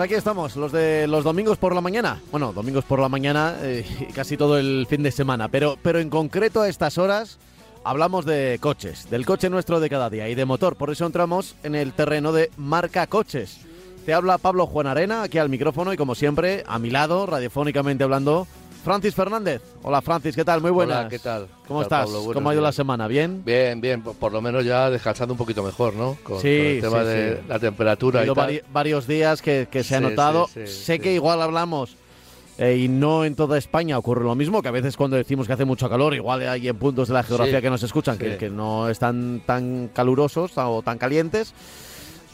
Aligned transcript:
Aquí 0.00 0.14
estamos, 0.14 0.56
los 0.56 0.72
de 0.72 1.06
los 1.06 1.24
domingos 1.24 1.58
por 1.58 1.74
la 1.74 1.82
mañana. 1.82 2.22
Bueno, 2.30 2.54
domingos 2.54 2.86
por 2.86 3.00
la 3.00 3.10
mañana 3.10 3.56
eh, 3.60 3.84
casi 4.14 4.38
todo 4.38 4.58
el 4.58 4.86
fin 4.88 5.02
de 5.02 5.12
semana, 5.12 5.48
pero, 5.48 5.76
pero 5.82 5.98
en 5.98 6.08
concreto 6.08 6.62
a 6.62 6.70
estas 6.70 6.96
horas 6.96 7.38
hablamos 7.84 8.24
de 8.24 8.58
coches, 8.62 9.10
del 9.10 9.26
coche 9.26 9.50
nuestro 9.50 9.78
de 9.78 9.90
cada 9.90 10.08
día 10.08 10.30
y 10.30 10.34
de 10.34 10.46
motor. 10.46 10.76
Por 10.76 10.90
eso 10.90 11.04
entramos 11.04 11.54
en 11.64 11.74
el 11.74 11.92
terreno 11.92 12.32
de 12.32 12.50
marca 12.56 13.06
coches. 13.08 13.58
Te 14.06 14.14
habla 14.14 14.38
Pablo 14.38 14.66
Juan 14.66 14.86
Arena, 14.86 15.22
aquí 15.22 15.36
al 15.36 15.50
micrófono 15.50 15.92
y 15.92 15.98
como 15.98 16.14
siempre, 16.14 16.64
a 16.66 16.78
mi 16.78 16.88
lado, 16.88 17.26
radiofónicamente 17.26 18.02
hablando, 18.02 18.46
Francis 18.82 19.14
Fernández. 19.14 19.62
Hola 19.82 20.00
Francis, 20.00 20.34
¿qué 20.34 20.44
tal? 20.44 20.60
Muy 20.62 20.70
buenas. 20.70 21.00
Hola, 21.00 21.08
¿qué 21.08 21.18
tal? 21.18 21.48
¿Cómo 21.68 21.82
¿Qué 21.82 21.88
tal, 21.88 22.08
estás? 22.08 22.24
¿Cómo 22.32 22.48
ha 22.50 22.52
ido 22.54 22.62
la 22.62 22.72
semana? 22.72 23.06
¿Bien? 23.08 23.42
Bien, 23.44 23.80
bien, 23.80 24.02
por, 24.02 24.32
lo 24.32 24.40
menos 24.40 24.64
ya 24.64 24.88
descansando 24.90 25.34
un 25.34 25.38
poquito 25.38 25.62
mejor, 25.62 25.94
¿no? 25.94 26.16
Con, 26.22 26.40
Sí, 26.40 26.56
con 26.56 26.66
el 26.66 26.80
tema 26.80 27.00
sí, 27.00 27.06
de 27.08 27.36
sí. 27.36 27.42
la 27.48 27.58
temperatura 27.58 28.20
Ha 28.20 28.26
y 28.26 28.32
tal. 28.34 28.62
varios 28.72 29.06
días 29.06 29.42
que, 29.42 29.68
que 29.70 29.84
se 29.84 29.96
ha 29.96 30.00
notado. 30.00 30.48
sé 30.66 30.98
que 30.98 31.12
igual 31.12 31.42
hablamos 31.42 31.96
eh, 32.58 32.76
y 32.76 32.88
no 32.88 33.24
en 33.24 33.34
toda 33.34 33.58
España 33.58 33.98
ocurre 33.98 34.24
lo 34.24 34.34
mismo, 34.34 34.62
que 34.62 34.68
a 34.68 34.72
veces 34.72 34.96
cuando 34.96 35.16
decimos 35.16 35.46
que 35.46 35.52
hace 35.52 35.64
mucho 35.64 35.88
calor, 35.88 36.14
igual 36.14 36.46
hay 36.48 36.68
en 36.68 36.76
puntos 36.76 37.08
de 37.08 37.14
la 37.14 37.22
geografía 37.22 37.60
que 37.60 37.70
nos 37.70 37.82
escuchan 37.82 38.18
que, 38.18 38.36
que 38.36 38.50
no 38.50 38.88
están 38.88 39.42
tan 39.46 39.88
calurosos 39.94 40.52
o 40.56 40.82
tan 40.82 40.98
calientes 40.98 41.54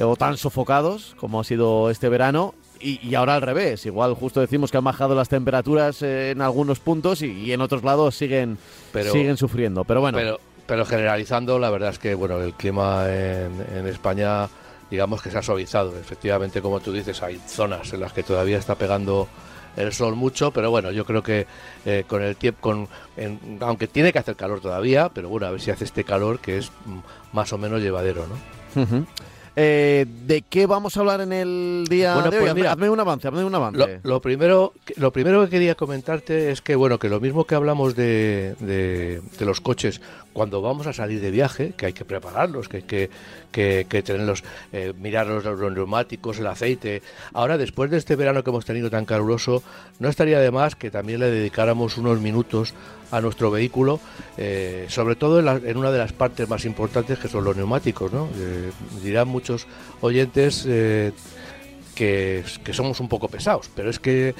o 0.00 0.14
tan 0.16 0.36
sofocados 0.36 1.14
como 1.18 1.40
ha 1.40 1.44
sido 1.44 1.90
este 1.90 2.08
verano. 2.08 2.54
Y, 2.80 3.00
y 3.06 3.14
ahora 3.14 3.34
al 3.36 3.42
revés, 3.42 3.86
igual 3.86 4.14
justo 4.14 4.40
decimos 4.40 4.70
que 4.70 4.76
han 4.76 4.84
bajado 4.84 5.14
las 5.14 5.28
temperaturas 5.28 6.02
eh, 6.02 6.30
en 6.32 6.42
algunos 6.42 6.78
puntos 6.78 7.22
y, 7.22 7.26
y 7.32 7.52
en 7.52 7.60
otros 7.60 7.82
lados 7.84 8.14
siguen, 8.16 8.58
Pero- 8.92 9.12
siguen 9.12 9.36
sufriendo. 9.36 9.84
Pero 9.84 10.00
bueno, 10.00 10.18
Pero, 10.18 10.40
pero 10.66 10.84
generalizando, 10.84 11.58
la 11.58 11.70
verdad 11.70 11.90
es 11.90 11.98
que 11.98 12.14
bueno, 12.14 12.38
el 12.40 12.52
clima 12.54 13.04
en, 13.08 13.64
en 13.74 13.86
España, 13.86 14.48
digamos 14.90 15.22
que 15.22 15.30
se 15.30 15.38
ha 15.38 15.42
suavizado. 15.42 15.98
Efectivamente, 15.98 16.60
como 16.60 16.80
tú 16.80 16.92
dices, 16.92 17.22
hay 17.22 17.40
zonas 17.46 17.92
en 17.92 18.00
las 18.00 18.12
que 18.12 18.22
todavía 18.22 18.58
está 18.58 18.74
pegando 18.74 19.26
el 19.76 19.92
sol 19.92 20.14
mucho, 20.16 20.50
pero 20.52 20.70
bueno, 20.70 20.90
yo 20.90 21.04
creo 21.04 21.22
que 21.22 21.46
eh, 21.84 22.04
con 22.06 22.22
el 22.22 22.36
tiempo, 22.36 22.60
con, 22.62 22.88
en- 23.16 23.58
aunque 23.60 23.86
tiene 23.86 24.12
que 24.12 24.18
hacer 24.18 24.34
calor 24.36 24.60
todavía, 24.60 25.10
pero 25.10 25.28
bueno, 25.28 25.46
a 25.46 25.50
ver 25.50 25.60
si 25.60 25.70
hace 25.70 25.84
este 25.84 26.02
calor 26.04 26.38
que 26.40 26.58
es 26.58 26.70
mm, 26.86 26.98
más 27.34 27.52
o 27.52 27.58
menos 27.58 27.80
llevadero, 27.82 28.24
¿no? 28.26 28.36
Eh, 29.58 30.04
¿De 30.26 30.42
qué 30.42 30.66
vamos 30.66 30.96
a 30.96 31.00
hablar 31.00 31.22
en 31.22 31.32
el 31.32 31.86
día 31.88 32.12
Bueno, 32.14 32.30
de 32.30 32.36
hoy? 32.36 32.42
pues 32.44 32.54
mira, 32.54 32.72
hazme 32.72 32.90
un 32.90 33.00
avance, 33.00 33.26
hazme 33.26 33.42
un 33.42 33.54
avance. 33.54 33.78
Lo, 34.02 34.10
lo 34.10 34.20
primero, 34.20 34.74
que- 34.84 34.92
lo 34.98 35.10
primero 35.12 35.42
que 35.44 35.50
quería 35.50 35.74
comentarte 35.74 36.50
es 36.50 36.60
que, 36.60 36.76
bueno, 36.76 36.98
que 36.98 37.08
lo 37.08 37.20
mismo 37.20 37.44
que 37.44 37.54
hablamos 37.54 37.96
de, 37.96 38.54
de- 38.60 39.22
de 39.38 39.44
los 39.46 39.62
coches 39.62 40.02
cuando 40.36 40.60
vamos 40.60 40.86
a 40.86 40.92
salir 40.92 41.22
de 41.22 41.30
viaje, 41.30 41.72
que 41.78 41.86
hay 41.86 41.92
que 41.94 42.04
prepararlos, 42.04 42.68
que 42.68 42.76
hay 42.76 42.82
que, 42.82 43.08
que, 43.50 44.02
tenerlos, 44.02 44.44
eh, 44.70 44.92
mirar 45.00 45.26
los, 45.28 45.72
neumáticos, 45.72 46.38
el 46.38 46.46
aceite. 46.46 47.00
Ahora, 47.32 47.56
después 47.56 47.90
de 47.90 47.96
este 47.96 48.16
verano 48.16 48.44
que 48.44 48.50
hemos 48.50 48.66
tenido 48.66 48.90
tan 48.90 49.06
caluroso, 49.06 49.62
no 49.98 50.10
estaría 50.10 50.38
de 50.38 50.50
más 50.50 50.76
que 50.76 50.90
también 50.90 51.20
le 51.20 51.30
dedicáramos 51.30 51.96
unos 51.96 52.20
minutos 52.20 52.74
a 53.10 53.22
nuestro 53.22 53.50
vehículo, 53.50 53.98
eh, 54.36 54.84
sobre 54.90 55.16
todo 55.16 55.40
en, 55.40 55.76
una 55.78 55.90
de 55.90 55.96
las 55.96 56.12
partes 56.12 56.46
más 56.50 56.66
importantes 56.66 57.18
que 57.18 57.28
son 57.28 57.42
los 57.42 57.56
neumáticos. 57.56 58.12
Eh, 58.12 58.72
dirán 59.02 59.28
muchos 59.28 59.66
oyentes 60.02 60.66
eh, 60.68 61.12
que, 61.94 62.44
que 62.62 62.74
somos 62.74 63.00
un 63.00 63.08
poco 63.08 63.28
pesados, 63.28 63.70
pero 63.74 63.88
es 63.88 63.98
que 63.98 64.34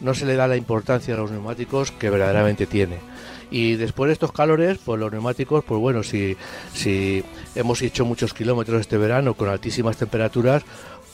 no 0.00 0.14
se 0.14 0.24
le 0.24 0.36
da 0.36 0.46
la 0.46 0.56
importancia 0.56 1.14
a 1.14 1.16
los 1.16 1.32
neumáticos 1.32 1.90
que 1.90 2.10
verdaderamente 2.10 2.66
tiene. 2.66 2.98
Y 3.50 3.76
después 3.76 4.08
de 4.08 4.14
estos 4.14 4.32
calores, 4.32 4.78
pues 4.84 4.98
los 5.00 5.12
neumáticos, 5.12 5.64
pues 5.64 5.80
bueno, 5.80 6.02
si, 6.02 6.36
si 6.72 7.24
hemos 7.54 7.82
hecho 7.82 8.04
muchos 8.04 8.34
kilómetros 8.34 8.80
este 8.80 8.98
verano 8.98 9.34
con 9.34 9.48
altísimas 9.48 9.96
temperaturas, 9.96 10.64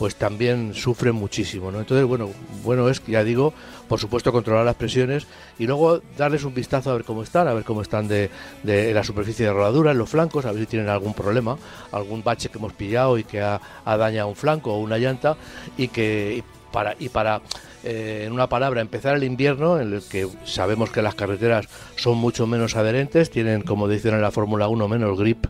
pues 0.00 0.16
también 0.16 0.72
sufren 0.72 1.14
muchísimo, 1.14 1.70
¿no? 1.70 1.78
Entonces, 1.78 2.06
bueno, 2.06 2.30
bueno 2.64 2.88
es, 2.88 3.04
ya 3.06 3.22
digo, 3.22 3.52
por 3.86 4.00
supuesto 4.00 4.32
controlar 4.32 4.64
las 4.64 4.76
presiones 4.76 5.26
y 5.58 5.66
luego 5.66 6.00
darles 6.16 6.44
un 6.44 6.54
vistazo 6.54 6.90
a 6.90 6.94
ver 6.94 7.04
cómo 7.04 7.22
están, 7.22 7.46
a 7.48 7.52
ver 7.52 7.64
cómo 7.64 7.82
están 7.82 8.08
de, 8.08 8.30
de 8.62 8.94
la 8.94 9.04
superficie 9.04 9.44
de 9.44 9.52
rodadura, 9.52 9.90
en 9.90 9.98
los 9.98 10.08
flancos, 10.08 10.46
a 10.46 10.52
ver 10.52 10.62
si 10.62 10.66
tienen 10.69 10.88
algún 10.88 11.12
problema, 11.12 11.58
algún 11.92 12.24
bache 12.24 12.48
que 12.48 12.56
hemos 12.56 12.72
pillado 12.72 13.19
y 13.19 13.24
que 13.24 13.42
ha, 13.42 13.60
dañado 13.84 14.28
un 14.28 14.36
flanco 14.36 14.72
o 14.72 14.78
una 14.78 14.96
llanta 14.96 15.36
y 15.76 15.88
que 15.88 16.42
para 16.72 16.94
y 16.98 17.08
para 17.08 17.41
eh, 17.84 18.25
en 18.26 18.32
una 18.32 18.48
palabra 18.48 18.81
empezar 18.81 19.16
el 19.16 19.25
invierno 19.25 19.81
en 19.81 19.94
el 19.94 20.03
que 20.03 20.28
sabemos 20.44 20.91
que 20.91 21.03
las 21.03 21.14
carreteras 21.14 21.66
son 21.97 22.19
mucho 22.19 22.47
menos 22.47 22.76
adherentes, 22.76 23.31
tienen 23.31 23.62
como 23.62 23.88
dicen 23.88 24.14
en 24.14 24.22
la 24.22 24.31
Fórmula 24.31 24.69
1 24.69 24.88
menos 24.88 25.19
grip, 25.19 25.47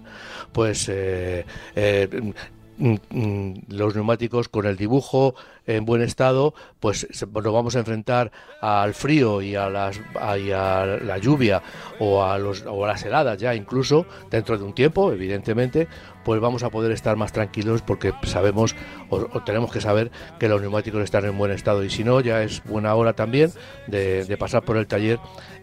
pues 0.53 0.89
eh, 0.89 1.45
eh, 1.77 2.33
mm, 2.79 2.95
mm, 3.11 3.55
los 3.69 3.95
neumáticos 3.95 4.49
con 4.49 4.67
el 4.67 4.77
dibujo 4.77 5.35
en 5.67 5.85
buen 5.85 6.03
estado, 6.03 6.55
pues 6.81 7.07
se- 7.11 7.27
nos 7.27 7.53
vamos 7.53 7.77
a 7.77 7.81
enfrentar 7.81 8.33
al 8.61 8.95
frío 8.95 9.43
y 9.43 9.55
a, 9.55 9.69
las, 9.69 10.01
a 10.19 10.37
la 10.37 11.19
lluvia 11.19 11.63
o 12.01 12.25
a, 12.25 12.39
los, 12.39 12.65
o 12.67 12.85
a 12.85 12.89
las 12.89 13.05
heladas 13.05 13.39
ya 13.39 13.55
incluso 13.55 14.07
dentro 14.31 14.57
de 14.59 14.65
un 14.65 14.73
tiempo, 14.75 15.13
evidentemente, 15.13 15.87
pues 16.25 16.41
vamos 16.41 16.63
a 16.63 16.71
poder 16.71 16.93
estar 16.93 17.17
más 17.17 17.33
tranquilos 17.33 17.83
porque 17.83 18.13
sabemos 18.25 18.75
o, 19.09 19.21
tenemos 19.43 19.73
que 19.73 19.81
saber 19.81 20.11
que 20.39 20.49
los 20.49 20.61
neumáticos 20.61 21.03
están 21.03 21.25
en 21.25 21.37
buen 21.39 21.51
estado. 21.53 21.83
Y 21.85 21.91
si 21.91 22.05
no 22.05 22.21
ya 22.21 22.43
es 22.43 22.63
buena 22.65 22.95
hora 22.95 23.13
también 23.15 23.51
de, 23.87 24.37
pasar 24.39 24.63
por 24.63 24.77
el 24.77 24.87
taller 24.87 25.19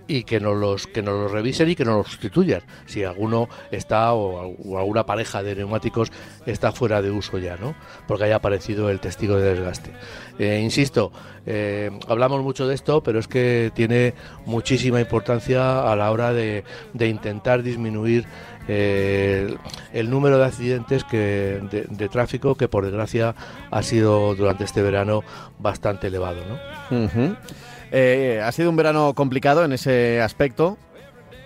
y 0.09 0.23
que 0.23 0.39
nos 0.39 0.55
los 0.55 0.87
que 0.87 1.01
los 1.01 1.29
revisen 1.31 1.69
y 1.69 1.75
que 1.75 1.83
nos 1.83 1.97
los 1.97 2.07
sustituyan. 2.07 2.61
Si 2.85 3.03
alguno 3.03 3.49
está 3.71 4.13
o, 4.13 4.39
al- 4.41 4.55
o 4.65 4.77
alguna 4.77 5.05
pareja 5.05 5.43
de 5.43 5.55
neumáticos 5.55 6.11
está 6.45 6.71
fuera 6.71 7.01
de 7.01 7.11
uso 7.11 7.37
ya 7.39 7.57
no 7.57 7.75
porque 8.07 8.23
haya 8.25 8.37
aparecido 8.37 8.89
el 8.89 8.99
testigo 9.01 9.35
de 9.35 9.53
desgaste. 9.53 9.91
Eh, 10.39 10.61
insisto 10.63 11.11
eh, 11.45 11.89
hablamos 12.07 12.41
mucho 12.41 12.67
de 12.67 12.75
esto 12.75 13.01
pero 13.03 13.19
es 13.19 13.27
que 13.27 13.71
tiene 13.73 14.13
muchísima 14.45 14.99
importancia 15.01 15.91
a 15.91 15.95
la 15.95 16.11
hora 16.11 16.31
de, 16.31 16.63
de 16.93 17.07
intentar 17.07 17.61
disminuir 17.63 18.25
el, 18.67 19.57
el 19.93 20.09
número 20.09 20.37
de 20.37 20.45
accidentes 20.45 21.03
que, 21.03 21.61
de, 21.71 21.85
de 21.89 22.09
tráfico 22.09 22.55
que 22.55 22.67
por 22.67 22.83
desgracia 22.85 23.35
ha 23.71 23.83
sido 23.83 24.35
durante 24.35 24.63
este 24.63 24.81
verano 24.81 25.23
bastante 25.59 26.07
elevado 26.07 26.41
¿no? 26.47 26.57
Eh, 27.91 28.41
ha 28.43 28.51
sido 28.51 28.69
un 28.69 28.75
verano 28.75 29.13
complicado 29.13 29.63
en 29.63 29.71
ese 29.73 30.21
aspecto. 30.21 30.77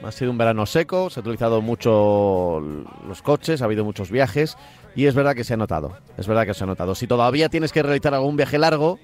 Ha 0.03 0.11
sido 0.11 0.31
un 0.31 0.37
verano 0.39 0.65
seco, 0.65 1.11
se 1.11 1.19
ha 1.19 1.21
utilizado 1.21 1.61
mucho 1.61 2.59
los 3.07 3.21
coches, 3.21 3.61
ha 3.61 3.65
habido 3.65 3.85
muchos 3.85 4.09
viajes 4.09 4.57
y 4.95 5.05
es 5.05 5.13
verdad 5.13 5.35
que 5.35 5.43
se 5.43 5.53
ha 5.53 5.57
notado. 5.57 5.95
Es 6.17 6.27
verdad 6.27 6.47
que 6.47 6.55
se 6.55 6.63
ha 6.63 6.67
notado. 6.67 6.95
Si 6.95 7.05
todavía 7.05 7.49
tienes 7.49 7.71
que 7.71 7.83
realizar 7.83 8.15
algún 8.15 8.35
viaje 8.35 8.57
largo, 8.57 8.97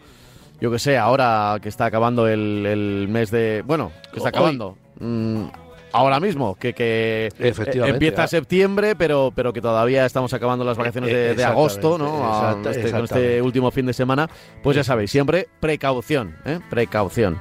yo 0.59 0.71
que 0.71 0.79
sé, 0.79 0.97
ahora 0.97 1.59
que 1.61 1.69
está 1.69 1.85
acabando 1.85 2.27
el, 2.27 2.65
el 2.65 3.07
mes 3.09 3.29
de. 3.29 3.63
Bueno, 3.63 3.91
que 4.11 4.17
está 4.17 4.29
acabando. 4.29 4.75
Ahora 5.97 6.19
mismo, 6.19 6.55
que, 6.55 6.73
que 6.73 7.29
Efectivamente, 7.39 7.89
eh, 7.89 7.93
empieza 7.93 8.23
ah. 8.23 8.27
septiembre, 8.27 8.95
pero, 8.95 9.31
pero 9.35 9.51
que 9.53 9.61
todavía 9.61 10.05
estamos 10.05 10.33
acabando 10.33 10.63
las 10.63 10.77
vacaciones 10.77 11.11
de, 11.11 11.35
de 11.35 11.43
agosto, 11.43 11.97
¿no? 11.97 12.17
Exacta- 12.17 12.71
este- 12.71 12.91
con 12.91 13.03
este 13.05 13.41
último 13.41 13.71
fin 13.71 13.85
de 13.85 13.93
semana. 13.93 14.29
Pues 14.63 14.75
ya 14.75 14.83
sabéis, 14.83 15.11
siempre 15.11 15.47
precaución, 15.59 16.35
¿eh? 16.45 16.59
Precaución. 16.69 17.39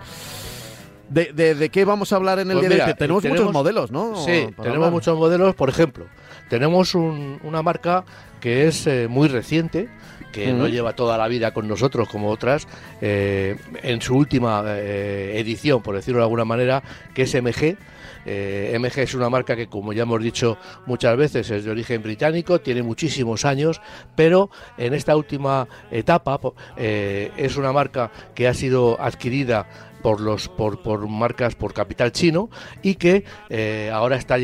¿De, 1.08 1.32
de, 1.32 1.54
de 1.54 1.68
qué 1.68 1.84
vamos 1.84 2.12
a 2.12 2.16
hablar 2.16 2.40
en 2.40 2.50
el 2.50 2.58
Pues 2.58 2.68
día 2.68 2.78
de 2.84 2.90
hoy? 2.90 2.94
Tenemos, 2.98 3.22
tenemos- 3.22 3.40
muchos 3.40 3.52
modelos, 3.52 3.90
¿no? 3.92 4.16
Sí, 4.16 4.42
Para 4.56 4.56
tenemos 4.56 4.74
hablar. 4.76 4.90
muchos 4.90 5.16
modelos, 5.16 5.54
por 5.54 5.68
ejemplo, 5.68 6.06
tenemos 6.48 6.94
una 6.96 7.62
marca 7.62 8.04
que 8.40 8.66
es 8.66 8.86
eh, 8.88 9.06
muy 9.08 9.28
reciente, 9.28 9.88
que 10.44 10.52
no 10.52 10.68
lleva 10.68 10.94
toda 10.94 11.16
la 11.18 11.28
vida 11.28 11.52
con 11.52 11.66
nosotros 11.68 12.08
como 12.08 12.30
otras, 12.30 12.66
eh, 13.00 13.56
en 13.82 14.00
su 14.00 14.16
última 14.16 14.62
eh, 14.66 15.38
edición, 15.38 15.82
por 15.82 15.96
decirlo 15.96 16.18
de 16.20 16.24
alguna 16.24 16.44
manera, 16.44 16.82
que 17.14 17.22
es 17.22 17.34
MG. 17.34 17.76
MG 18.26 18.98
es 18.98 19.14
una 19.14 19.30
marca 19.30 19.54
que, 19.54 19.68
como 19.68 19.92
ya 19.92 20.02
hemos 20.02 20.20
dicho 20.20 20.58
muchas 20.86 21.16
veces, 21.16 21.48
es 21.48 21.64
de 21.64 21.70
origen 21.70 22.02
británico, 22.02 22.60
tiene 22.60 22.82
muchísimos 22.82 23.44
años, 23.44 23.80
pero 24.16 24.50
en 24.76 24.94
esta 24.94 25.14
última 25.14 25.68
etapa 25.92 26.40
es 26.76 27.56
una 27.56 27.72
marca 27.72 28.10
que 28.34 28.48
ha 28.48 28.54
sido 28.54 29.00
adquirida 29.00 29.68
por 30.06 30.20
los 30.20 30.48
por, 30.48 31.08
marcas 31.08 31.56
por 31.56 31.74
capital 31.74 32.12
chino 32.12 32.48
y 32.80 32.94
que 32.94 33.24
eh, 33.48 33.90
ahora 33.92 34.14
está 34.14 34.36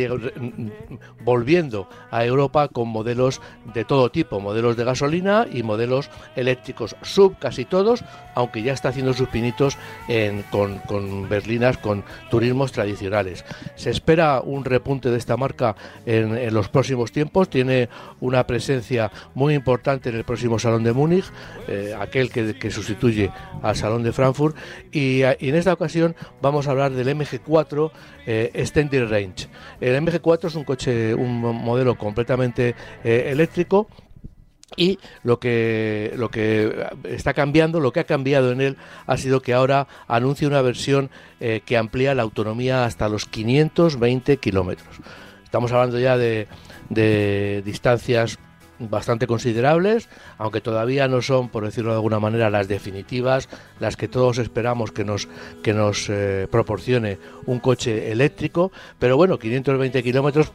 volviendo 1.24 1.88
a 2.10 2.24
Europa 2.24 2.66
con 2.66 2.88
modelos 2.88 3.40
de 3.72 3.84
todo 3.84 4.10
tipo, 4.10 4.40
modelos 4.40 4.76
de 4.76 4.82
gasolina 4.82 5.46
y 5.52 5.62
modelos 5.62 6.10
eléctricos 6.34 6.96
sub 7.02 7.38
casi 7.38 7.64
todos, 7.64 8.02
aunque 8.34 8.64
ya 8.64 8.72
está 8.72 8.88
haciendo 8.88 9.12
sus 9.12 9.28
pinitos 9.28 9.78
con, 10.50 10.78
con, 10.80 11.28
berlinas 11.28 11.78
con 11.78 12.02
turismos 12.28 12.72
tradicionales. 12.72 13.44
Se 13.76 13.90
espera 13.90 14.40
un 14.40 14.64
repunte 14.64 15.10
de 15.10 15.18
esta 15.18 15.36
marca 15.36 15.76
en, 16.06 16.52
los 16.52 16.70
próximos 16.70 17.12
tiempos, 17.12 17.48
tiene 17.48 17.88
una 18.18 18.48
presencia 18.48 19.12
muy 19.34 19.54
importante 19.54 20.08
en 20.08 20.16
el 20.16 20.24
próximo 20.24 20.58
Salón 20.58 20.82
de 20.82 20.92
Múnich, 20.92 21.26
eh, 21.68 21.94
aquel 21.96 22.30
que, 22.30 22.70
sustituye 22.72 23.30
al 23.62 23.76
Salón 23.76 24.02
de 24.02 24.12
Frankfurt 24.12 24.56
y 24.90 25.22
en 25.52 25.58
esta 25.58 25.74
ocasión 25.74 26.16
vamos 26.40 26.66
a 26.66 26.70
hablar 26.70 26.92
del 26.92 27.14
MG4 27.14 27.90
eh, 28.26 28.50
Extended 28.54 29.06
Range. 29.06 29.48
El 29.80 30.02
MG4 30.02 30.46
es 30.46 30.54
un 30.54 30.64
coche, 30.64 31.14
un 31.14 31.40
modelo 31.40 31.96
completamente 31.98 32.74
eh, 33.04 33.28
eléctrico 33.30 33.86
y 34.78 34.98
lo 35.22 35.38
que, 35.38 36.14
lo 36.16 36.30
que 36.30 36.86
está 37.04 37.34
cambiando, 37.34 37.80
lo 37.80 37.92
que 37.92 38.00
ha 38.00 38.04
cambiado 38.04 38.50
en 38.52 38.62
él 38.62 38.76
ha 39.06 39.18
sido 39.18 39.42
que 39.42 39.52
ahora 39.52 39.88
anuncia 40.08 40.48
una 40.48 40.62
versión 40.62 41.10
eh, 41.38 41.60
que 41.66 41.76
amplía 41.76 42.14
la 42.14 42.22
autonomía 42.22 42.86
hasta 42.86 43.10
los 43.10 43.26
520 43.26 44.38
kilómetros. 44.38 45.00
Estamos 45.44 45.70
hablando 45.72 45.98
ya 45.98 46.16
de, 46.16 46.48
de 46.88 47.60
distancias 47.62 48.38
bastante 48.90 49.26
considerables, 49.26 50.08
aunque 50.38 50.60
todavía 50.60 51.08
no 51.08 51.22
son, 51.22 51.48
por 51.48 51.64
decirlo 51.64 51.90
de 51.90 51.96
alguna 51.96 52.20
manera, 52.20 52.50
las 52.50 52.68
definitivas, 52.68 53.48
las 53.80 53.96
que 53.96 54.08
todos 54.08 54.38
esperamos 54.38 54.92
que 54.92 55.04
nos, 55.04 55.28
que 55.62 55.72
nos 55.74 56.08
eh, 56.08 56.46
proporcione 56.50 57.18
un 57.46 57.60
coche 57.60 58.12
eléctrico. 58.12 58.72
Pero 58.98 59.16
bueno, 59.16 59.38
520 59.38 60.02
kilómetros 60.02 60.52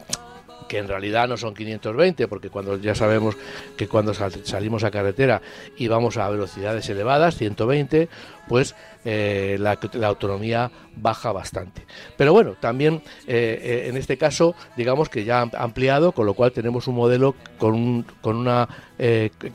que 0.67 0.77
en 0.77 0.87
realidad 0.87 1.27
no 1.27 1.37
son 1.37 1.53
520, 1.53 2.27
porque 2.27 2.49
cuando 2.49 2.77
ya 2.77 2.93
sabemos 2.93 3.35
que 3.75 3.87
cuando 3.87 4.13
salimos 4.13 4.83
a 4.83 4.91
carretera 4.91 5.41
y 5.77 5.87
vamos 5.87 6.17
a 6.17 6.29
velocidades 6.29 6.89
elevadas, 6.89 7.37
120, 7.37 8.09
pues 8.47 8.75
eh, 9.09 9.55
la, 9.57 9.79
autonomía 10.05 10.69
baja 10.97 11.31
bastante. 11.31 11.85
Pero 12.17 12.33
bueno, 12.33 12.55
también 12.59 12.95
eh, 13.25 13.57
eh, 13.63 13.85
en 13.87 13.95
este 13.95 14.17
caso, 14.17 14.53
digamos 14.75 15.07
que 15.07 15.23
ya 15.23 15.39
ha 15.39 15.63
ampliado, 15.63 16.11
con 16.11 16.25
lo 16.25 16.33
cual 16.33 16.51
tenemos 16.51 16.87
un 16.87 16.95
modelo 16.95 17.33
con, 17.57 18.05
con 18.19 18.35
una 18.35 18.67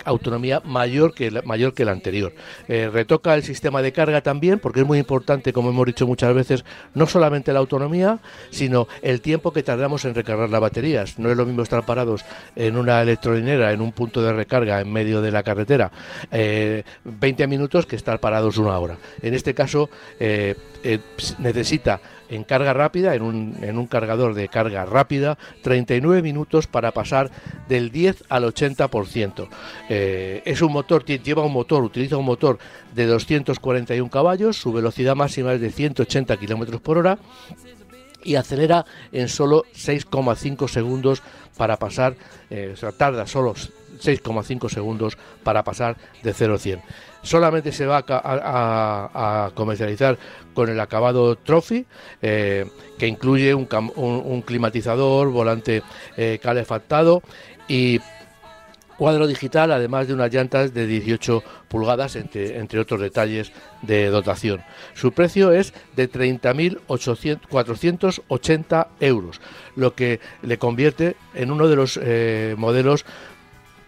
autonomía 0.05 0.63
mayor 0.65 1.13
que, 1.13 1.33
la, 1.33 1.43
mayor 1.43 1.75
que 1.75 1.83
el 1.83 1.89
anterior. 1.89 2.33
retoca 2.69 3.35
el 3.35 3.43
sistema 3.43 3.83
de 3.83 3.93
carga 3.93 4.21
también, 4.21 4.61
porque 4.61 4.81
es 4.81 4.87
muy 4.87 5.01
importante, 5.01 5.53
como 5.53 5.71
hemos 5.71 5.85
dicho 5.85 6.07
muchas 6.07 6.33
veces, 6.33 6.65
no 6.95 7.07
solamente 7.07 7.53
la 7.53 7.59
autonomía, 7.59 8.21
sino 8.51 8.87
el 9.03 9.21
tiempo 9.21 9.53
que 9.53 9.65
tardamos 9.65 10.05
en 10.05 10.15
recargar 10.15 10.49
las 10.49 10.61
baterías. 10.61 11.19
No 11.19 11.29
es 11.29 11.37
lo 11.37 11.45
mismo 11.45 11.65
estar 11.65 11.85
parados 11.85 12.25
en 12.55 12.77
una 12.77 13.03
electrolinera, 13.03 13.73
en 13.73 13.81
un 13.81 13.91
punto 13.91 14.23
de 14.23 14.33
recarga 14.33 14.81
en 14.81 14.93
medio 14.93 15.21
de 15.21 15.33
la 15.33 15.43
carretera, 15.43 15.91
20 16.31 17.47
minutos 17.49 17.85
que 17.85 17.97
estar 17.97 18.21
parados 18.21 18.59
una 18.59 18.79
hora. 18.79 18.97
Este 19.43 19.55
caso 19.55 19.91
eh, 20.21 20.55
eh, 20.85 21.01
necesita 21.39 22.01
en 22.29 22.45
carga 22.45 22.73
rápida, 22.73 23.15
en 23.15 23.23
un, 23.23 23.57
en 23.61 23.77
un, 23.77 23.87
cargador 23.87 24.35
de 24.35 24.49
carga 24.49 24.87
rápida, 24.87 25.37
39 25.63 26.23
minutos 26.23 26.67
para 26.67 26.93
pasar 26.93 27.31
del 27.69 27.91
10 27.91 28.25
al 28.31 28.45
80%. 28.45 29.49
Eh, 29.91 30.43
es 30.47 30.63
un 30.63 30.73
motor, 30.73 31.05
lleva 31.05 31.45
un 31.45 31.53
motor, 31.53 31.83
utiliza 31.83 32.17
un 32.17 32.25
motor 32.25 32.59
de 32.95 33.05
241 33.07 34.09
caballos, 34.11 34.57
su 34.57 34.73
velocidad 34.73 35.15
máxima 35.15 35.53
es 35.53 35.61
de 35.61 35.71
180 35.71 36.37
kilómetros 36.39 36.81
por 36.81 36.99
hora 36.99 37.19
y 38.25 38.37
acelera 38.37 38.87
en 39.11 39.29
solo 39.29 39.65
6,5 39.75 40.69
segundos 40.69 41.23
para 41.57 41.77
pasar, 41.77 42.15
o 42.73 42.77
sea, 42.77 42.93
tarda 42.93 43.27
solo 43.27 43.55
6,5 43.55 44.71
segundos 44.71 45.19
para 45.43 45.65
pasar 45.65 45.97
de 46.23 46.33
0 46.33 46.55
a 46.55 46.59
100 46.59 46.83
solamente 47.23 47.73
se 47.73 47.87
va 47.87 48.05
a, 48.09 49.51
comercializar 49.55 50.19
con 50.55 50.69
el 50.69 50.81
acabado 50.81 51.37
Trophy, 51.37 51.87
eh, 52.21 52.67
que 52.99 53.07
incluye 53.07 53.55
un, 53.55 54.43
climatizador, 54.45 55.31
volante 55.31 55.83
eh, 56.17 56.39
calefactado 56.43 57.23
y 57.69 58.01
cuadro 59.03 59.27
digital, 59.27 59.73
además 59.73 60.07
de 60.07 60.15
unas 60.15 60.33
llantas 60.33 60.73
de 60.75 60.87
18 60.87 61.43
pulgadas, 61.67 62.15
entre, 62.15 62.79
otros 62.79 63.01
detalles 63.01 63.51
de 63.83 64.07
dotación. 64.11 64.63
Su 64.95 65.11
precio 65.11 65.51
es 65.51 65.75
de 65.97 66.09
30.480 66.09 68.87
euros, 69.01 69.41
lo 69.75 69.97
que 69.97 70.21
le 70.43 70.59
convierte 70.59 71.17
en 71.35 71.51
uno 71.51 71.67
de 71.67 71.75
los 71.75 71.99
eh, 72.01 72.55
modelos 72.57 73.05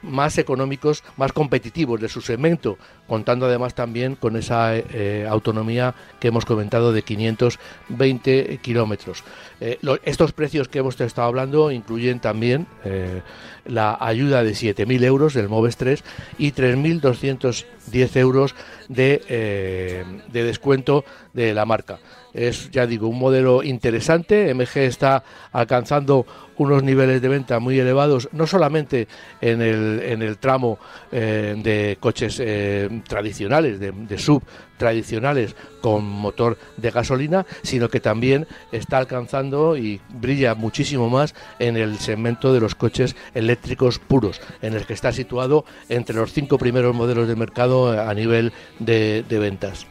más 0.05 0.39
económicos, 0.39 1.03
más 1.17 1.33
competitivos 1.33 2.01
de 2.01 2.09
su 2.09 2.21
segmento, 2.21 2.79
contando 3.07 3.47
además 3.47 3.75
también 3.75 4.15
con 4.17 4.37
esa 4.37 4.77
eh, 4.77 5.27
autonomía 5.29 5.95
que 6.21 6.29
hemos 6.29 6.45
comentado 6.45 6.93
de 6.93 7.03
520 7.03 8.59
kilómetros. 8.63 9.25
Eh, 9.67 9.79
estos 10.05 10.33
precios 10.33 10.69
que 10.69 10.81
hemos 10.81 11.01
estado 11.01 11.27
hablando 11.27 11.71
incluyen 11.71 12.21
también 12.21 12.67
eh, 12.85 13.23
la 13.65 13.97
ayuda 13.99 14.45
de 14.45 14.51
7.000 14.51 15.03
euros 15.05 15.33
del 15.33 15.49
MOVES 15.49 15.77
3 15.79 16.05
y 16.37 16.53
3.210 16.53 18.17
euros 18.17 18.55
de, 18.91 20.05
de 20.31 20.45
descuento 20.45 21.07
de 21.33 21.55
la 21.55 21.65
marca. 21.65 21.99
Es, 22.35 22.71
ya 22.73 22.87
digo, 22.87 23.07
un 23.07 23.19
modelo 23.19 23.63
interesante. 23.63 24.53
MG 24.53 24.79
está 24.79 25.23
alcanzando 25.53 26.27
unos 26.57 26.83
niveles 26.83 27.23
de 27.23 27.29
venta 27.29 27.61
muy 27.61 27.79
elevados, 27.79 28.29
no 28.33 28.47
solamente 28.47 29.07
en 29.41 29.63
el, 29.63 30.03
en 30.03 30.23
el 30.23 30.39
tramo 30.39 30.79
eh, 31.13 31.55
de 31.57 31.97
coches 32.01 32.41
eh, 32.41 33.03
tradicionales, 33.07 33.79
de, 33.79 34.19
sub 34.19 34.43
tradicionales 34.77 35.55
con 35.81 36.05
motor 36.05 36.59
de 36.77 36.91
gasolina, 36.91 37.47
sino 37.63 37.89
que 37.89 38.01
también 38.01 38.47
está 38.73 38.99
alcanzando 38.99 39.54
y 39.77 40.01
brilla 40.09 40.55
muchísimo 40.55 41.09
más 41.09 41.35
en 41.59 41.77
el 41.77 41.99
segmento 41.99 42.53
de 42.53 42.61
los 42.61 42.75
coches 42.75 43.17
eléctricos 43.35 43.99
puros, 43.99 44.41
en 44.63 44.75
el 44.75 44.87
que 44.87 44.93
está 44.93 45.13
situado 45.13 45.65
entre 45.89 46.17
los 46.17 46.33
cinco 46.33 46.59
primeros 46.59 46.95
modelos 46.95 47.29
de 47.29 47.37
mercado 47.37 48.01
a 48.01 48.13
nivel 48.15 48.53
de, 48.79 49.25
ventas. 49.29 49.87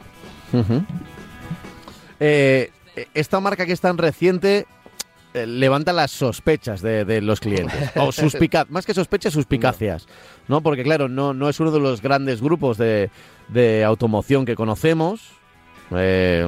Eh, 2.20 2.72
esta 3.14 3.40
marca 3.40 3.66
que 3.66 3.74
es 3.74 3.82
tan 3.82 3.98
reciente 3.98 4.68
eh, 5.34 5.48
levanta 5.48 5.94
las 5.94 6.12
sospechas 6.12 6.82
de, 6.82 7.22
los 7.22 7.40
clientes. 7.40 7.92
O 7.96 8.12
más 8.70 8.86
que 8.86 8.94
sospechas, 8.94 9.34
suspicacias. 9.34 10.08
No. 10.48 10.62
Porque, 10.62 10.84
claro, 10.84 11.10
no, 11.10 11.34
no 11.34 11.50
es 11.50 11.60
uno 11.60 11.72
de 11.72 11.80
los 11.80 12.02
grandes 12.02 12.42
grupos 12.42 12.78
de, 12.78 13.10
automoción 13.86 14.46
que 14.46 14.56
conocemos. 14.56 15.22
Eh, 15.92 16.48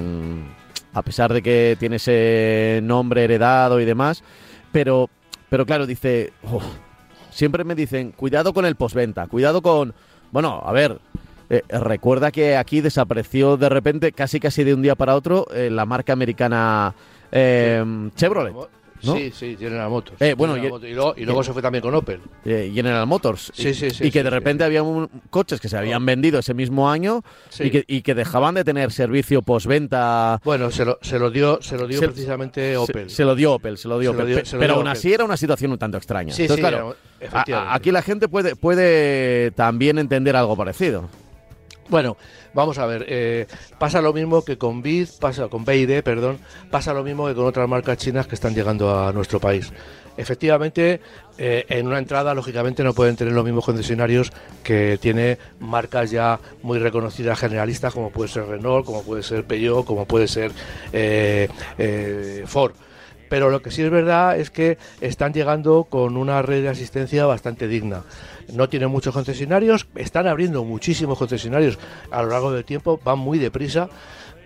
a 0.95 1.01
pesar 1.01 1.33
de 1.33 1.41
que 1.41 1.75
tiene 1.77 1.97
ese 1.97 2.79
nombre 2.81 3.25
heredado 3.25 3.79
y 3.79 3.85
demás. 3.85 4.23
Pero, 4.71 5.09
pero 5.49 5.65
claro, 5.65 5.85
dice. 5.85 6.33
Oh, 6.43 6.61
siempre 7.29 7.65
me 7.65 7.75
dicen, 7.75 8.11
cuidado 8.11 8.53
con 8.53 8.65
el 8.65 8.75
postventa, 8.75 9.27
cuidado 9.27 9.61
con. 9.61 9.93
Bueno, 10.31 10.63
a 10.65 10.71
ver, 10.71 10.99
eh, 11.49 11.61
recuerda 11.69 12.31
que 12.31 12.55
aquí 12.55 12.81
desapareció 12.81 13.57
de 13.57 13.69
repente, 13.69 14.13
casi 14.13 14.39
casi 14.39 14.63
de 14.63 14.73
un 14.73 14.81
día 14.81 14.95
para 14.95 15.15
otro, 15.15 15.47
eh, 15.53 15.69
la 15.69 15.85
marca 15.85 16.13
americana 16.13 16.95
eh, 17.31 17.83
Chevrolet. 18.15 18.53
Sí, 19.13 19.31
sí, 19.33 19.57
General 19.59 19.89
Motors. 19.89 20.17
bueno, 20.37 20.57
y, 20.57 20.93
luego, 21.25 21.43
se 21.43 21.53
fue 21.53 21.61
también 21.61 21.81
con 21.81 21.93
Opel. 21.95 22.21
General 22.43 23.05
Motors. 23.05 23.51
Sí, 23.53 23.73
sí, 23.73 23.91
sí. 23.91 24.07
Y 24.07 24.11
que 24.11 24.23
de 24.23 24.29
repente 24.29 24.63
había 24.63 24.81
coches 25.29 25.59
que 25.59 25.69
se 25.69 25.77
habían 25.77 26.05
vendido 26.05 26.39
ese 26.39 26.53
mismo 26.53 26.89
año 26.89 27.23
y 27.59 27.69
que, 27.69 27.83
y, 27.87 28.01
que, 28.01 28.15
dejaban 28.15 28.55
de 28.55 28.63
tener 28.63 28.91
servicio 28.91 29.41
postventa. 29.41 30.39
Bueno, 30.43 30.71
se 30.71 30.85
lo, 30.85 30.99
se 31.01 31.19
lo 31.19 31.29
dio, 31.29 31.61
se 31.61 31.77
lo 31.77 31.87
dio 31.87 31.99
precisamente 31.99 32.77
Opel. 32.77 33.09
Se, 33.09 33.23
lo 33.23 33.35
dio 33.35 33.53
Opel, 33.53 33.77
se 33.77 33.87
lo 33.87 33.99
dio 33.99 34.11
Opel. 34.11 34.43
pero 34.59 34.75
aún 34.75 34.87
así 34.87 35.13
era 35.13 35.23
una 35.23 35.37
situación 35.37 35.71
un 35.71 35.77
tanto 35.77 35.97
extraña. 35.97 36.33
Sí, 36.33 36.47
claro, 36.47 36.95
aquí 37.69 37.91
la 37.91 38.01
gente 38.01 38.27
puede, 38.27 38.55
puede 38.55 39.51
también 39.51 39.97
entender 39.99 40.35
algo 40.35 40.55
parecido. 40.55 41.09
Bueno, 41.87 42.17
vamos 42.55 42.79
a 42.79 42.87
ver, 42.87 43.05
eh, 43.07 43.45
pasa 43.77 44.01
lo 44.01 44.13
mismo 44.13 44.43
que 44.43 44.57
con 44.57 44.81
BID, 44.81 45.09
pasa 45.19 45.49
con 45.49 45.65
BID, 45.65 46.01
perdón, 46.01 46.39
pasa 46.71 46.93
lo 46.93 47.03
mismo 47.03 47.27
que 47.27 47.35
con 47.35 47.45
otras 47.45 47.69
marcas 47.69 47.97
chinas 47.97 48.25
que 48.25 48.33
están 48.33 48.55
llegando 48.55 48.97
a 48.97 49.11
nuestro 49.11 49.39
país. 49.39 49.71
Efectivamente, 50.17 51.01
eh, 51.37 51.65
en 51.67 51.85
una 51.85 51.99
entrada, 51.99 52.33
lógicamente, 52.33 52.81
no 52.83 52.93
pueden 52.93 53.17
tener 53.17 53.33
los 53.33 53.43
mismos 53.43 53.65
concesionarios 53.65 54.31
que 54.63 54.97
tiene 54.99 55.37
marcas 55.59 56.09
ya 56.09 56.39
muy 56.63 56.79
reconocidas 56.79 57.37
generalistas, 57.37 57.93
como 57.93 58.09
puede 58.09 58.29
ser 58.29 58.47
Renault, 58.47 58.85
como 58.85 59.03
puede 59.03 59.21
ser 59.21 59.43
Peugeot, 59.43 59.85
como 59.85 60.05
puede 60.05 60.29
ser 60.29 60.53
eh, 60.93 61.49
Ford 62.47 62.73
pero 63.35 63.49
lo 63.49 63.61
que 63.61 63.69
sí 63.69 63.81
es 63.81 63.91
verdad 63.91 64.39
es 64.39 64.49
que 64.49 64.77
están 65.01 65.33
llegando 65.33 65.87
con 65.89 66.15
una 66.15 66.41
red 66.41 66.61
de 66.61 66.69
asistencia 66.69 67.25
bastante 67.25 67.67
digna. 67.67 68.03
No 68.53 68.69
tienen 68.69 68.89
muchos 68.89 69.13
concesionarios, 69.13 69.87
están 69.95 70.25
abriendo 70.25 70.63
muchísimos 70.63 71.17
concesionarios. 71.17 71.77
A 72.11 72.23
lo 72.23 72.29
largo 72.29 72.53
del 72.53 72.63
tiempo, 72.63 72.97
van 73.03 73.19
muy 73.19 73.37
deprisa 73.37 73.89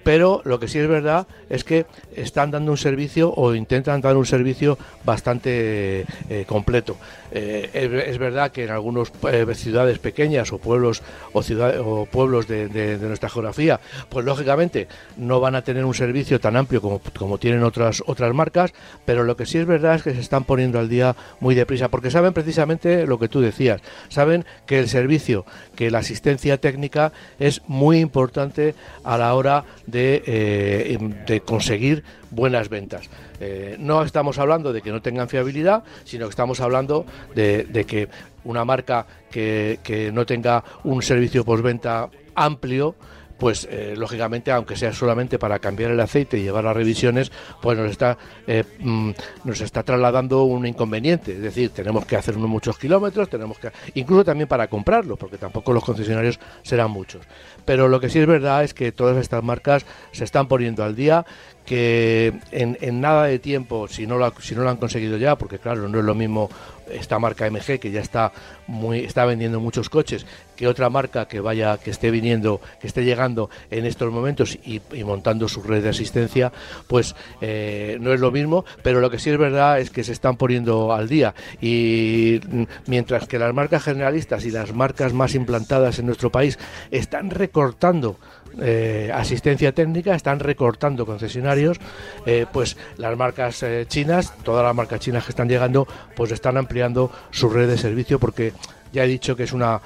pero 0.03 0.41
lo 0.46 0.60
que 0.60 0.68
sí 0.68 0.79
es 0.79 0.88
verdad 0.88 1.27
es 1.50 1.63
que 1.63 1.86
están 2.15 2.51
dando 2.51 2.72
un 2.72 2.77
servicio 2.77 3.34
o 3.34 3.56
intentan 3.56 4.01
dar 4.01 4.18
un 4.18 4.25
servicio 4.25 4.77
bastante 5.03 6.06
eh, 6.29 6.46
completo. 6.48 6.98
Eh, 7.32 7.70
es, 8.08 8.18
verdad 8.18 8.51
que 8.51 8.63
en 8.63 8.72
algunas 8.72 9.12
eh, 9.32 9.46
ciudades 9.53 10.00
pequeñas 10.00 10.51
o 10.51 10.58
pueblos 10.58 11.03
o, 11.32 11.44
ciudades, 11.44 11.79
o 11.84 12.06
pueblos 12.06 12.48
de, 12.48 12.98
nuestra 13.00 13.29
geografía, 13.29 13.79
pues 14.10 14.25
lógicamente 14.25 14.88
no 15.18 15.39
van 15.39 15.56
a 15.56 15.62
tener 15.63 15.86
un 15.86 15.94
servicio 15.94 16.39
tan 16.39 16.56
amplio 16.56 16.82
como, 16.82 17.01
como 17.18 17.38
tienen 17.38 17.63
otras 17.63 18.01
otras 18.08 18.34
marcas, 18.34 18.74
pero 19.06 19.24
lo 19.24 19.38
que 19.38 19.46
sí 19.46 19.60
es 19.60 19.65
verdad 19.65 19.96
es 19.96 20.03
que 20.03 20.13
se 20.13 20.22
están 20.22 20.44
poniendo 20.44 20.79
al 20.79 20.89
día 20.89 21.15
muy 21.39 21.53
deprisa, 21.53 21.89
porque 21.89 22.10
saben 22.10 22.34
precisamente 22.34 23.06
lo 23.06 23.20
que 23.20 23.29
tú 23.29 23.41
decías, 23.41 23.82
saben 24.10 24.46
que 24.65 24.79
el 24.79 24.89
servicio, 24.89 25.46
que 25.75 25.91
la 25.91 26.00
asistencia 26.00 26.58
técnica 26.58 27.12
es 27.39 27.62
muy 27.68 28.00
importante 28.00 28.74
a 29.03 29.18
la 29.18 29.34
hora 29.36 29.65
de, 29.86 29.99
eh, 30.00 30.98
de 31.25 31.41
conseguir 31.41 32.03
buenas 32.32 32.70
ventas. 32.70 33.10
Eh, 33.39 33.75
no 33.79 34.03
estamos 34.03 34.38
hablando 34.38 34.74
de 34.74 34.82
que 34.82 34.91
no 34.91 35.01
tengan 35.01 35.29
fiabilidad, 35.29 35.84
sino 36.03 36.25
que 36.25 36.32
estamos 36.32 36.60
hablando 36.60 37.06
de, 37.36 37.86
que 37.88 38.10
una 38.44 38.65
marca 38.65 39.06
que, 39.32 39.79
que 39.84 40.12
no 40.12 40.25
tenga 40.25 40.63
un 40.84 41.01
servicio 41.01 41.46
postventa 41.46 42.10
amplio, 42.36 42.96
pues 43.39 43.67
eh, 43.72 43.96
lógicamente, 43.98 44.51
aunque 44.51 44.75
sea 44.75 44.93
solamente 44.93 45.39
para 45.39 45.60
cambiar 45.60 45.91
el 45.91 46.00
aceite 46.00 46.38
y 46.38 46.43
llevar 46.43 46.65
las 46.65 46.75
revisiones, 46.75 47.31
pues 47.62 47.77
nos 47.77 47.89
está, 47.89 48.17
eh, 48.46 48.63
mm, 48.79 49.12
nos 49.46 49.62
está 49.62 49.84
trasladando 49.84 50.43
un 50.43 50.67
inconveniente. 50.67 51.34
Es 51.34 51.41
decir, 51.41 51.72
tenemos 51.72 52.05
que 52.05 52.17
hacer 52.17 52.36
muchos 52.38 52.77
kilómetros, 52.77 53.29
tenemos 53.29 53.58
que, 53.58 53.72
incluso 53.93 54.25
también 54.25 54.48
para 54.48 54.67
comprarlo, 54.67 55.15
porque 55.15 55.38
tampoco 55.38 55.74
los 55.74 55.84
concesionarios 55.84 56.39
serán 56.62 56.91
muchos. 56.91 57.25
Pero 57.65 57.88
lo 57.88 58.00
que 58.00 58.10
sí 58.10 58.19
es 58.19 58.27
verdad 58.27 58.63
es 58.63 58.74
que 58.74 58.91
todas 58.91 59.17
estas 59.17 59.43
marcas 59.43 59.86
se 60.12 60.24
están 60.24 60.48
poniendo 60.48 60.84
al 60.84 60.96
día 60.96 61.25
que 61.65 62.34
en, 62.51 63.00
nada 63.00 63.25
de 63.25 63.38
tiempo, 63.38 63.88
si 63.88 64.08
no, 64.08 64.17
lo, 64.17 64.34
si 64.41 64.55
no 64.55 64.63
lo 64.63 64.72
han 64.72 64.77
conseguido 64.77 65.17
ya, 65.17 65.38
porque 65.38 65.60
claro, 65.60 65.88
no 65.88 66.00
es 66.00 66.03
lo 66.03 66.15
mismo 66.15 66.50
esta 66.91 67.19
marca 67.19 67.50
MG 67.50 67.79
que 67.79 67.91
ya 67.91 68.01
está 68.01 68.31
muy 68.67 69.00
está 69.00 69.25
vendiendo 69.25 69.60
muchos 69.60 69.89
coches 69.89 70.25
que 70.55 70.67
otra 70.67 70.89
marca 70.89 71.27
que 71.27 71.39
vaya 71.39 71.77
que 71.77 71.91
esté 71.91 72.12
viniendo 72.12 72.62
que 72.81 72.88
esté 72.88 73.03
llegando 73.03 73.50
en 73.72 73.86
estos 73.86 74.12
momentos 74.12 74.58
y, 74.63 74.81
montando 75.03 75.48
su 75.48 75.62
red 75.62 75.84
de 75.84 75.89
asistencia 75.89 76.51
pues 76.88 77.15
eh, 77.41 77.98
no 78.01 78.13
es 78.13 78.19
lo 78.19 78.31
mismo 78.31 78.65
pero 78.84 79.00
lo 79.00 79.10
que 79.10 79.19
sí 79.19 79.29
es 79.29 79.38
verdad 79.38 79.79
es 79.79 79.89
que 79.89 80.03
se 80.03 80.12
están 80.12 80.38
poniendo 80.38 80.93
al 80.93 81.08
día. 81.08 81.34
Y 81.62 82.39
mientras 82.88 83.27
que 83.27 83.39
las 83.39 83.53
marcas 83.53 83.84
generalistas 83.84 84.46
y 84.46 84.51
las 84.51 84.74
marcas 84.74 85.13
más 85.13 85.36
implantadas 85.36 86.00
en 86.00 86.05
nuestro 86.05 86.31
país 86.31 86.58
están 86.91 87.29
recortando 87.29 88.17
eh, 88.62 89.12
asistencia 89.13 89.72
técnica, 89.72 90.16
están 90.16 90.39
recortando 90.39 91.06
concesionarios, 91.06 91.80
eh, 92.25 92.46
pues 92.51 92.78
las 92.98 93.18
marcas 93.18 93.63
eh, 93.63 93.86
chinas, 93.88 94.34
todas 94.44 94.63
las 94.63 94.75
marcas 94.75 95.00
chinas 95.00 95.24
que 95.24 95.32
están 95.32 95.50
llegando, 95.50 95.88
pues 96.16 96.32
están 96.32 96.58
ampliando 96.58 97.12
su 97.32 97.50
red 97.50 97.68
de 97.68 97.78
servicio 97.78 98.20
porque 98.20 98.54
ya 98.92 99.04
he 99.04 99.08
dicho 99.08 99.36
que 99.36 99.44
es 99.44 99.54
una 99.54 99.80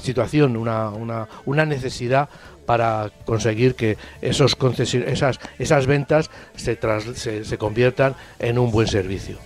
situación, 0.00 0.56
una, 0.56 0.90
una, 0.90 1.26
una 1.46 1.64
necesidad 1.64 2.28
para 2.64 3.10
conseguir 3.24 3.74
que 3.74 3.96
esos 4.20 4.56
esas, 4.78 5.40
esas 5.58 5.86
ventas 5.86 6.30
se, 6.54 6.78
se, 7.14 7.44
se, 7.44 7.58
conviertan 7.58 8.14
en 8.38 8.58
un 8.58 8.70
buen 8.70 8.86
servicio. 8.86 9.38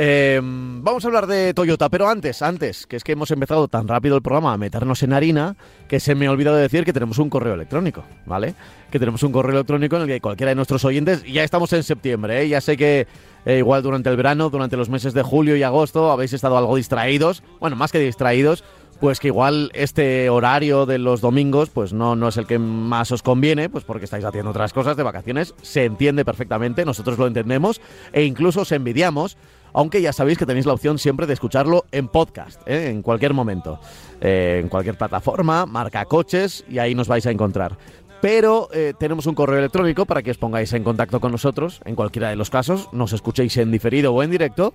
Eh, 0.00 0.40
vamos 0.40 1.04
a 1.04 1.08
hablar 1.08 1.26
de 1.26 1.52
Toyota, 1.54 1.88
pero 1.88 2.08
antes, 2.08 2.40
antes, 2.40 2.86
que 2.86 2.94
es 2.94 3.02
que 3.02 3.10
hemos 3.10 3.32
empezado 3.32 3.66
tan 3.66 3.88
rápido 3.88 4.14
el 4.14 4.22
programa 4.22 4.52
a 4.52 4.56
meternos 4.56 5.02
en 5.02 5.12
harina 5.12 5.56
que 5.88 5.98
se 5.98 6.14
me 6.14 6.28
ha 6.28 6.30
olvidado 6.30 6.56
decir 6.56 6.84
que 6.84 6.92
tenemos 6.92 7.18
un 7.18 7.28
correo 7.28 7.54
electrónico, 7.54 8.04
¿vale? 8.24 8.54
Que 8.92 9.00
tenemos 9.00 9.24
un 9.24 9.32
correo 9.32 9.56
electrónico 9.56 9.96
en 9.96 10.02
el 10.02 10.08
que 10.08 10.20
cualquiera 10.20 10.50
de 10.50 10.54
nuestros 10.54 10.84
oyentes, 10.84 11.24
ya 11.24 11.42
estamos 11.42 11.72
en 11.72 11.82
septiembre, 11.82 12.42
¿eh? 12.42 12.48
ya 12.48 12.60
sé 12.60 12.76
que 12.76 13.08
eh, 13.44 13.58
igual 13.58 13.82
durante 13.82 14.08
el 14.08 14.16
verano, 14.16 14.50
durante 14.50 14.76
los 14.76 14.88
meses 14.88 15.14
de 15.14 15.22
julio 15.24 15.56
y 15.56 15.64
agosto 15.64 16.12
habéis 16.12 16.32
estado 16.32 16.56
algo 16.56 16.76
distraídos, 16.76 17.42
bueno, 17.58 17.74
más 17.74 17.90
que 17.90 17.98
distraídos, 17.98 18.62
pues 19.00 19.20
que 19.20 19.28
igual 19.28 19.70
este 19.74 20.28
horario 20.28 20.86
de 20.86 20.98
los 20.98 21.20
domingos 21.20 21.70
pues 21.70 21.92
no, 21.92 22.16
no 22.16 22.28
es 22.28 22.36
el 22.36 22.46
que 22.46 22.58
más 22.58 23.12
os 23.12 23.22
conviene, 23.22 23.68
pues 23.68 23.84
porque 23.84 24.04
estáis 24.04 24.24
haciendo 24.24 24.50
otras 24.50 24.72
cosas 24.72 24.96
de 24.96 25.02
vacaciones, 25.02 25.54
se 25.62 25.84
entiende 25.84 26.24
perfectamente, 26.24 26.84
nosotros 26.84 27.18
lo 27.18 27.26
entendemos 27.26 27.80
e 28.12 28.24
incluso 28.24 28.62
os 28.62 28.72
envidiamos 28.72 29.36
aunque 29.72 30.02
ya 30.02 30.12
sabéis 30.12 30.38
que 30.38 30.46
tenéis 30.46 30.66
la 30.66 30.74
opción 30.74 30.98
siempre 30.98 31.26
de 31.26 31.34
escucharlo 31.34 31.84
en 31.92 32.08
podcast, 32.08 32.60
¿eh? 32.66 32.90
en 32.90 33.02
cualquier 33.02 33.34
momento, 33.34 33.78
eh, 34.20 34.60
en 34.62 34.68
cualquier 34.68 34.96
plataforma, 34.96 35.66
marca 35.66 36.04
coches 36.04 36.64
y 36.68 36.78
ahí 36.78 36.94
nos 36.94 37.08
vais 37.08 37.26
a 37.26 37.30
encontrar. 37.30 37.76
Pero 38.20 38.68
eh, 38.72 38.94
tenemos 38.98 39.26
un 39.26 39.34
correo 39.34 39.58
electrónico 39.58 40.04
para 40.04 40.22
que 40.22 40.32
os 40.32 40.38
pongáis 40.38 40.72
en 40.72 40.82
contacto 40.82 41.20
con 41.20 41.30
nosotros, 41.30 41.80
en 41.84 41.94
cualquiera 41.94 42.30
de 42.30 42.36
los 42.36 42.50
casos, 42.50 42.88
nos 42.92 43.12
escuchéis 43.12 43.56
en 43.58 43.70
diferido 43.70 44.12
o 44.12 44.20
en 44.22 44.30
directo, 44.30 44.74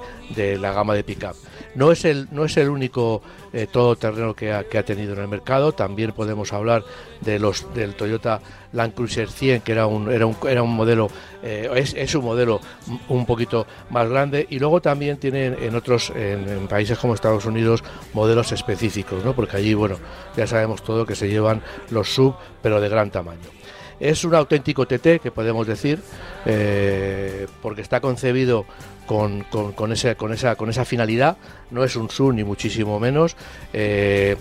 la 0.59 0.73
gama 0.73 0.93
de 0.95 1.01
pickup. 1.01 1.33
No 1.75 1.93
es 1.93 2.03
el, 2.03 2.27
no 2.29 2.43
es 2.43 2.57
el 2.57 2.67
único 2.67 3.21
eh, 3.53 3.67
todoterreno 3.71 4.33
que 4.33 4.51
ha, 4.51 4.65
que 4.65 4.77
ha 4.77 4.83
tenido 4.83 5.13
en 5.13 5.19
el 5.19 5.29
mercado, 5.29 5.71
también 5.71 6.11
podemos 6.11 6.51
hablar 6.51 6.83
de 7.21 7.39
los 7.39 7.73
del 7.73 7.95
Toyota 7.95 8.41
Land 8.73 8.95
Cruiser 8.95 9.29
100, 9.29 9.61
que 9.61 9.71
era 9.71 9.87
un, 9.87 10.11
era 10.11 10.25
un, 10.25 10.35
era 10.45 10.61
un 10.61 10.75
modelo, 10.75 11.09
eh, 11.41 11.71
es, 11.95 12.15
un 12.15 12.25
modelo 12.25 12.59
un 13.07 13.25
poquito 13.25 13.65
más 13.89 14.09
grande, 14.09 14.45
y 14.49 14.59
luego 14.59 14.81
también 14.81 15.15
tienen 15.15 15.55
en 15.57 15.73
otros, 15.73 16.11
en, 16.13 16.67
países 16.67 16.97
como 16.97 17.13
Estados 17.13 17.45
Unidos, 17.45 17.81
modelos 18.11 18.51
específicos, 18.51 19.23
¿no? 19.23 19.33
porque 19.33 19.55
allí, 19.55 19.73
bueno, 19.73 19.95
ya 20.35 20.47
sabemos 20.47 20.83
todo 20.83 21.05
que 21.05 21.15
se 21.15 21.29
llevan 21.29 21.61
los 21.91 22.13
sub, 22.13 22.35
pero 22.61 22.81
de 22.81 22.89
gran 22.89 23.09
tamaño. 23.09 23.62
Es 23.99 24.23
un 24.23 24.35
auténtico 24.35 24.85
TT, 24.85 25.19
que 25.21 25.31
podemos 25.33 25.67
decir, 25.67 25.99
eh, 26.45 27.47
porque 27.61 27.81
está 27.81 28.01
concebido 28.01 28.65
con, 29.05 29.43
con, 29.43 29.91
ese, 29.91 30.15
con, 30.15 30.33
esa, 30.33 30.55
con 30.55 30.69
esa 30.69 30.85
finalidad. 30.85 31.37
No 31.71 31.83
es 31.83 31.95
un 31.95 32.09
SUV 32.09 32.33
ni 32.33 32.43
muchísimo 32.43 32.99
menos. 32.99 33.35
Eh, 33.73 34.37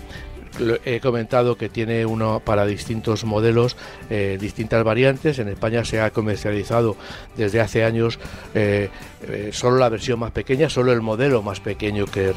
he 0.85 0.99
comentado 0.99 1.57
que 1.57 1.69
tiene 1.69 2.05
uno 2.05 2.41
para 2.43 2.65
distintos 2.65 3.23
modelos, 3.23 3.75
eh, 4.09 4.37
distintas 4.39 4.83
variantes. 4.83 5.39
En 5.39 5.47
España 5.49 5.85
se 5.85 6.01
ha 6.01 6.11
comercializado 6.11 6.95
desde 7.35 7.59
hace 7.61 7.83
años 7.83 8.19
eh, 8.53 8.89
eh, 9.27 9.49
solo 9.51 9.77
la 9.77 9.89
versión 9.89 10.19
más 10.19 10.31
pequeña, 10.31 10.69
solo 10.69 10.91
el 10.91 11.01
modelo 11.01 11.41
más 11.41 11.59
pequeño 11.59 12.05
que, 12.05 12.33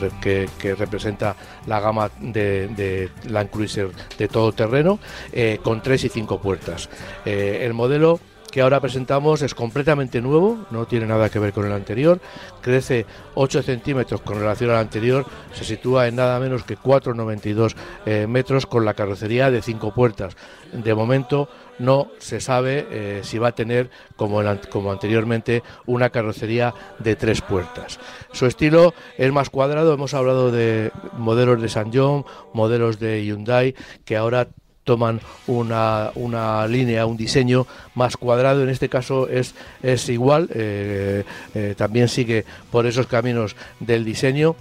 representa 0.76 1.36
la 1.66 1.80
gama 1.80 2.10
de, 2.20 3.10
Land 3.24 3.50
Cruiser 3.50 3.90
de 4.18 4.28
todo 4.28 4.52
terreno, 4.52 4.98
con 5.62 5.82
tres 5.82 6.04
y 6.04 6.08
cinco 6.08 6.40
puertas. 6.40 6.88
el 7.24 7.72
modelo 7.74 8.20
que 8.50 8.60
ahora 8.60 8.80
presentamos 8.80 9.42
es 9.42 9.54
completamente 9.54 10.20
nuevo, 10.20 10.58
no 10.70 10.86
tiene 10.86 11.06
nada 11.06 11.28
que 11.28 11.38
ver 11.38 11.52
con 11.52 11.66
el 11.66 11.72
anterior, 11.72 12.20
crece 12.60 13.06
8 13.34 13.62
centímetros 13.62 14.20
con 14.22 14.38
relación 14.38 14.70
al 14.70 14.76
anterior, 14.76 15.26
se 15.52 15.64
sitúa 15.64 16.08
en 16.08 16.16
nada 16.16 16.38
menos 16.40 16.64
que 16.64 16.78
4,92 16.78 17.74
eh, 18.06 18.26
metros 18.26 18.66
con 18.66 18.84
la 18.84 18.94
carrocería 18.94 19.50
de 19.50 19.62
5 19.62 19.94
puertas. 19.94 20.36
De 20.72 20.94
momento 20.94 21.48
no 21.78 22.08
se 22.18 22.40
sabe 22.40 22.86
eh, 22.90 23.20
si 23.22 23.38
va 23.38 23.48
a 23.48 23.54
tener, 23.54 23.90
como, 24.16 24.40
como 24.70 24.92
anteriormente, 24.92 25.62
una 25.86 26.10
carrocería 26.10 26.74
de 26.98 27.16
3 27.16 27.40
puertas. 27.42 27.98
Su 28.32 28.46
estilo 28.46 28.94
es 29.18 29.32
más 29.32 29.50
cuadrado, 29.50 29.92
hemos 29.94 30.14
hablado 30.14 30.50
de 30.50 30.90
modelos 31.12 31.60
de 31.60 31.68
San 31.68 31.92
John, 31.92 32.24
modelos 32.52 32.98
de 32.98 33.24
Hyundai, 33.24 33.74
que 34.04 34.16
ahora 34.16 34.48
toman 34.86 35.20
una, 35.48 36.12
una, 36.14 36.66
línea, 36.68 37.06
un 37.06 37.16
diseño 37.16 37.66
más 37.96 38.16
cuadrado, 38.16 38.62
en 38.62 38.68
este 38.68 38.88
caso 38.88 39.28
es, 39.28 39.56
es 39.82 40.08
igual, 40.08 40.48
eh, 40.54 41.24
eh, 41.56 41.74
también 41.76 42.06
sigue 42.08 42.44
por 42.70 42.86
esos 42.86 43.08
caminos 43.08 43.56
del 43.80 44.04
diseño 44.04 44.54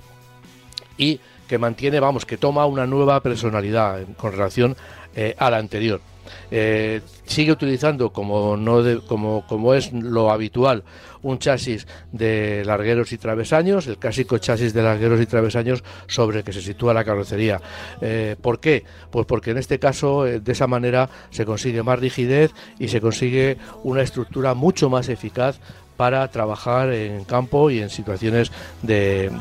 y 0.98 1.20
que 1.48 1.60
mantiene, 1.60 2.00
vamos, 2.00 2.26
que 2.26 2.38
toma 2.38 2.66
una 2.66 2.88
nueva 2.88 3.22
personalidad 3.22 4.02
con 4.18 4.32
relación 4.32 4.76
eh, 5.16 5.36
a 5.38 5.52
la 5.52 5.58
anterior. 5.58 6.02
Sigue 6.50 7.52
utilizando 7.52 8.12
como 8.12 8.58
no 8.58 8.84
como, 9.08 9.46
como 9.48 9.74
es 9.74 9.92
lo 9.92 10.32
habitual 10.32 10.84
un 11.26 11.40
chasis 11.40 11.88
de 12.12 12.64
largueros 12.66 13.12
y 13.12 13.18
travesaños, 13.18 13.88
el 13.88 13.98
clásico 13.98 14.38
chasis 14.38 14.74
de 14.74 14.84
largueros 14.84 15.20
y 15.20 15.26
travesaños 15.26 15.84
sobre 16.08 16.40
el 16.40 16.44
que 16.44 16.54
se 16.54 16.62
sitúa 16.62 16.94
la 16.94 17.04
carrocería. 17.04 17.60
Eh, 18.00 18.36
¿Por 18.40 18.60
qué? 18.60 18.84
Pues 19.10 19.26
porque 19.26 19.52
en 19.52 19.58
este 19.58 19.80
caso, 19.80 20.28
eh, 20.28 20.40
de 20.40 20.52
esa 20.52 20.68
manera, 20.68 21.10
se 21.32 21.44
consigue 21.44 21.82
más 21.82 22.00
rigidez 22.00 22.52
y 22.78 22.90
se 22.90 23.02
consigue 23.02 23.58
una 23.84 24.04
estructura 24.04 24.54
mucho 24.54 24.90
más 24.90 25.10
eficaz 25.10 25.60
para 25.98 26.28
trabajar 26.30 26.94
en 26.94 27.24
campo 27.24 27.72
y 27.72 27.80
en 27.80 27.90
situaciones 27.90 28.52
de, 28.84 29.32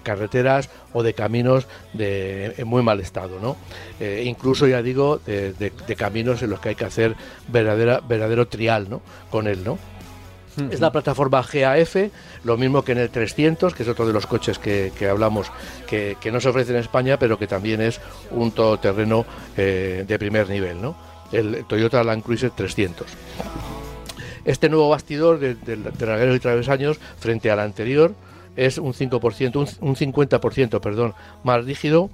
carreteras 0.00 0.70
o 0.92 1.02
de 1.02 1.14
caminos 1.14 1.66
de, 1.92 2.54
en 2.56 2.68
muy 2.68 2.82
mal 2.82 3.00
estado, 3.00 3.40
¿no? 3.40 3.56
Eh, 3.98 4.22
incluso 4.24 4.68
ya 4.68 4.82
digo 4.82 5.20
de, 5.26 5.72
caminos 5.96 6.42
en 6.42 6.50
los 6.50 6.60
que 6.60 6.70
hay 6.70 6.74
que 6.76 6.84
hacer 6.84 7.16
verdadera, 7.48 8.00
verdadero 8.00 8.46
trial, 8.46 8.88
¿no? 8.88 9.02
Con 9.30 9.48
él, 9.48 9.64
¿no? 9.64 9.78
Es 10.70 10.80
la 10.80 10.92
plataforma 10.92 11.42
GAF, 11.42 11.96
lo 12.44 12.56
mismo 12.56 12.84
que 12.84 12.92
en 12.92 12.98
el 12.98 13.08
300, 13.08 13.72
que 13.72 13.82
es 13.82 13.88
otro 13.88 14.06
de 14.06 14.12
los 14.12 14.26
coches 14.26 14.58
que, 14.58 14.92
hablamos 15.08 15.50
que, 15.86 16.16
no 16.30 16.40
se 16.40 16.48
ofrece 16.48 16.72
en 16.72 16.78
España, 16.78 17.18
pero 17.18 17.38
que 17.38 17.46
también 17.46 17.80
es 17.80 18.00
un 18.30 18.52
todoterreno 18.52 19.24
eh, 19.56 20.04
de 20.06 20.18
primer 20.18 20.48
nivel, 20.48 20.80
¿no? 20.82 20.96
el 21.32 21.64
Toyota 21.66 22.02
Land 22.02 22.22
Cruiser 22.22 22.50
300. 22.50 23.06
Este 24.44 24.68
nuevo 24.68 24.88
bastidor 24.88 25.38
de, 25.38 25.54
de, 25.54 26.34
y 26.34 26.38
travesaños 26.38 26.98
frente 27.18 27.50
al 27.50 27.60
anterior 27.60 28.14
es 28.56 28.78
un 28.78 28.92
5%, 28.92 29.56
un, 29.56 29.88
un 29.88 29.96
50% 29.96 30.80
perdón, 30.80 31.14
más 31.44 31.64
rígido 31.64 32.10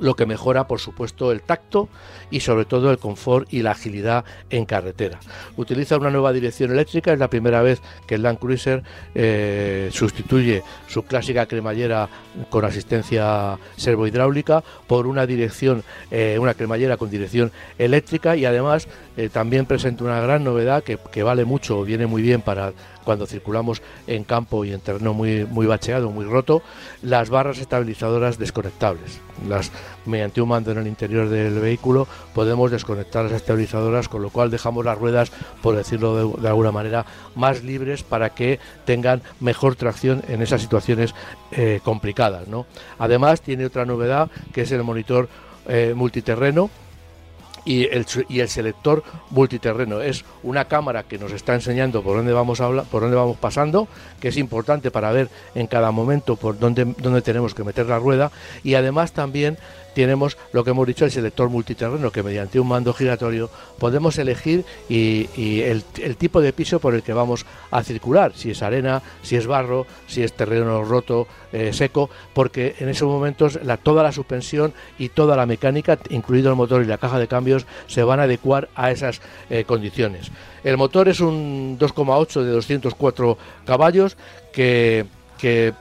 lo 0.00 0.14
que 0.14 0.26
mejora 0.26 0.66
por 0.66 0.80
supuesto 0.80 1.32
el 1.32 1.42
tacto 1.42 1.88
y 2.30 2.40
sobre 2.40 2.64
todo 2.64 2.90
el 2.90 2.98
confort 2.98 3.52
y 3.52 3.62
la 3.62 3.72
agilidad 3.72 4.24
en 4.50 4.64
carretera. 4.64 5.18
Utiliza 5.56 5.96
una 5.96 6.10
nueva 6.10 6.32
dirección 6.32 6.70
eléctrica, 6.70 7.12
es 7.12 7.18
la 7.18 7.30
primera 7.30 7.62
vez 7.62 7.80
que 8.06 8.16
el 8.16 8.22
Land 8.22 8.38
Cruiser 8.38 8.82
eh, 9.14 9.88
sustituye 9.92 10.62
su 10.86 11.02
clásica 11.04 11.46
cremallera 11.46 12.08
con 12.50 12.64
asistencia 12.64 13.58
servohidráulica 13.76 14.62
por 14.86 15.06
una 15.06 15.26
dirección, 15.26 15.82
eh, 16.10 16.38
una 16.40 16.54
cremallera 16.54 16.96
con 16.96 17.10
dirección 17.10 17.50
eléctrica 17.78 18.36
y 18.36 18.44
además 18.44 18.88
eh, 19.18 19.28
también 19.28 19.66
presenta 19.66 20.04
una 20.04 20.20
gran 20.20 20.44
novedad 20.44 20.84
que, 20.84 21.22
vale 21.24 21.44
mucho, 21.44 21.82
viene 21.82 22.06
muy 22.06 22.22
bien 22.22 22.40
para 22.40 22.72
cuando 23.02 23.26
circulamos 23.26 23.82
en 24.06 24.22
campo 24.22 24.64
y 24.64 24.72
en 24.72 24.78
terreno 24.78 25.12
muy, 25.12 25.44
muy 25.44 25.66
bacheado, 25.66 26.12
muy 26.12 26.24
roto, 26.24 26.62
las 27.02 27.28
barras 27.28 27.58
estabilizadoras 27.58 28.38
desconectables. 28.38 29.20
Las, 29.48 29.72
mediante 30.06 30.40
un 30.40 30.50
mando 30.50 30.70
en 30.70 30.78
el 30.78 30.86
interior 30.86 31.28
del 31.28 31.58
vehículo 31.58 32.06
podemos 32.32 32.70
desconectar 32.70 33.24
las 33.24 33.32
estabilizadoras, 33.32 34.08
con 34.08 34.22
lo 34.22 34.30
cual 34.30 34.52
dejamos 34.52 34.84
las 34.84 34.96
ruedas, 34.96 35.32
por 35.62 35.74
decirlo 35.74 36.36
de, 36.36 36.48
alguna 36.48 36.70
manera, 36.70 37.04
más 37.34 37.64
libres 37.64 38.04
para 38.04 38.30
que 38.30 38.60
tengan 38.84 39.22
mejor 39.40 39.74
tracción 39.74 40.22
en 40.28 40.42
esas 40.42 40.60
situaciones 40.60 41.12
eh, 41.50 41.80
complicadas. 41.82 42.46
Además, 43.00 43.42
tiene 43.42 43.66
otra 43.66 43.84
novedad 43.84 44.30
que 44.52 44.60
es 44.60 44.70
el 44.70 44.84
monitor 44.84 45.28
eh, 45.66 45.92
multiterreno 45.96 46.70
y 47.68 47.84
el, 47.84 48.06
y 48.30 48.40
el 48.40 48.48
selector 48.48 49.04
multiterreno. 49.28 50.00
Es 50.00 50.24
una 50.42 50.64
cámara 50.64 51.02
que 51.02 51.18
nos 51.18 51.32
está 51.32 51.54
enseñando 51.54 52.02
por 52.02 52.16
dónde 52.16 52.32
vamos 52.32 52.62
a 52.62 52.64
hablar, 52.64 52.86
por 52.90 53.02
dónde 53.02 53.16
vamos 53.16 53.36
pasando, 53.36 53.88
que 54.20 54.28
es 54.28 54.38
importante 54.38 54.90
para 54.90 55.12
ver 55.12 55.28
en 55.54 55.66
cada 55.66 55.90
momento 55.90 56.36
por 56.36 56.58
dónde, 56.58 56.86
dónde 56.96 57.20
tenemos 57.20 57.54
que 57.54 57.64
meter 57.64 57.84
la 57.84 57.98
rueda 57.98 58.32
y 58.64 58.74
además 58.74 59.12
también 59.12 59.58
tenemos 59.94 60.36
lo 60.52 60.64
que 60.64 60.70
hemos 60.70 60.86
dicho, 60.86 61.04
el 61.04 61.10
selector 61.10 61.48
multiterreno, 61.48 62.10
que 62.10 62.22
mediante 62.22 62.60
un 62.60 62.68
mando 62.68 62.92
giratorio 62.92 63.50
podemos 63.78 64.18
elegir 64.18 64.64
y, 64.88 65.28
el, 65.62 65.82
tipo 66.16 66.40
de 66.40 66.52
piso 66.52 66.80
por 66.80 66.94
el 66.94 67.02
que 67.02 67.12
vamos 67.12 67.46
a 67.70 67.82
circular, 67.82 68.32
si 68.34 68.50
es 68.50 68.62
arena, 68.62 69.02
si 69.22 69.36
es 69.36 69.46
barro, 69.46 69.86
si 70.06 70.22
es 70.22 70.32
terreno 70.32 70.84
roto, 70.84 71.26
eh, 71.52 71.72
seco, 71.72 72.10
porque 72.34 72.76
en 72.78 72.88
esos 72.88 73.08
momentos 73.08 73.58
la, 73.62 73.76
toda 73.76 74.02
la 74.02 74.12
suspensión 74.12 74.72
y 74.98 75.08
toda 75.08 75.36
la 75.36 75.46
mecánica, 75.46 75.98
incluido 76.10 76.50
el 76.50 76.56
motor 76.56 76.82
y 76.82 76.86
la 76.86 76.98
caja 76.98 77.18
de 77.18 77.28
cambios, 77.28 77.66
se 77.86 78.02
van 78.02 78.20
a 78.20 78.24
adecuar 78.24 78.68
a 78.74 78.90
esas 78.90 79.20
eh, 79.50 79.64
condiciones. 79.64 80.30
El 80.64 80.76
motor 80.76 81.08
es 81.08 81.20
un 81.20 81.78
2,8 81.78 82.42
de 82.42 82.50
204 82.50 83.38
caballos 83.64 84.16
que 84.52 85.06
que, 85.38 85.72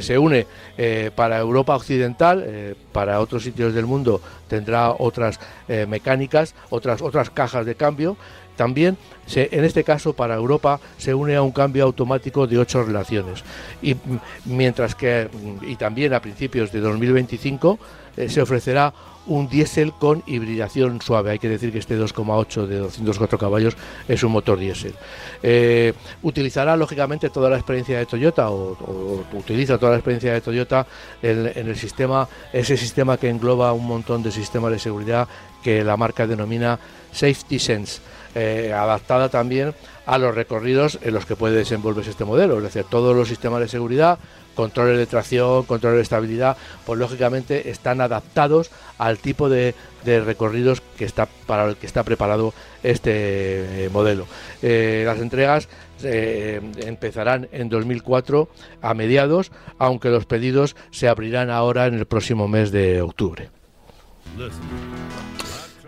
se 0.00 0.18
une 0.18 0.46
eh, 0.78 1.10
para 1.14 1.38
Europa 1.38 1.76
Occidental, 1.76 2.42
eh, 2.46 2.74
para 2.92 3.20
otros 3.20 3.42
sitios 3.42 3.74
del 3.74 3.86
mundo 3.86 4.20
tendrá 4.48 4.92
otras 4.92 5.38
eh, 5.68 5.86
mecánicas, 5.86 6.54
otras, 6.70 7.02
otras 7.02 7.30
cajas 7.30 7.66
de 7.66 7.74
cambio. 7.74 8.16
También, 8.56 8.96
en 9.34 9.64
este 9.64 9.82
caso, 9.82 10.12
para 10.12 10.36
Europa 10.36 10.78
se 10.96 11.12
une 11.12 11.34
a 11.34 11.42
un 11.42 11.50
cambio 11.50 11.82
automático 11.82 12.46
de 12.46 12.56
ocho 12.56 12.84
relaciones. 12.84 13.42
Y 13.82 13.96
mientras 14.44 14.94
que, 14.94 15.28
y 15.62 15.74
también 15.74 16.14
a 16.14 16.20
principios 16.20 16.70
de 16.70 16.78
2025, 16.78 17.80
se 18.28 18.40
ofrecerá 18.40 18.94
un 19.26 19.48
diésel 19.48 19.92
con 19.92 20.22
hibridación 20.26 21.00
suave. 21.00 21.32
Hay 21.32 21.38
que 21.38 21.48
decir 21.48 21.72
que 21.72 21.78
este 21.78 21.98
2,8 21.98 22.66
de 22.66 22.78
204 22.78 23.38
caballos 23.38 23.76
es 24.08 24.22
un 24.22 24.32
motor 24.32 24.58
diésel. 24.58 24.94
Eh, 25.42 25.92
utilizará 26.22 26.76
lógicamente 26.76 27.30
toda 27.30 27.50
la 27.50 27.56
experiencia 27.56 27.98
de 27.98 28.06
Toyota 28.06 28.50
o, 28.50 29.24
utiliza 29.32 29.78
toda 29.78 29.92
la 29.92 29.98
experiencia 29.98 30.32
de 30.32 30.40
Toyota 30.40 30.86
en, 31.22 31.46
el 31.46 31.76
sistema, 31.76 32.28
ese 32.52 32.76
sistema 32.76 33.16
que 33.16 33.28
engloba 33.28 33.72
un 33.72 33.86
montón 33.86 34.22
de 34.22 34.30
sistemas 34.30 34.72
de 34.72 34.78
seguridad 34.78 35.28
que 35.62 35.82
la 35.82 35.96
marca 35.96 36.26
denomina 36.26 36.78
Safety 37.12 37.58
Sense, 37.58 38.00
eh, 38.34 38.72
adaptada 38.74 39.28
también 39.28 39.74
a 40.06 40.18
los 40.18 40.34
recorridos 40.34 40.98
en 41.02 41.14
los 41.14 41.24
que 41.24 41.36
puede 41.36 41.56
desenvolverse 41.56 42.10
este 42.10 42.24
modelo, 42.24 42.58
es 42.58 42.64
decir, 42.64 42.84
todos 42.90 43.16
los 43.16 43.28
sistemas 43.28 43.60
de 43.60 43.68
seguridad 43.68 44.18
controles 44.54 44.98
de 44.98 45.06
tracción, 45.06 45.64
controles 45.64 45.96
de 45.98 46.02
estabilidad, 46.02 46.56
pues 46.86 46.98
lógicamente 46.98 47.70
están 47.70 48.00
adaptados 48.00 48.70
al 48.98 49.18
tipo 49.18 49.48
de, 49.48 49.74
recorridos 50.04 50.82
que 50.96 51.04
está 51.04 51.26
para 51.46 51.66
el 51.66 51.76
que 51.76 51.86
está 51.86 52.02
preparado 52.02 52.52
este 52.82 53.84
eh, 53.84 53.90
modelo. 53.90 54.26
Eh, 54.62 55.02
las 55.06 55.18
entregas 55.18 55.68
eh, 56.02 56.60
empezarán 56.78 57.48
en 57.52 57.68
2004 57.68 58.48
a 58.82 58.94
mediados, 58.94 59.52
aunque 59.78 60.10
los 60.10 60.26
pedidos 60.26 60.76
se 60.90 61.08
abrirán 61.08 61.50
ahora 61.50 61.86
en 61.86 61.94
el 61.94 62.06
próximo 62.06 62.48
mes 62.48 62.70
de 62.70 63.00
octubre. 63.00 63.48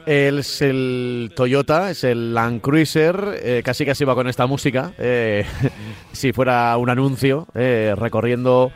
Es 0.07 0.62
el 0.62 1.33
Toyota, 1.35 1.90
es 1.90 2.05
el 2.05 2.33
Land 2.33 2.61
Cruiser, 2.61 3.40
eh, 3.42 3.62
casi 3.64 3.85
casi 3.85 4.05
va 4.05 4.14
con 4.14 4.29
esta 4.29 4.47
música, 4.47 4.92
eh, 4.99 5.45
si 6.12 6.33
fuera 6.33 6.77
un 6.77 6.88
anuncio, 6.88 7.49
eh, 7.55 7.92
recorriendo 7.97 8.73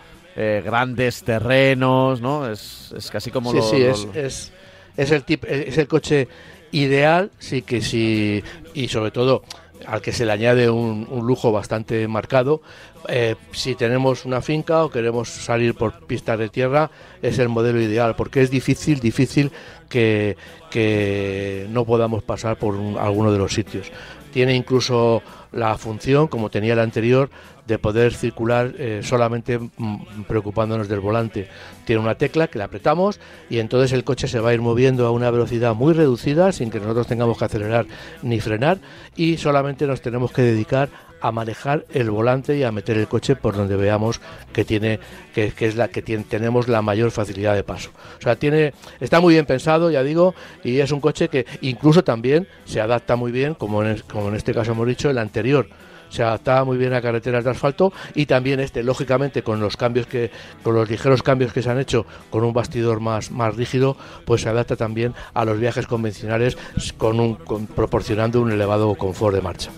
grandes 0.65 1.23
terrenos, 1.23 2.23
¿no? 2.23 2.51
Es, 2.51 2.95
casi 3.13 3.31
como 3.31 3.53
sí, 3.53 3.59
Sí, 3.61 3.83
es, 3.83 4.09
es, 4.15 4.53
es, 4.97 5.11
el 5.11 5.23
tip, 5.25 5.45
es 5.45 5.77
el 5.77 5.87
coche 5.87 6.29
ideal, 6.73 7.31
sí 7.39 7.61
que 7.61 7.83
sí, 7.83 8.43
y 8.73 8.89
sobre 8.89 9.11
todo 9.11 9.43
al 9.87 10.01
que 10.01 10.13
se 10.13 10.25
le 10.25 10.33
añade 10.33 10.71
un, 10.71 11.07
lujo 11.23 11.53
bastante 11.53 12.07
marcado. 12.09 12.63
Eh, 13.09 13.37
si 13.53 13.75
tenemos 13.75 14.25
una 14.25 14.43
finca 14.43 14.85
o 14.85 14.91
queremos 14.91 15.29
salir 15.29 15.75
por 15.75 16.07
pistas 16.07 16.39
de 16.39 16.49
tierra, 16.49 16.91
es 17.23 17.39
el 17.39 17.49
modelo 17.49 17.81
ideal, 17.81 18.15
porque 18.17 18.43
es 18.43 18.51
difícil, 18.51 19.01
difícil 19.01 19.51
que, 19.91 21.67
no 21.71 21.85
podamos 21.85 22.23
pasar 22.23 22.57
por 22.57 22.75
alguno 22.99 23.33
de 23.33 23.39
los 23.39 23.53
sitios. 23.53 23.91
tiene 24.33 24.55
incluso 24.55 25.23
la 25.53 25.77
función, 25.77 26.29
como 26.29 26.51
tenía 26.51 26.75
el 26.75 26.79
anterior, 26.79 27.31
de 27.67 27.79
poder 27.79 28.15
circular 28.15 28.73
eh, 28.79 29.01
solamente 29.03 29.59
mm, 29.59 30.23
preocupándonos 30.27 30.89
del 30.89 31.01
volante. 31.01 31.49
Tiene 31.85 32.03
una 32.03 32.17
tecla 32.17 32.49
que 32.49 32.59
la 32.59 32.65
apretamos 32.65 33.21
y 33.49 33.59
entonces 33.59 33.93
el 33.93 34.05
coche 34.05 34.29
se 34.29 34.41
va 34.41 34.51
a 34.51 34.55
ir 34.55 34.61
moviendo 34.61 35.07
a 35.07 35.11
una 35.11 35.31
velocidad 35.31 35.75
muy 35.75 35.93
reducida 35.93 36.53
sin 36.53 36.71
que 36.71 36.81
nosotros 36.81 37.07
tengamos 37.07 37.39
que 37.39 37.45
acelerar 37.45 37.87
ni 38.23 38.41
frenar 38.41 38.79
y 39.17 39.37
solamente 39.37 39.87
nos 39.87 40.01
tenemos 40.01 40.33
que 40.33 40.43
dedicar 40.43 40.89
a 41.21 41.33
manejar 41.33 41.85
el 41.93 42.11
volante 42.11 42.57
y 42.57 42.63
a 42.63 42.73
meter 42.73 42.97
el 42.97 43.09
coche 43.09 43.37
por 43.37 43.57
donde 43.57 43.77
veamos 43.77 44.21
que 44.53 44.65
tiene 44.65 45.01
que, 45.35 45.53
es 45.59 45.77
la 45.77 45.89
que 45.89 46.03
tiene, 46.03 46.25
tenemos 46.25 46.69
la 46.69 46.83
mayor 46.83 47.11
facilidad 47.11 47.55
de 47.55 47.63
paso. 47.63 47.91
O 48.19 48.23
sea, 48.23 48.37
tiene 48.37 48.75
está 49.01 49.21
muy 49.21 49.35
bien 49.35 49.47
pensado, 49.47 49.91
ya 49.91 50.03
digo, 50.03 50.35
y 50.65 50.81
es 50.81 50.93
un 50.93 51.01
coche 51.01 51.29
que 51.29 51.47
incluso 51.61 52.05
también 52.05 52.49
se 52.65 52.81
adapta 52.81 53.17
muy 53.17 53.33
bien, 53.33 53.55
como 53.55 53.83
en, 53.85 54.03
como 54.11 54.29
en 54.29 54.37
este 54.37 54.55
caso 54.55 54.73
hemos 54.73 54.87
dicho, 54.87 55.11
el 55.11 55.19
anterior. 55.19 55.69
Se 56.09 56.25
adaptaba 56.25 56.65
muy 56.65 56.77
bien 56.77 56.93
a 56.93 57.01
carreteras 57.01 57.45
de 57.45 57.51
asfalto 57.51 57.93
y 58.17 58.27
también 58.27 58.59
este 58.59 58.83
lógicamente 58.83 59.45
con 59.45 59.61
los 59.61 59.77
cambios 59.77 60.09
que 60.09 60.33
con 60.65 60.75
los 60.75 60.91
ligeros 60.91 61.23
cambios 61.23 61.53
que 61.53 61.63
se 61.63 61.71
han 61.71 61.79
hecho 61.79 62.05
con 62.31 62.43
un 62.43 62.53
bastidor 62.53 62.99
más 62.99 63.31
más 63.31 63.55
rígido 63.55 63.97
pues 64.25 64.43
se 64.43 64.49
adapta 64.49 64.75
también 64.75 65.15
a 65.35 65.45
los 65.45 65.61
viajes 65.61 65.87
convencionales 65.87 66.59
con 66.99 67.21
un 67.21 67.37
proporcionando 67.77 68.41
un 68.41 68.51
elevado 68.51 68.93
confort 68.97 69.37
de 69.37 69.41
marcha 69.41 69.71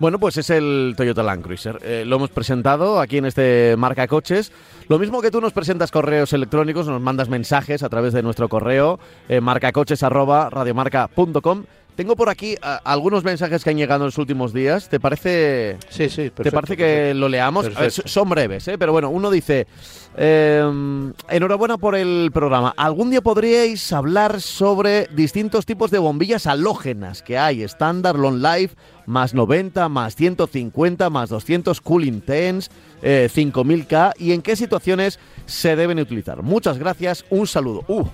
bueno, 0.00 0.18
pues 0.18 0.36
es 0.38 0.50
el 0.50 0.94
Toyota 0.96 1.22
Land 1.22 1.44
Cruiser. 1.44 1.78
Eh, 1.82 2.02
lo 2.06 2.16
hemos 2.16 2.30
presentado 2.30 2.98
aquí 3.00 3.18
en 3.18 3.26
este 3.26 3.76
Marca 3.76 4.08
Coches. 4.08 4.50
Lo 4.88 4.98
mismo 4.98 5.22
que 5.22 5.30
tú 5.30 5.40
nos 5.40 5.52
presentas 5.52 5.92
correos 5.92 6.32
electrónicos, 6.32 6.88
nos 6.88 7.00
mandas 7.00 7.28
mensajes 7.28 7.84
a 7.84 7.88
través 7.88 8.12
de 8.12 8.22
nuestro 8.22 8.48
correo 8.48 8.98
eh, 9.28 9.40
marcacoches@radiomarca.com. 9.40 11.64
Tengo 11.96 12.16
por 12.16 12.28
aquí 12.28 12.56
algunos 12.84 13.24
mensajes 13.24 13.62
que 13.62 13.70
han 13.70 13.76
llegado 13.76 14.04
en 14.04 14.06
los 14.06 14.18
últimos 14.18 14.52
días. 14.52 14.88
¿Te 14.88 15.00
parece? 15.00 15.76
Sí, 15.88 16.08
sí. 16.08 16.30
¿Te 16.30 16.50
parece 16.50 16.76
que 16.76 17.14
lo 17.14 17.28
leamos? 17.28 17.66
son 17.90 18.28
breves, 18.28 18.68
¿eh? 18.68 18.78
pero 18.78 18.92
bueno, 18.92 19.10
uno 19.10 19.30
dice: 19.30 19.66
em, 20.16 21.12
Enhorabuena 21.28 21.78
por 21.78 21.94
el 21.94 22.30
programa. 22.32 22.72
¿Algún 22.76 23.10
día 23.10 23.20
podríais 23.20 23.92
hablar 23.92 24.40
sobre 24.40 25.08
distintos 25.08 25.66
tipos 25.66 25.90
de 25.90 25.98
bombillas 25.98 26.46
halógenas 26.46 27.22
que 27.22 27.38
hay? 27.38 27.62
Estándar, 27.62 28.16
long 28.16 28.42
life, 28.42 28.76
más 29.06 29.34
90, 29.34 29.88
más 29.88 30.14
150, 30.16 31.10
más 31.10 31.28
200, 31.28 31.80
cool 31.80 32.04
intense, 32.04 32.70
5000K 33.02 34.14
y 34.18 34.32
en 34.32 34.42
qué 34.42 34.56
situaciones 34.56 35.18
se 35.46 35.76
deben 35.76 35.98
utilizar. 35.98 36.42
Muchas 36.42 36.78
gracias, 36.78 37.24
un 37.30 37.46
saludo. 37.46 37.84
Uh, 37.88 38.06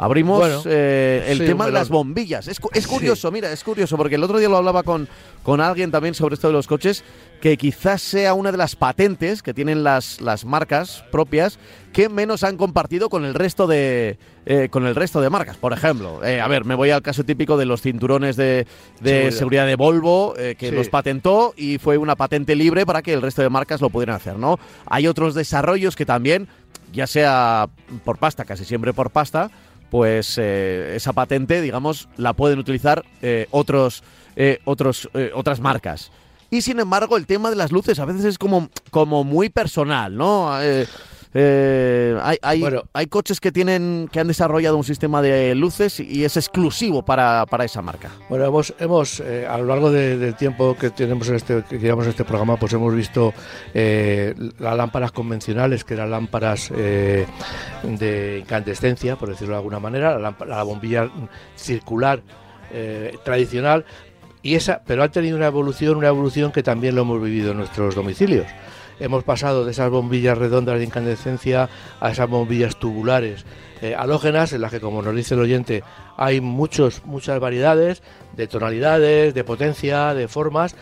abrimos 0.00 0.64
eh, 0.64 1.26
el 1.28 1.44
tema 1.44 1.66
de 1.66 1.72
las 1.72 1.90
bombillas. 1.90 2.48
Es, 2.48 2.58
curioso, 2.88 3.30
mira, 3.30 3.52
es 3.52 3.62
curioso, 3.62 3.98
porque 3.98 4.14
el 4.14 4.24
otro 4.24 4.38
día 4.38 4.48
lo 4.48 4.56
hablaba 4.56 4.82
con, 4.82 5.06
con 5.42 5.60
alguien 5.60 5.90
también 5.90 6.14
sobre 6.14 6.36
esto 6.36 6.46
de 6.46 6.54
los 6.54 6.66
coches, 6.66 7.04
que 7.42 7.58
quizás 7.58 8.00
sea 8.00 8.32
una 8.32 8.50
de 8.50 8.56
las 8.56 8.76
patentes 8.76 9.42
que 9.42 9.52
tienen 9.52 9.84
las, 9.84 10.22
las 10.22 10.46
marcas 10.46 11.04
propias 11.12 11.58
que 11.92 12.08
menos 12.08 12.44
han 12.44 12.56
compartido 12.56 13.10
con 13.10 13.26
el 13.26 13.34
resto 13.34 13.66
de 13.66 14.16
eh, 14.46 14.68
con 14.70 14.86
el 14.86 14.94
resto 14.94 15.20
de 15.20 15.28
marcas. 15.28 15.58
Por 15.58 15.74
ejemplo, 15.74 16.24
eh, 16.24 16.40
a 16.40 16.48
ver, 16.48 16.64
me 16.64 16.74
voy 16.74 16.90
al 16.90 17.02
caso 17.02 17.24
típico 17.24 17.58
de 17.58 17.66
los 17.66 17.82
cinturones 17.82 18.36
de, 18.36 18.66
seguridad. 19.32 19.66
de 19.66 19.76
Volvo, 19.76 20.34
que 20.56 20.72
los 20.72 20.88
patentó 20.88 21.52
y 21.58 21.76
fue 21.76 21.98
una 21.98 22.16
patente 22.16 22.54
libre 22.54 22.86
para 22.86 23.02
que 23.02 23.12
el 23.12 23.20
resto 23.20 23.42
de 23.42 23.50
marcas 23.50 23.82
lo 23.82 23.90
pudieran 23.90 24.16
hacer, 24.16 24.38
¿no? 24.38 24.58
Hay 24.86 25.06
otros 25.06 25.34
desarrollos 25.34 25.94
que 25.94 26.06
también, 26.06 26.48
ya 26.90 27.06
sea 27.06 27.68
por 28.04 28.16
pasta, 28.16 28.46
casi 28.46 28.64
siempre 28.64 28.94
por 28.94 29.10
pasta, 29.10 29.50
pues 29.90 30.38
eh, 30.38 30.94
esa 30.96 31.12
patente, 31.12 31.60
digamos, 31.60 32.08
la 32.16 32.32
pueden 32.32 32.58
utilizar 32.58 33.04
eh, 33.22 33.48
otros, 33.50 34.02
eh, 34.36 34.60
otros, 34.64 35.08
otras 35.34 35.60
marcas. 35.60 36.10
Y 36.50 36.62
sin 36.62 36.80
embargo, 36.80 37.16
el 37.16 37.26
tema 37.26 37.50
de 37.50 37.56
las 37.56 37.72
luces 37.72 37.98
a 37.98 38.04
veces 38.04 38.24
es 38.24 38.38
como, 38.38 38.70
como 38.90 39.24
muy 39.24 39.50
personal, 39.50 40.16
¿no? 40.16 40.50
Eh, 41.32 42.18
hay, 42.22 42.38
hay, 42.42 42.64
hay, 42.92 43.06
coches 43.06 43.38
que 43.38 43.52
tienen 43.52 44.08
que 44.10 44.18
han 44.18 44.26
desarrollado 44.26 44.76
un 44.76 44.82
sistema 44.82 45.22
de 45.22 45.54
luces 45.54 46.00
y 46.00 46.24
es 46.24 46.36
exclusivo 46.36 47.04
para, 47.04 47.46
esa 47.62 47.82
marca. 47.82 48.10
Bueno, 48.28 48.46
hemos, 48.46 48.74
hemos 48.80 49.20
eh, 49.20 49.46
a 49.46 49.56
lo 49.58 49.66
largo 49.66 49.92
del 49.92 50.34
tiempo 50.34 50.76
que 50.76 50.90
tenemos 50.90 51.28
en 51.28 51.36
este, 51.36 51.62
que 51.68 51.78
llevamos 51.78 52.08
este 52.08 52.24
programa, 52.24 52.56
pues 52.56 52.72
hemos 52.72 52.92
visto 52.94 53.32
eh, 53.74 54.34
las 54.58 54.76
lámparas 54.76 55.12
convencionales, 55.12 55.84
que 55.84 55.94
eran 55.94 56.10
lámparas 56.10 56.70
de 56.70 58.38
incandescencia, 58.40 59.16
por 59.16 59.28
decirlo 59.28 59.54
de 59.54 59.58
alguna 59.58 59.78
manera, 59.78 60.18
la, 60.18 60.34
la 60.46 60.62
bombilla 60.64 61.08
circular 61.54 62.22
tradicional, 63.24 63.84
y 64.42 64.54
esa, 64.54 64.80
pero 64.86 65.02
ha 65.02 65.08
tenido 65.08 65.36
una 65.36 65.46
evolución, 65.46 65.96
una 65.96 66.08
evolución 66.08 66.50
que 66.50 66.62
también 66.62 66.94
lo 66.94 67.02
hemos 67.02 67.20
vivido 67.20 67.50
en 67.50 67.58
nuestros 67.58 67.94
domicilios 67.94 68.46
hemos 69.00 69.24
pasado 69.24 69.64
de 69.64 69.72
esas 69.72 69.90
bombillas 69.90 70.38
redondas 70.38 70.78
de 70.78 70.84
incandescencia 70.84 71.68
a 72.00 72.10
esas 72.10 72.28
bombillas 72.28 72.78
tubulares 72.78 73.44
eh, 73.82 73.94
halógenas, 73.96 74.52
en 74.52 74.60
las 74.60 74.70
que, 74.70 74.80
como 74.80 75.02
nos 75.02 75.16
dice 75.16 75.34
el 75.34 75.40
oyente, 75.40 75.82
hay 76.16 76.40
muchos, 76.40 77.04
muchas 77.06 77.40
variedades 77.40 78.02
de 78.36 78.46
tonalidades, 78.46 79.32
de 79.34 79.44
potencia, 79.44 80.14
de 80.14 80.28
formas. 80.28 80.76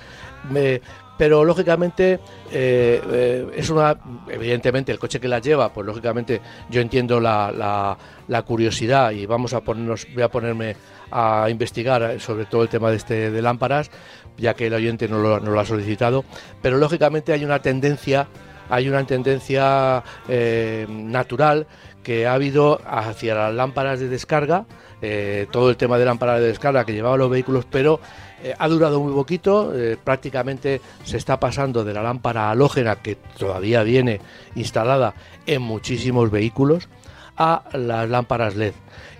Pero 1.19 1.45
lógicamente 1.45 2.21
eh, 2.51 3.03
eh, 3.11 3.47
es 3.57 3.69
una 3.69 3.99
evidentemente 4.29 4.93
el 4.93 4.99
coche 4.99 5.21
que 5.21 5.29
las 5.29 5.43
lleva 5.43 5.73
pues 5.73 5.87
lógicamente 5.87 6.41
yo 6.71 6.81
entiendo 6.81 7.21
la, 7.21 7.99
la, 8.29 8.43
curiosidad 8.43 9.11
y 9.11 9.27
vamos 9.27 9.53
a 9.53 9.61
ponernos 9.61 10.07
voy 10.15 10.23
a 10.23 10.31
ponerme 10.31 10.77
a 11.11 11.49
investigar 11.51 12.21
sobre 12.21 12.47
todo 12.47 12.63
el 12.63 12.69
tema 12.69 12.91
de 12.91 12.97
este 12.97 13.31
de 13.31 13.43
lámparas 13.43 13.91
ya 14.39 14.55
que 14.55 14.69
el 14.69 14.75
oyente 14.75 15.09
no 15.09 15.19
lo, 15.19 15.61
ha 15.61 15.65
solicitado, 15.65 16.25
pero 16.63 16.79
lógicamente 16.79 17.33
hay 17.33 17.45
una 17.45 17.61
tendencia, 17.61 18.29
hay 18.69 18.89
una 18.89 19.05
tendencia 19.05 20.03
eh, 20.29 20.87
natural 20.89 21.67
que 22.03 22.27
ha 22.27 22.35
habido 22.35 22.81
hacia 22.87 23.35
las 23.35 23.55
lámparas 23.55 24.01
de 24.01 24.09
descarga, 24.09 24.67
eh, 25.03 25.47
todo 25.51 25.71
el 25.71 25.77
tema 25.77 25.99
de 25.99 26.05
lámparas 26.05 26.41
de 26.41 26.47
descarga 26.47 26.85
que 26.85 26.93
llevaban 26.93 27.19
los 27.19 27.31
vehículos, 27.31 27.67
pero 27.71 28.01
eh, 28.43 28.55
ha 28.59 28.69
durado 28.69 29.01
muy 29.01 29.13
poquito, 29.13 29.73
prácticamente 30.05 30.81
se 31.05 31.17
está 31.17 31.39
pasando 31.39 31.85
de 31.85 31.93
la 31.93 32.03
lámpara 32.03 32.51
halógena 32.51 32.97
que 32.97 33.17
todavía 33.17 33.83
viene 33.83 34.21
instalada 34.55 35.15
en 35.47 35.63
muchísimos 35.63 36.31
vehículos 36.31 36.89
a 37.37 37.65
las 37.73 38.09
lámparas 38.09 38.57
LED. 38.57 38.75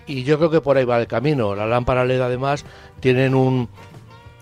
Y 0.07 0.23
yo 0.23 0.37
creo 0.37 0.49
que 0.49 0.61
por 0.61 0.77
ahí 0.77 0.85
va 0.85 0.99
el 0.99 1.05
camino. 1.07 1.53
Las 1.53 1.69
lámparas 1.69 2.07
LED 2.07 2.21
además 2.21 2.65
tienen 2.99 3.35
un, 3.35 3.69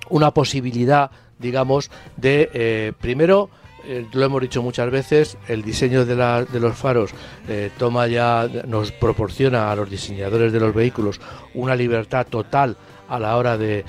una 0.10 0.32
posibilidad, 0.32 1.12
digamos, 1.38 1.92
de, 2.16 2.94
primero, 3.02 3.50
eh, 3.88 4.06
lo 4.12 4.26
hemos 4.26 4.42
dicho 4.42 4.62
muchas 4.62 4.92
veces, 4.92 5.38
el 5.48 5.64
diseño 5.64 6.06
de, 6.06 6.16
de 6.16 6.60
los 6.60 6.76
faros 6.76 7.12
eh, 7.48 7.72
toma 7.78 8.08
ya, 8.08 8.50
nos 8.68 8.92
proporciona 8.92 9.72
a 9.72 9.76
los 9.76 9.90
diseñadores 9.90 10.52
de 10.52 10.60
los 10.60 10.74
vehículos 10.74 11.22
una 11.54 11.74
libertad 11.74 12.28
total 12.30 12.76
a 13.08 13.18
la 13.18 13.38
hora 13.38 13.58
de, 13.58 13.86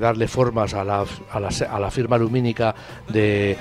darle 0.00 0.28
formas 0.28 0.72
a 0.72 0.82
la, 0.82 1.04
a 1.30 1.40
la, 1.40 1.50
a 1.70 1.78
la 1.78 1.90
firma 1.90 2.16
lumínica 2.16 2.74
de, 3.08 3.58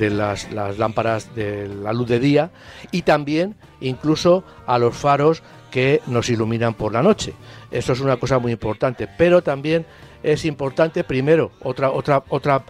las, 0.00 0.50
las, 0.50 0.78
lámparas 0.78 1.34
de 1.36 1.68
la 1.68 1.92
luz 1.92 2.08
de 2.08 2.18
día 2.18 2.50
y 2.90 3.02
también 3.02 3.54
incluso 3.80 4.42
a 4.66 4.78
los 4.78 4.96
faros 4.96 5.44
que 5.70 6.00
nos 6.08 6.28
iluminan 6.30 6.74
por 6.74 6.92
la 6.92 7.02
noche. 7.02 7.34
Eso 7.70 7.92
es 7.92 8.00
una 8.00 8.16
cosa 8.16 8.38
muy 8.38 8.50
importante, 8.50 9.08
pero 9.16 9.42
también 9.42 9.86
es 10.22 10.44
importante, 10.44 11.04
primero, 11.04 11.52
otra, 11.62 11.90
otra, 11.90 12.24
otra 12.28 12.64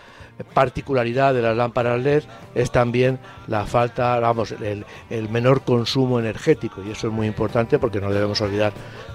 particularidad 0.44 1.35
de 1.35 1.42
las 1.42 1.57
lámparas 1.57 2.01
LED 2.01 2.25
es 2.55 2.70
también 2.70 3.18
la 3.46 3.64
falta, 3.64 4.18
vamos, 4.20 4.53
el, 4.53 5.29
menor 5.29 5.62
consumo 5.62 6.18
energético. 6.18 6.83
Y 6.83 6.90
eso 6.90 7.09
es 7.09 7.12
muy 7.12 7.27
importante 7.27 7.79
porque 7.79 8.01
no 8.01 8.12
debemos 8.12 8.40
olvidar 8.40 8.72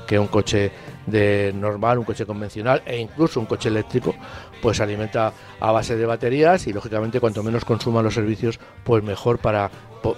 que 0.07 0.17
un 0.17 0.27
coche 0.27 0.71
de 1.05 1.51
normal, 1.55 1.99
un 1.99 2.05
coche 2.05 2.25
convencional 2.25 2.81
e 2.85 2.97
incluso 2.97 3.39
un 3.39 3.45
coche 3.45 3.69
eléctrico 3.69 4.15
pues 4.61 4.79
alimenta 4.79 5.33
a 5.59 5.71
base 5.71 5.95
de 5.95 6.05
baterías 6.05 6.67
y 6.67 6.73
lógicamente 6.73 7.19
cuanto 7.19 7.43
menos 7.43 7.65
consuman 7.65 8.03
los 8.03 8.13
servicios 8.13 8.59
pues 8.83 9.03
mejor 9.03 9.39
para 9.39 9.71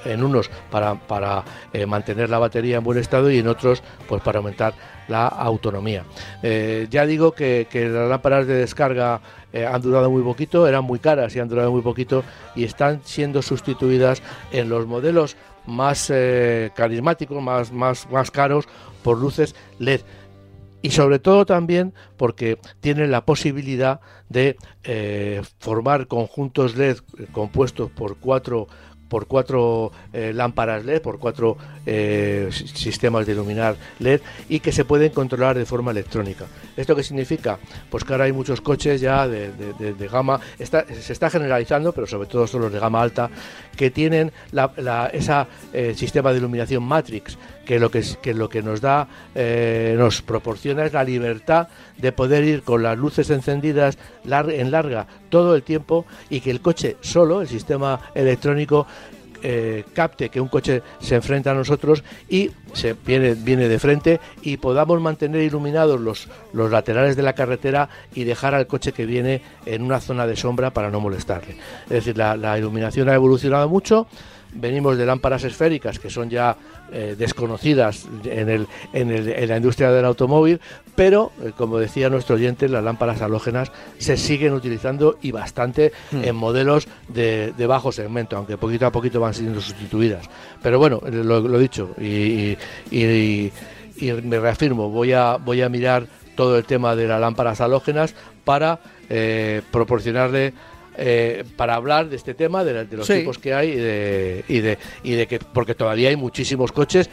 en 0.05 0.23
unos 0.23 0.49
para, 0.71 0.95
para 0.95 1.43
eh, 1.71 1.85
mantener 1.85 2.29
la 2.29 2.39
batería 2.39 2.77
en 2.77 2.83
buen 2.83 2.97
estado 2.97 3.29
y 3.29 3.39
en 3.39 3.47
otros 3.47 3.83
pues 4.07 4.21
para 4.21 4.39
aumentar 4.39 4.73
la 5.07 5.27
autonomía. 5.27 6.05
Eh, 6.41 6.87
ya 6.89 7.05
digo 7.05 7.33
que, 7.33 7.67
las 7.73 8.09
lámparas 8.09 8.47
de 8.47 8.55
descarga 8.55 9.19
eh, 9.51 9.65
han 9.65 9.81
durado 9.81 10.09
muy 10.09 10.23
poquito, 10.23 10.67
eran 10.67 10.83
muy 10.85 10.99
caras 10.99 11.35
y 11.35 11.39
han 11.39 11.49
durado 11.49 11.71
muy 11.71 11.81
poquito 11.81 12.23
y 12.55 12.63
están 12.63 13.01
siendo 13.03 13.41
sustituidas 13.41 14.21
en 14.51 14.69
los 14.69 14.87
modelos 14.87 15.35
más 15.65 16.11
carismáticos, 16.75 17.41
más, 17.41 17.71
más, 17.71 18.09
más 18.09 18.31
caros 18.31 18.67
por 19.01 19.17
luces 19.17 19.55
LED 19.79 20.01
y 20.83 20.91
sobre 20.91 21.17
todo 21.17 21.47
también 21.47 21.95
porque 22.17 22.59
tienen 22.79 23.09
la 23.09 23.25
posibilidad 23.25 24.01
de 24.29 24.57
formar 25.59 26.07
conjuntos 26.07 26.75
LED 26.75 26.97
compuestos 27.31 27.89
por 27.89 28.17
cuatro 28.17 28.67
por 29.13 29.27
cuatro 29.27 29.91
eh, 30.11 30.31
lámparas 30.33 30.83
LED, 30.83 30.99
por 30.99 31.19
cuatro 31.19 31.55
eh, 31.85 32.49
sistemas 32.51 33.27
de 33.27 33.33
iluminar 33.33 33.75
LED 33.99 34.21
y 34.49 34.59
que 34.59 34.71
se 34.71 34.85
pueden 34.85 35.11
controlar 35.11 35.55
de 35.55 35.67
forma 35.67 35.91
electrónica. 35.91 36.47
¿Esto 36.75 36.95
qué 36.95 37.03
significa? 37.03 37.59
Pues 37.91 38.03
que 38.03 38.11
ahora 38.11 38.25
hay 38.25 38.31
muchos 38.31 38.59
coches 38.59 39.01
ya 39.01 39.27
de, 39.27 40.09
gama, 40.11 40.39
se 40.57 41.13
está 41.13 41.29
generalizando, 41.29 41.91
pero 41.91 42.07
sobre 42.07 42.27
todo 42.27 42.47
son 42.47 42.61
los 42.61 42.73
de 42.73 42.79
gama 42.79 43.03
alta, 43.03 43.29
que 43.77 43.91
tienen 43.91 44.31
ese 45.13 45.45
eh, 45.73 45.93
sistema 45.95 46.31
de 46.31 46.39
iluminación 46.39 46.81
Matrix, 46.81 47.37
que 47.65 47.79
lo 47.79 47.89
que, 47.89 48.03
que 48.21 48.33
lo 48.33 48.49
que 48.49 48.61
nos 48.61 48.81
da, 48.81 49.07
nos 49.97 50.21
proporciona 50.21 50.85
es 50.85 50.93
la 50.93 51.03
libertad 51.03 51.67
de 51.97 52.11
poder 52.11 52.43
ir 52.43 52.63
con 52.63 52.83
las 52.83 52.97
luces 52.97 53.29
encendidas 53.29 53.97
en 54.25 54.71
larga 54.71 55.07
todo 55.29 55.55
el 55.55 55.63
tiempo 55.63 56.05
y 56.29 56.41
que 56.41 56.51
el 56.51 56.61
coche 56.61 56.97
solo, 57.01 57.41
el 57.41 57.47
sistema 57.47 57.99
electrónico, 58.13 58.85
eh, 59.45 59.83
capte 59.91 60.29
que 60.29 60.39
un 60.39 60.47
coche 60.47 60.81
se 61.01 61.15
enfrenta 61.15 61.51
a 61.51 61.53
nosotros 61.53 62.01
y 62.29 62.51
se 62.71 62.93
viene, 62.93 63.33
viene 63.33 63.67
de 63.67 63.77
frente 63.77 64.21
y 64.41 64.55
podamos 64.55 65.01
mantener 65.01 65.41
iluminados 65.41 65.99
los, 65.99 66.29
los 66.53 66.71
laterales 66.71 67.17
de 67.17 67.23
la 67.23 67.33
carretera 67.33 67.89
y 68.15 68.23
dejar 68.23 68.55
al 68.55 68.67
coche 68.67 68.93
que 68.93 69.05
viene 69.05 69.41
en 69.65 69.81
una 69.81 69.99
zona 69.99 70.25
de 70.27 70.37
sombra 70.37 70.71
para 70.71 70.89
no 70.89 71.01
molestarle. 71.01 71.57
Es 71.85 72.05
decir, 72.05 72.17
la 72.17 72.57
iluminación 72.57 73.09
ha 73.09 73.15
evolucionado 73.15 73.67
mucho 73.67 74.07
venimos 74.55 74.97
de 74.97 75.05
lámparas 75.05 75.43
esféricas 75.43 75.99
que 75.99 76.09
son 76.09 76.29
ya 76.29 76.55
eh, 76.93 77.15
desconocidas 77.17 78.07
en, 78.23 78.49
el, 78.49 78.67
en, 78.93 79.11
el, 79.11 79.29
en, 79.29 79.49
la 79.49 79.57
industria 79.57 79.91
del 79.91 80.05
automóvil, 80.05 80.61
pero 80.95 81.31
eh, 81.41 81.51
como 81.57 81.79
decía 81.79 82.09
nuestro 82.09 82.35
oyente, 82.35 82.69
las 82.69 82.83
lámparas 82.83 83.21
halógenas 83.21 83.71
se 83.97 84.15
siguen 84.15 84.53
utilizando 84.53 85.17
y 85.21 85.31
bastante 85.31 85.91
hmm. 86.11 86.23
en 86.23 86.35
modelos 86.35 86.87
de, 87.07 87.53
bajo 87.67 87.91
segmento, 87.91 88.37
aunque 88.37 88.57
poquito 88.57 88.85
a 88.85 88.91
poquito 88.91 89.19
van 89.19 89.33
siendo 89.33 89.59
sustituidas. 89.59 90.29
Pero 90.61 90.77
bueno, 90.77 91.01
lo, 91.09 91.57
he 91.57 91.59
dicho 91.59 91.95
y, 91.99 92.57
y, 92.91 93.51
me 94.23 94.39
reafirmo, 94.39 94.89
voy 94.89 95.13
a, 95.13 95.37
voy 95.37 95.61
a 95.61 95.69
mirar 95.69 96.07
todo 96.35 96.57
el 96.57 96.65
tema 96.65 96.95
de 96.95 97.07
las 97.07 97.19
lámparas 97.19 97.61
halógenas 97.61 98.15
para 98.43 98.79
eh, 99.09 99.61
proporcionarle 99.71 100.53
eh, 100.97 101.43
para 101.55 101.75
hablar 101.75 102.09
de 102.09 102.15
este 102.15 102.33
tema, 102.33 102.63
de, 102.63 102.85
los 102.95 103.07
tipos 103.07 103.37
que 103.37 103.53
hay 103.53 103.69
y 103.69 103.75
de, 103.75 104.45
y 104.47 104.59
de, 104.59 104.77
y 105.03 105.11
de 105.13 105.27
que, 105.27 105.39
porque 105.39 105.75
todavía 105.75 106.09
hay 106.09 106.15
muchísimos 106.15 106.71
coches 106.71 107.09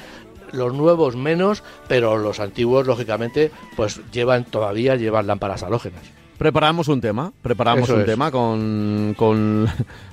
los 0.52 0.74
nuevos 0.74 1.16
menos, 1.16 1.62
pero 1.88 2.18
los 2.18 2.40
antiguos, 2.40 2.86
lógicamente, 2.86 3.50
pues 3.76 4.00
llevan 4.12 4.44
todavía 4.44 4.96
llevan 4.96 5.26
lámparas 5.26 5.62
halógenas. 5.62 6.02
Preparamos 6.38 6.88
un 6.88 7.00
tema, 7.00 7.32
preparamos 7.42 7.90
un 7.90 8.04
tema 8.04 8.30
con, 8.30 9.14
con 9.16 9.68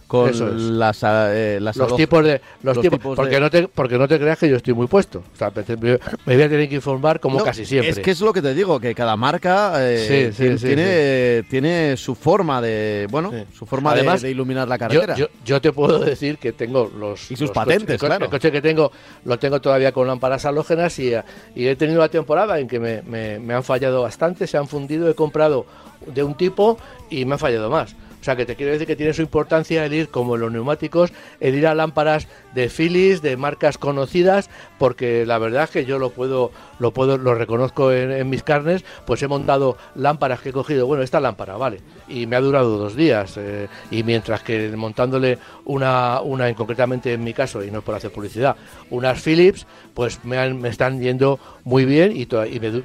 con 0.08 0.80
las, 0.80 1.04
eh, 1.04 1.60
las 1.62 1.76
los 1.76 1.96
tipos 1.98 2.24
de 2.24 2.42
los, 2.64 2.80
tipos, 2.80 3.16
porque 3.16 3.40
no 3.40 3.50
te 3.50 3.68
porque 3.68 3.98
no 3.98 4.08
te 4.08 4.18
creas 4.18 4.40
que 4.40 4.50
yo 4.50 4.56
estoy 4.56 4.74
muy 4.74 4.88
puesto. 4.88 5.20
O 5.20 5.38
sea, 5.38 5.52
me 5.56 6.36
voy 6.36 6.44
a 6.44 6.50
tener 6.50 6.70
que 6.70 6.76
informar 6.76 7.20
como 7.20 7.44
casi 7.44 7.66
siempre. 7.66 7.90
es 7.90 8.00
que 8.00 8.12
es 8.12 8.22
lo 8.22 8.32
que 8.32 8.42
te 8.42 8.54
digo 8.54 8.80
que 8.80 8.96
cada 8.96 9.18
marca 9.18 9.74
eh, 9.80 10.32
tiene 10.38 11.44
tiene 11.50 11.98
su 11.98 12.16
forma 12.16 12.62
de 12.62 13.08
bueno 13.12 13.34
su 13.54 13.66
forma 13.66 13.92
Además, 13.92 14.22
de, 14.22 14.32
iluminar 14.32 14.68
la 14.68 14.78
carretera. 14.78 15.16
yo, 15.16 15.28
yo, 15.44 15.60
te 15.60 15.74
puedo 15.74 16.00
decir 16.00 16.38
que 16.38 16.54
tengo 16.54 16.90
los 16.98 17.30
y 17.30 17.36
sus 17.36 17.52
patentes 17.52 18.00
claro 18.00 18.26
el 18.26 18.32
coche 18.32 18.52
que 18.52 18.62
tengo 18.62 18.92
lo 19.26 19.38
tengo 19.40 19.60
todavía 19.60 19.92
con 19.92 20.08
lámparas 20.08 20.46
halógenas 20.46 20.98
y, 21.00 21.14
y 21.56 21.68
he 21.68 21.76
tenido 21.76 22.00
la 22.00 22.10
temporada 22.10 22.60
en 22.60 22.68
que 22.68 22.80
me, 22.80 23.02
me, 23.02 23.40
me 23.40 23.54
han 23.54 23.64
fallado 23.64 24.04
bastante 24.04 24.48
se 24.48 24.58
han 24.58 24.68
fundido 24.68 25.10
he 25.10 25.16
comprado 25.16 25.66
de 26.06 26.24
un 26.24 26.36
tipo 26.36 26.78
y 27.10 27.26
me 27.26 27.36
ha 27.36 27.38
fallado 27.38 27.70
más 27.70 27.96
o 28.20 28.24
sea, 28.24 28.36
que 28.36 28.46
te 28.46 28.56
quiero 28.56 28.72
decir 28.72 28.88
que 28.88 28.96
tiene 28.96 29.14
su 29.14 29.22
importancia 29.22 29.86
el 29.86 29.94
ir, 29.94 30.10
como 30.10 30.38
los 30.38 30.52
neumáticos, 30.52 31.12
el 31.40 31.56
ir 31.56 31.68
a 31.68 31.76
lámparas 31.76 32.28
de 32.54 32.70
Philips, 32.70 33.22
de 33.22 33.38
marcas 33.38 33.78
conocidas, 33.78 34.50
porque 34.78 35.26
la 35.26 35.38
verdad 35.38 35.64
es 35.66 35.70
que 35.70 35.86
yo 35.86 36.00
lo 36.00 36.10
puedo, 36.10 36.52
lo 36.80 36.92
puedo, 36.92 37.18
lo 37.18 37.36
reconozco 37.36 37.92
en, 37.92 38.30
mis 38.30 38.44
carnes, 38.44 38.84
pues 39.06 39.22
he 39.24 39.28
montado 39.28 39.78
lámparas 39.96 40.42
que 40.42 40.50
he 40.50 40.54
cogido, 40.54 40.88
bueno, 40.88 41.04
esta 41.04 41.20
lámpara, 41.20 41.58
vale, 41.58 41.82
y 42.08 42.26
me 42.26 42.36
ha 42.36 42.42
durado 42.42 42.78
dos 42.78 42.96
días, 42.96 43.36
eh, 43.38 43.68
y 43.92 44.04
mientras 44.04 44.42
que 44.42 44.70
montándole 44.76 45.38
una, 45.66 46.22
una, 46.22 46.54
concretamente 46.56 47.14
en 47.14 47.24
mi 47.24 47.34
caso, 47.34 47.64
y 47.64 47.72
no 47.72 47.80
es 47.80 47.84
por 47.84 47.96
hacer 47.96 48.12
publicidad, 48.12 48.56
unas 48.90 49.22
Philips, 49.22 49.66
pues 49.94 50.24
me, 50.24 50.54
me 50.54 50.70
están 50.70 51.02
yendo 51.02 51.40
muy 51.64 51.86
bien 51.86 52.14
y, 52.16 52.28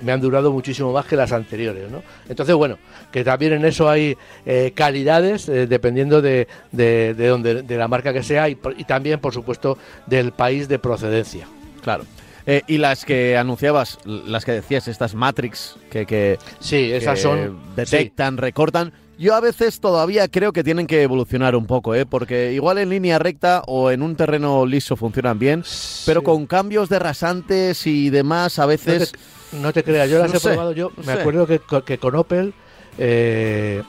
me, 0.03 0.13
han 0.13 0.21
durado 0.21 0.51
muchísimo 0.51 0.93
más 0.93 1.07
que 1.07 1.15
las 1.15 1.33
anteriores, 1.33 1.91
¿no? 1.91 2.03
Entonces, 2.29 2.55
bueno, 2.55 2.79
que 3.13 3.23
también 3.23 3.53
en 3.53 3.65
eso 3.65 3.89
hay 3.89 4.17
eh, 4.45 4.73
eh, 5.23 5.67
dependiendo 5.67 6.23
de, 6.23 6.49
de, 6.73 7.15
donde, 7.15 7.63
de 7.63 7.77
la 7.77 7.89
marca 7.89 8.13
que 8.13 8.23
sea, 8.23 8.49
y 8.49 8.57
también, 8.87 9.21
por 9.21 9.33
supuesto, 9.33 9.79
del 10.07 10.33
país 10.33 10.69
de 10.69 10.79
procedencia. 10.79 11.47
Claro. 11.83 12.05
Eh, 12.47 12.63
y 12.67 12.79
las 12.79 13.05
que 13.05 13.37
anunciabas, 13.37 13.99
las 14.05 14.45
que 14.45 14.53
decías, 14.53 14.89
estas 14.89 15.15
Matrix 15.15 15.77
que, 15.91 16.07
que 16.07 16.39
sí, 16.59 16.91
esas 16.93 17.21
son 17.21 17.61
detectan, 17.77 18.37
recortan. 18.37 18.93
Yo 19.19 19.35
a 19.35 19.41
veces 19.41 19.79
todavía 19.79 20.27
creo 20.27 20.53
que 20.53 20.65
tienen 20.65 20.89
que 20.89 21.03
evolucionar 21.03 21.55
un 21.55 21.67
poco, 21.67 21.95
¿eh? 21.95 22.07
porque 22.07 22.53
igual 22.53 22.79
en 22.79 22.89
línea 22.89 23.21
recta 23.21 23.63
o 23.67 23.93
en 23.93 24.03
un 24.03 24.17
terreno 24.17 24.67
liso 24.67 24.97
funcionan 24.97 25.39
bien, 25.39 25.63
pero 26.07 26.25
con 26.25 26.47
cambios 26.47 26.89
de 26.89 26.99
rasantes 26.99 27.87
y 27.87 28.11
demás 28.11 28.59
a 28.59 28.67
veces... 28.67 29.13
No 29.53 29.73
te, 29.73 29.85
creas, 29.85 30.09
yo 30.09 30.19
las 30.19 30.35
he 30.35 30.41
probado, 30.41 30.73
yo 30.73 30.91
me 31.05 31.13
acuerdo 31.13 31.47
que, 31.47 31.61
que, 31.85 31.99
con 31.99 32.17
Opel 32.17 32.55
eh, 32.97 33.83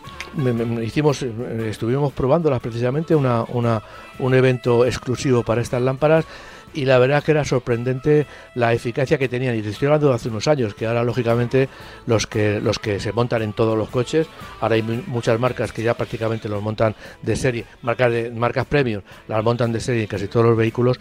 hicimos, 0.83 1.23
eh, 1.23 1.67
estuvimos 1.69 2.13
probándolas 2.13 2.59
precisamente, 2.59 3.15
una, 3.15 3.43
una, 3.43 3.81
un 4.19 4.33
evento 4.33 4.85
exclusivo 4.85 5.43
para 5.43 5.61
estas 5.61 5.81
lámparas 5.81 6.25
y 6.73 6.85
la 6.85 6.97
verdad 6.97 7.23
que 7.23 7.31
era 7.31 7.45
sorprendente 7.45 8.25
la 8.55 8.73
eficacia 8.73 9.17
que 9.17 9.29
tenían. 9.29 9.55
Y 9.55 9.61
te 9.61 9.69
estoy 9.69 9.87
hablando 9.87 10.09
de 10.09 10.15
hace 10.15 10.29
unos 10.29 10.47
años 10.47 10.73
que 10.73 10.87
ahora 10.87 11.03
lógicamente 11.03 11.69
los 12.05 12.27
que 12.27 12.59
los 12.59 12.79
que 12.79 12.99
se 12.99 13.11
montan 13.11 13.41
en 13.41 13.53
todos 13.53 13.77
los 13.77 13.89
coches 13.89 14.27
ahora 14.59 14.75
hay 14.75 14.81
muchas 14.81 15.39
marcas 15.39 15.71
que 15.71 15.83
ya 15.83 15.93
prácticamente 15.93 16.49
los 16.49 16.61
montan 16.61 16.95
de 17.21 17.35
serie 17.35 17.65
marcas 17.81 18.11
de 18.11 18.31
marcas 18.31 18.65
premium 18.65 19.01
las 19.27 19.43
montan 19.43 19.71
de 19.71 19.79
serie 19.79 20.03
en 20.03 20.07
casi 20.07 20.27
todos 20.27 20.45
los 20.45 20.57
vehículos 20.57 20.99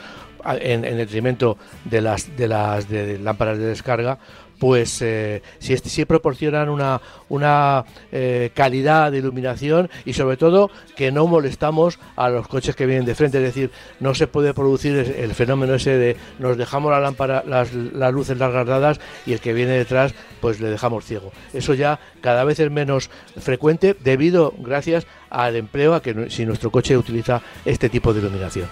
en, 0.61 0.85
en 0.85 0.97
detrimento 0.97 1.57
de 1.85 2.01
las 2.01 2.37
de 2.37 2.49
las 2.49 2.88
de 2.88 3.18
lámparas 3.18 3.59
de 3.59 3.64
descarga 3.66 4.18
pues 4.62 5.03
eh, 5.03 5.42
si, 5.59 6.05
proporcionan 6.05 6.68
una, 6.68 7.01
una 7.29 7.85
eh, 8.12 8.53
calidad 8.55 9.11
de 9.11 9.18
iluminación 9.18 9.90
y 10.05 10.12
sobre 10.12 10.37
todo 10.37 10.70
que 10.94 11.11
no 11.11 11.27
molestamos 11.27 11.98
a 12.14 12.29
los 12.29 12.46
coches 12.46 12.77
que 12.77 12.87
vienen 12.87 13.05
de 13.05 13.16
frente, 13.16 13.38
es 13.38 13.42
decir, 13.42 13.72
no 13.98 14.14
se 14.14 14.29
puede 14.29 14.55
producir 14.55 15.16
el 15.18 15.35
fenómeno 15.35 15.75
ese 15.75 15.98
de 15.98 16.16
nos 16.38 16.57
dejamos 16.57 16.92
la 16.92 17.01
lámpara, 17.01 17.42
las, 17.44 17.75
las 17.75 18.12
luces 18.12 18.38
largas 18.38 18.68
dadas 18.68 19.01
y 19.27 19.33
el 19.33 19.40
que 19.40 19.53
viene 19.53 19.72
detrás 19.72 20.14
pues 20.40 20.61
le 20.61 20.70
dejamos 20.70 21.05
ciego. 21.07 21.33
Eso 21.53 21.75
ya 21.75 21.98
cada 22.20 22.44
vez 22.44 22.61
es 22.61 22.70
menos 22.70 23.11
frecuente 23.40 23.96
debido, 23.98 24.55
gracias 24.59 25.09
al 25.29 25.57
empleo, 25.57 25.96
a 25.96 26.03
que 26.03 26.31
si 26.31 26.46
nuestro 26.46 26.70
coche 26.70 26.96
utiliza 26.96 27.42
este 27.64 27.88
tipo 27.88 28.14
de 28.14 28.20
iluminación. 28.20 28.68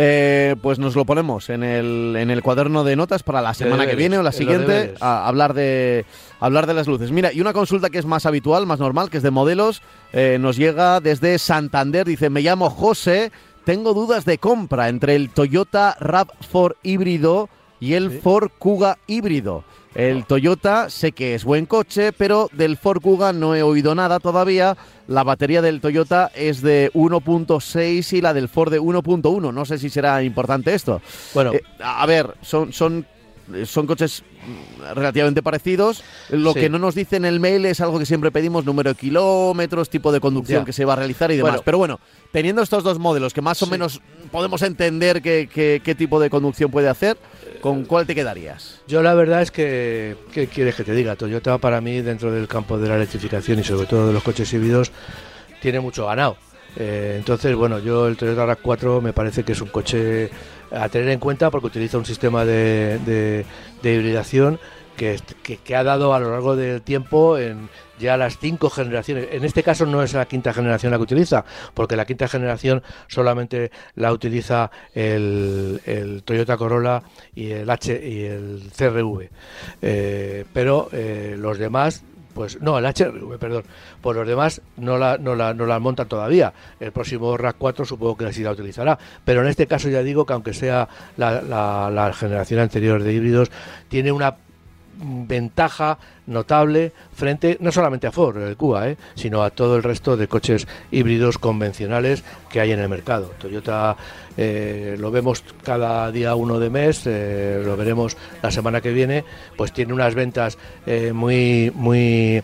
Eh, 0.00 0.54
pues 0.62 0.78
nos 0.78 0.94
lo 0.94 1.04
ponemos 1.04 1.50
en 1.50 1.64
el, 1.64 2.14
en 2.16 2.30
el 2.30 2.40
cuaderno 2.40 2.84
de 2.84 2.94
notas 2.94 3.24
para 3.24 3.42
la 3.42 3.52
semana 3.52 3.84
que 3.84 3.96
viene 3.96 4.16
o 4.16 4.22
la 4.22 4.30
siguiente 4.30 4.94
a 5.00 5.26
hablar 5.26 5.54
de 5.54 6.06
hablar 6.38 6.68
de 6.68 6.74
las 6.74 6.86
luces. 6.86 7.10
Mira, 7.10 7.32
y 7.32 7.40
una 7.40 7.52
consulta 7.52 7.90
que 7.90 7.98
es 7.98 8.06
más 8.06 8.24
habitual, 8.24 8.64
más 8.64 8.78
normal, 8.78 9.10
que 9.10 9.16
es 9.16 9.24
de 9.24 9.32
modelos, 9.32 9.82
eh, 10.12 10.38
nos 10.40 10.56
llega 10.56 11.00
desde 11.00 11.36
Santander. 11.40 12.06
Dice, 12.06 12.30
me 12.30 12.42
llamo 12.42 12.70
José, 12.70 13.32
tengo 13.64 13.92
dudas 13.92 14.24
de 14.24 14.38
compra 14.38 14.88
entre 14.88 15.16
el 15.16 15.30
Toyota 15.30 15.96
RAV4 15.98 16.76
híbrido 16.84 17.48
y 17.80 17.94
el 17.94 18.20
Ford 18.20 18.50
Kuga 18.56 18.98
híbrido. 19.08 19.64
El 19.94 20.26
Toyota 20.26 20.90
sé 20.90 21.12
que 21.12 21.34
es 21.34 21.44
buen 21.44 21.66
coche, 21.66 22.12
pero 22.12 22.48
del 22.52 22.76
Ford 22.76 23.00
Kuga 23.00 23.32
no 23.32 23.54
he 23.54 23.62
oído 23.62 23.94
nada 23.94 24.20
todavía. 24.20 24.76
La 25.06 25.24
batería 25.24 25.62
del 25.62 25.80
Toyota 25.80 26.30
es 26.34 26.60
de 26.60 26.90
1.6 26.94 28.12
y 28.12 28.20
la 28.20 28.34
del 28.34 28.48
Ford 28.48 28.70
de 28.70 28.80
1.1. 28.80 29.52
No 29.52 29.64
sé 29.64 29.78
si 29.78 29.90
será 29.90 30.22
importante 30.22 30.74
esto. 30.74 31.00
Bueno, 31.34 31.54
eh, 31.54 31.62
a 31.80 32.04
ver, 32.06 32.34
son, 32.42 32.72
son 32.72 33.06
son 33.64 33.86
coches 33.86 34.22
relativamente 34.94 35.42
parecidos. 35.42 36.02
Lo 36.30 36.54
que 36.54 36.68
no 36.68 36.78
nos 36.78 36.94
dice 36.94 37.16
en 37.16 37.24
el 37.24 37.40
mail 37.40 37.66
es 37.66 37.80
algo 37.80 37.98
que 37.98 38.06
siempre 38.06 38.30
pedimos, 38.30 38.64
número 38.64 38.92
de 38.92 38.96
kilómetros, 38.96 39.88
tipo 39.88 40.12
de 40.12 40.20
conducción 40.20 40.64
que 40.64 40.72
se 40.72 40.84
va 40.84 40.94
a 40.94 40.96
realizar 40.96 41.30
y 41.30 41.36
demás. 41.36 41.62
Pero 41.64 41.78
bueno, 41.78 42.00
teniendo 42.32 42.62
estos 42.62 42.84
dos 42.84 42.98
modelos 42.98 43.32
que 43.32 43.40
más 43.40 43.62
o 43.62 43.66
menos 43.66 44.00
podemos 44.30 44.62
entender 44.62 45.22
qué 45.22 45.96
tipo 45.96 46.20
de 46.20 46.30
conducción 46.30 46.70
puede 46.70 46.88
hacer, 46.88 47.16
¿con 47.60 47.84
cuál 47.84 48.06
te 48.06 48.14
quedarías? 48.14 48.80
Yo 48.86 49.02
la 49.02 49.14
verdad 49.14 49.42
es 49.42 49.50
que, 49.50 50.16
¿qué 50.32 50.46
quieres 50.46 50.74
que 50.74 50.84
te 50.84 50.92
diga? 50.92 51.16
Toyota 51.16 51.58
para 51.58 51.80
mí 51.80 52.00
dentro 52.00 52.30
del 52.30 52.48
campo 52.48 52.78
de 52.78 52.88
la 52.88 52.96
electrificación 52.96 53.58
y 53.58 53.64
sobre 53.64 53.86
todo 53.86 54.06
de 54.06 54.12
los 54.12 54.22
coches 54.22 54.52
híbridos 54.52 54.92
tiene 55.60 55.80
mucho 55.80 56.06
ganado. 56.06 56.36
Eh, 56.76 57.16
entonces, 57.18 57.54
bueno, 57.56 57.78
yo 57.78 58.06
el 58.06 58.16
Toyota 58.16 58.46
RAV4 58.46 59.00
me 59.00 59.12
parece 59.12 59.42
que 59.42 59.52
es 59.52 59.60
un 59.60 59.68
coche 59.68 60.30
a 60.70 60.88
tener 60.88 61.08
en 61.08 61.18
cuenta 61.18 61.50
porque 61.50 61.68
utiliza 61.68 61.98
un 61.98 62.04
sistema 62.04 62.44
de, 62.44 62.98
de, 63.82 63.94
hibridación 63.94 64.60
que, 64.96 65.18
que, 65.42 65.76
ha 65.76 65.82
dado 65.82 66.12
a 66.14 66.20
lo 66.20 66.30
largo 66.30 66.56
del 66.56 66.82
tiempo 66.82 67.38
en 67.38 67.68
ya 67.98 68.16
las 68.16 68.38
cinco 68.38 68.70
generaciones. 68.70 69.28
En 69.32 69.44
este 69.44 69.62
caso 69.62 69.86
no 69.86 70.02
es 70.02 70.14
la 70.14 70.26
quinta 70.26 70.52
generación 70.52 70.92
la 70.92 70.98
que 70.98 71.04
utiliza, 71.04 71.44
porque 71.74 71.96
la 71.96 72.04
quinta 72.04 72.28
generación 72.28 72.82
solamente 73.08 73.70
la 73.94 74.12
utiliza 74.12 74.70
el, 74.94 75.80
el 75.84 76.22
Toyota 76.22 76.56
Corolla 76.56 77.02
y 77.34 77.50
el 77.50 77.68
H 77.68 78.00
y 78.06 78.24
el 78.24 78.70
CRV. 78.76 79.28
Eh, 79.82 80.44
pero 80.52 80.88
eh, 80.92 81.36
los 81.38 81.58
demás 81.58 82.02
pues 82.34 82.62
no, 82.62 82.78
el 82.78 82.84
HRV, 82.84 83.36
perdón. 83.38 83.64
Por 84.00 84.14
los 84.14 84.28
demás 84.28 84.62
no 84.76 84.96
la, 84.96 85.18
no 85.18 85.34
la, 85.34 85.54
no 85.54 85.66
la 85.66 85.80
montan 85.80 86.06
todavía. 86.06 86.52
El 86.78 86.92
próximo 86.92 87.36
RAC 87.36 87.56
4 87.58 87.84
supongo 87.84 88.16
que 88.16 88.32
sí 88.32 88.44
la 88.44 88.52
utilizará. 88.52 88.96
Pero 89.24 89.40
en 89.40 89.48
este 89.48 89.66
caso 89.66 89.88
ya 89.88 90.04
digo 90.04 90.24
que 90.24 90.34
aunque 90.34 90.54
sea 90.54 90.88
la, 91.16 91.42
la 91.42 92.12
generación 92.12 92.60
anterior 92.60 93.02
de 93.02 93.12
híbridos, 93.12 93.50
tiene 93.88 94.12
una 94.12 94.36
ventaja 95.00 95.98
notable 96.28 96.92
frente 97.12 97.56
no 97.60 97.72
solamente 97.72 98.06
a 98.06 98.12
Ford, 98.12 98.36
el 98.36 98.56
Cuba, 98.56 98.88
¿eh? 98.88 98.96
sino 99.14 99.42
a 99.42 99.50
todo 99.50 99.76
el 99.76 99.82
resto 99.82 100.16
de 100.16 100.28
coches 100.28 100.68
híbridos 100.90 101.38
convencionales 101.38 102.22
que 102.50 102.60
hay 102.60 102.72
en 102.72 102.80
el 102.80 102.88
mercado. 102.88 103.32
Toyota 103.38 103.96
eh, 104.36 104.96
lo 104.98 105.10
vemos 105.10 105.42
cada 105.64 106.10
día 106.12 106.34
uno 106.34 106.60
de 106.60 106.70
mes, 106.70 107.02
eh, 107.06 107.62
lo 107.64 107.76
veremos 107.76 108.16
la 108.42 108.50
semana 108.50 108.80
que 108.80 108.92
viene, 108.92 109.24
pues 109.56 109.72
tiene 109.72 109.92
unas 109.92 110.14
ventas 110.14 110.58
muy 111.12 111.72
muy 111.74 112.42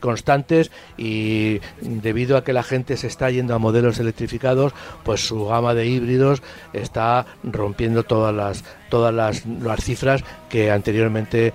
constantes 0.00 0.70
y 0.96 1.60
debido 1.80 2.36
a 2.36 2.44
que 2.44 2.52
la 2.52 2.62
gente 2.62 2.96
se 2.96 3.06
está 3.06 3.30
yendo 3.30 3.54
a 3.54 3.58
modelos 3.58 3.98
electrificados, 3.98 4.72
pues 5.04 5.26
su 5.26 5.46
gama 5.46 5.74
de 5.74 5.86
híbridos 5.86 6.42
está 6.72 7.26
rompiendo 7.42 8.02
todas 8.04 8.34
las 8.34 8.64
todas 8.88 9.12
las, 9.12 9.44
las 9.46 9.82
cifras 9.82 10.22
que 10.48 10.70
anteriormente 10.70 11.52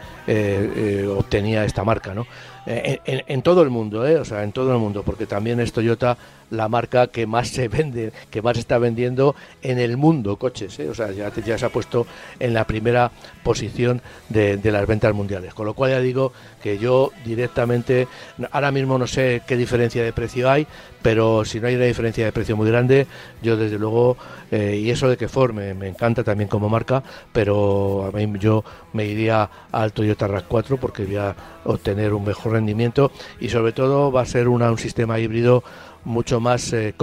obtenía 1.07 1.65
esta 1.65 1.83
marca, 1.83 2.13
¿no? 2.13 2.25
Eh, 2.65 2.99
en, 3.05 3.41
todo 3.41 3.63
el 3.63 3.69
mundo, 3.69 4.05
¿eh? 4.07 4.17
o 4.17 4.25
sea, 4.25 4.43
en 4.43 4.51
todo 4.51 4.71
el 4.71 4.79
mundo, 4.79 5.03
porque 5.03 5.25
también 5.25 5.59
es 5.59 5.71
Toyota 5.73 6.17
la 6.51 6.69
marca 6.69 7.07
que 7.07 7.25
más 7.25 7.47
se 7.49 7.67
vende, 7.67 8.11
que 8.29 8.41
más 8.41 8.57
está 8.57 8.77
vendiendo 8.77 9.35
en 9.63 9.79
el 9.79 9.97
mundo 9.97 10.35
coches, 10.35 10.77
¿eh? 10.79 10.89
o 10.89 10.93
sea, 10.93 11.11
ya, 11.11 11.57
se 11.57 11.65
ha 11.65 11.69
puesto 11.69 12.05
en 12.39 12.53
la 12.53 12.65
primera 12.65 13.11
posición 13.43 14.01
de, 14.29 14.59
las 14.63 14.85
ventas 14.85 15.13
mundiales. 15.13 15.53
Con 15.53 15.65
lo 15.65 15.73
cual 15.73 15.91
ya 15.91 15.99
digo 15.99 16.31
que 16.61 16.77
yo 16.77 17.11
directamente, 17.25 18.07
ahora 18.51 18.71
mismo 18.71 18.97
no 18.97 19.07
sé 19.07 19.41
qué 19.47 19.57
diferencia 19.57 20.03
de 20.03 20.13
precio 20.13 20.49
hay, 20.49 20.67
pero 21.01 21.43
si 21.45 21.59
no 21.59 21.67
hay 21.67 21.75
una 21.75 21.85
diferencia 21.85 22.25
de 22.25 22.31
precio 22.31 22.55
muy 22.55 22.69
grande, 22.69 23.07
yo 23.41 23.57
desde 23.57 23.79
luego, 23.79 24.17
eh, 24.51 24.79
y 24.81 24.91
eso 24.91 25.09
de 25.09 25.17
que 25.17 25.27
Ford 25.27 25.53
me, 25.53 25.71
encanta 25.87 26.23
también 26.23 26.47
como 26.47 26.69
marca, 26.69 27.01
pero 27.31 28.05
a 28.05 28.11
mí 28.11 28.31
yo 28.39 28.63
me 28.93 29.05
iría 29.05 29.49
al 29.71 29.93
Toyota 29.93 30.27
RAV4 30.27 30.77
porque 30.77 31.05
voy 31.05 31.15
a 31.15 31.35
obtener 31.63 32.13
un 32.13 32.23
mejor 32.23 32.53
rendimiento 32.53 33.11
y 33.39 33.49
sobre 33.49 33.71
todo 33.71 34.11
va 34.11 34.21
a 34.21 34.25
ser 34.25 34.47
un 34.47 34.77
sistema 34.77 35.19
híbrido 35.19 35.63
mucho 36.05 36.39
más 36.39 36.73
eh, 36.73 36.93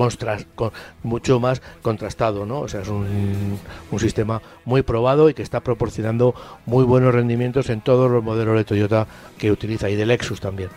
mucho 1.02 1.40
más 1.40 1.62
contrastado, 1.82 2.46
¿no? 2.46 2.60
O 2.60 2.68
sea, 2.68 2.82
es 2.82 2.88
un, 2.88 3.58
un, 3.90 3.98
sistema 4.00 4.40
muy 4.64 4.82
probado 4.82 5.28
y 5.30 5.34
que 5.34 5.42
está 5.42 5.60
proporcionando 5.60 6.34
muy 6.66 6.84
buenos 6.84 7.14
rendimientos 7.14 7.70
en 7.70 7.80
todos 7.80 8.10
los 8.10 8.22
modelos 8.22 8.56
de 8.56 8.64
Toyota 8.64 9.06
que 9.38 9.52
utiliza 9.52 9.88
y 9.90 9.96
de 9.96 10.06
Lexus 10.06 10.40
también. 10.40 10.70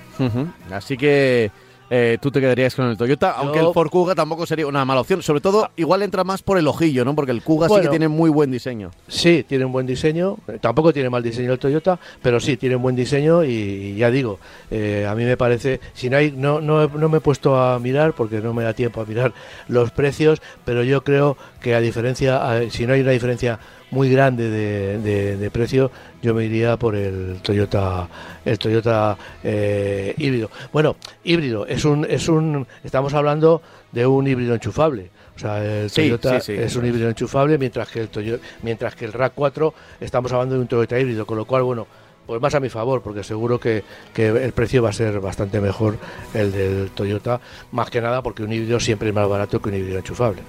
Así 0.71 0.97
que 0.97 1.51
eh, 1.93 2.17
tú 2.21 2.31
te 2.31 2.39
quedarías 2.39 2.73
con 2.73 2.85
el 2.85 2.95
Toyota, 2.95 3.31
aunque 3.31 3.59
el 3.59 3.73
Ford 3.73 3.89
Kuga 3.89 4.15
tampoco 4.15 4.45
sería 4.45 4.65
una 4.65 4.85
mala 4.85 5.01
opción. 5.01 5.21
Sobre 5.21 5.41
todo, 5.41 5.71
igual 5.75 6.01
entra 6.03 6.23
más 6.23 6.41
por 6.41 6.57
el 6.57 6.65
ojillo, 6.65 7.03
¿no? 7.03 7.13
Porque 7.15 7.33
el 7.33 7.41
Kuga 7.41 7.67
sí 7.67 7.81
que 7.81 7.89
tiene 7.89 8.07
muy 8.07 8.29
buen 8.29 8.49
diseño. 8.49 8.91
Sí, 9.09 9.43
tiene 9.45 9.65
un 9.65 9.73
buen 9.73 9.85
diseño. 9.85 10.37
Tampoco 10.61 10.93
tiene 10.93 11.09
mal 11.09 11.21
diseño 11.21 11.51
el 11.51 11.59
Toyota, 11.59 11.99
pero 12.21 12.39
sí 12.39 12.55
tiene 12.55 12.77
un 12.77 12.81
buen 12.81 12.95
diseño 12.95 13.43
y, 13.43 13.95
ya 13.97 14.09
digo, 14.09 14.39
eh, 14.69 15.05
a 15.05 15.13
mí 15.15 15.25
me 15.25 15.35
parece, 15.35 15.81
si 15.93 16.09
no 16.09 16.15
hay, 16.15 16.31
no, 16.31 16.61
no, 16.61 16.87
no 16.87 17.09
me 17.09 17.17
he 17.17 17.21
puesto 17.21 17.61
a 17.61 17.77
mirar 17.77 18.13
porque 18.13 18.39
no 18.39 18.53
me 18.53 18.63
da 18.63 18.73
tiempo 18.73 19.01
a 19.01 19.05
mirar 19.05 19.33
los 19.67 19.91
precios, 19.91 20.41
pero 20.63 20.85
yo 20.85 21.03
creo 21.03 21.35
que 21.59 21.75
a 21.75 21.81
diferencia, 21.81 22.69
si 22.69 22.87
no 22.87 22.93
hay 22.93 23.01
una 23.01 23.11
diferencia 23.11 23.59
muy 23.91 24.09
grande 24.09 24.49
de, 24.49 25.51
precio, 25.51 25.91
yo 26.21 26.33
me 26.33 26.45
iría 26.45 26.77
por 26.77 26.95
el 26.95 27.39
Toyota, 27.41 28.07
el 28.43 28.57
Toyota 28.57 29.17
eh, 29.43 30.13
híbrido. 30.17 30.49
Bueno, 30.71 30.95
híbrido 31.23 31.65
es 31.67 31.85
un, 31.85 32.05
es 32.09 32.27
un, 32.27 32.65
estamos 32.83 33.13
hablando 33.13 33.61
de 33.91 34.05
un 34.05 34.25
híbrido 34.27 34.55
enchufable. 34.55 35.09
O 35.35 35.39
sea, 35.39 35.63
el 35.63 35.91
Toyota 35.91 36.37
es 36.37 36.75
un 36.75 36.85
híbrido 36.85 37.09
enchufable, 37.09 37.57
mientras 37.57 37.89
que 37.89 38.01
el 38.01 38.09
Toyota, 38.09 38.43
mientras 38.61 38.95
que 38.95 39.05
el 39.05 39.13
RAC 39.13 39.33
4 39.35 39.73
estamos 39.99 40.31
hablando 40.31 40.55
de 40.55 40.61
un 40.61 40.67
Toyota 40.67 40.99
híbrido, 40.99 41.25
con 41.25 41.37
lo 41.37 41.45
cual, 41.45 41.63
bueno, 41.63 41.87
pues 42.25 42.41
más 42.41 42.55
a 42.55 42.59
mi 42.59 42.69
favor, 42.69 43.01
porque 43.01 43.23
seguro 43.23 43.59
que, 43.59 43.83
el 44.15 44.51
precio 44.53 44.81
va 44.81 44.89
a 44.89 44.93
ser 44.93 45.19
bastante 45.19 45.59
mejor 45.59 45.97
el 46.33 46.51
del 46.51 46.91
Toyota, 46.91 47.41
más 47.71 47.89
que 47.89 47.99
nada 47.99 48.21
porque 48.21 48.43
un 48.43 48.53
híbrido 48.53 48.79
siempre 48.79 49.09
es 49.09 49.15
más 49.15 49.27
barato 49.27 49.61
que 49.61 49.69
un 49.69 49.75
híbrido 49.75 49.97
enchufable. 49.97 50.41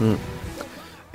Mm. 0.00 0.43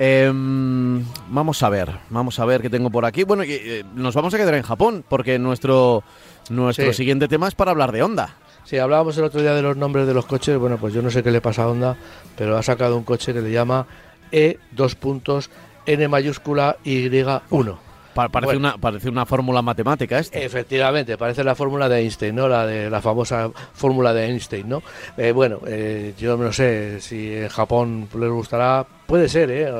Em, 0.02 1.04
vamos 1.28 1.62
a 1.62 1.68
ver, 1.68 1.90
vamos 2.08 2.38
a 2.38 2.46
ver 2.46 2.62
qué 2.62 2.70
tengo 2.70 2.88
por 2.88 3.04
aquí. 3.04 3.22
Bueno, 3.24 3.42
eh, 3.46 3.84
nos 3.94 4.14
vamos 4.14 4.32
a 4.32 4.38
quedar 4.38 4.54
en 4.54 4.62
Japón, 4.62 5.04
porque 5.06 5.38
nuestro, 5.38 6.02
nuestro 6.48 6.94
siguiente 6.94 7.28
tema 7.28 7.48
es 7.48 7.54
para 7.54 7.72
hablar 7.72 7.92
de 7.92 8.02
Honda. 8.02 8.34
Sí, 8.64 8.78
hablábamos 8.78 9.18
el 9.18 9.24
otro 9.24 9.42
día 9.42 9.52
de 9.52 9.60
los 9.60 9.76
nombres 9.76 10.06
de 10.06 10.14
los 10.14 10.24
coches. 10.24 10.56
Bueno, 10.56 10.78
pues 10.78 10.94
yo 10.94 11.02
no 11.02 11.10
sé 11.10 11.22
qué 11.22 11.30
le 11.30 11.42
pasa 11.42 11.64
a 11.64 11.68
Honda, 11.68 11.98
pero 12.34 12.56
ha 12.56 12.62
sacado 12.62 12.96
un 12.96 13.04
coche 13.04 13.34
que 13.34 13.42
le 13.42 13.52
llama 13.52 13.86
E 14.32 14.58
dos 14.70 14.94
puntos 14.94 15.50
N 15.84 16.08
mayúscula 16.08 16.78
Y1. 16.82 17.89
Parece, 18.28 18.56
una, 18.56 18.76
parece 18.76 19.08
una 19.08 19.26
fórmula 19.26 19.62
matemática 19.62 20.18
esto. 20.18 20.38
Efectivamente, 20.38 21.16
parece 21.16 21.42
la 21.44 21.54
fórmula 21.54 21.88
de 21.88 22.00
Einstein, 22.00 22.34
¿no? 22.34 22.48
La 22.48 22.66
de 22.66 22.90
la 22.90 23.00
famosa 23.00 23.50
fórmula 23.72 24.12
de 24.12 24.26
Einstein, 24.26 24.68
¿no? 24.68 24.82
Eh, 25.16 25.32
bueno, 25.32 25.60
eh, 25.66 26.14
yo 26.18 26.36
no 26.36 26.52
sé 26.52 27.00
si 27.00 27.34
en 27.34 27.48
Japón 27.48 28.08
les 28.18 28.30
gustará, 28.30 28.86
puede 29.06 29.28
ser, 29.28 29.50
¿eh? 29.50 29.72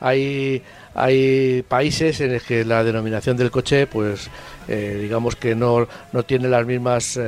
Hay, 0.00 0.62
hay 0.94 1.64
países 1.66 2.20
en 2.20 2.34
los 2.34 2.42
que 2.42 2.64
la 2.64 2.84
denominación 2.84 3.36
del 3.36 3.50
coche, 3.50 3.86
pues, 3.86 4.28
eh, 4.68 4.98
digamos 5.00 5.36
que 5.36 5.54
no, 5.54 5.88
no 6.12 6.22
tiene 6.24 6.48
las 6.48 6.66
mismas 6.66 7.18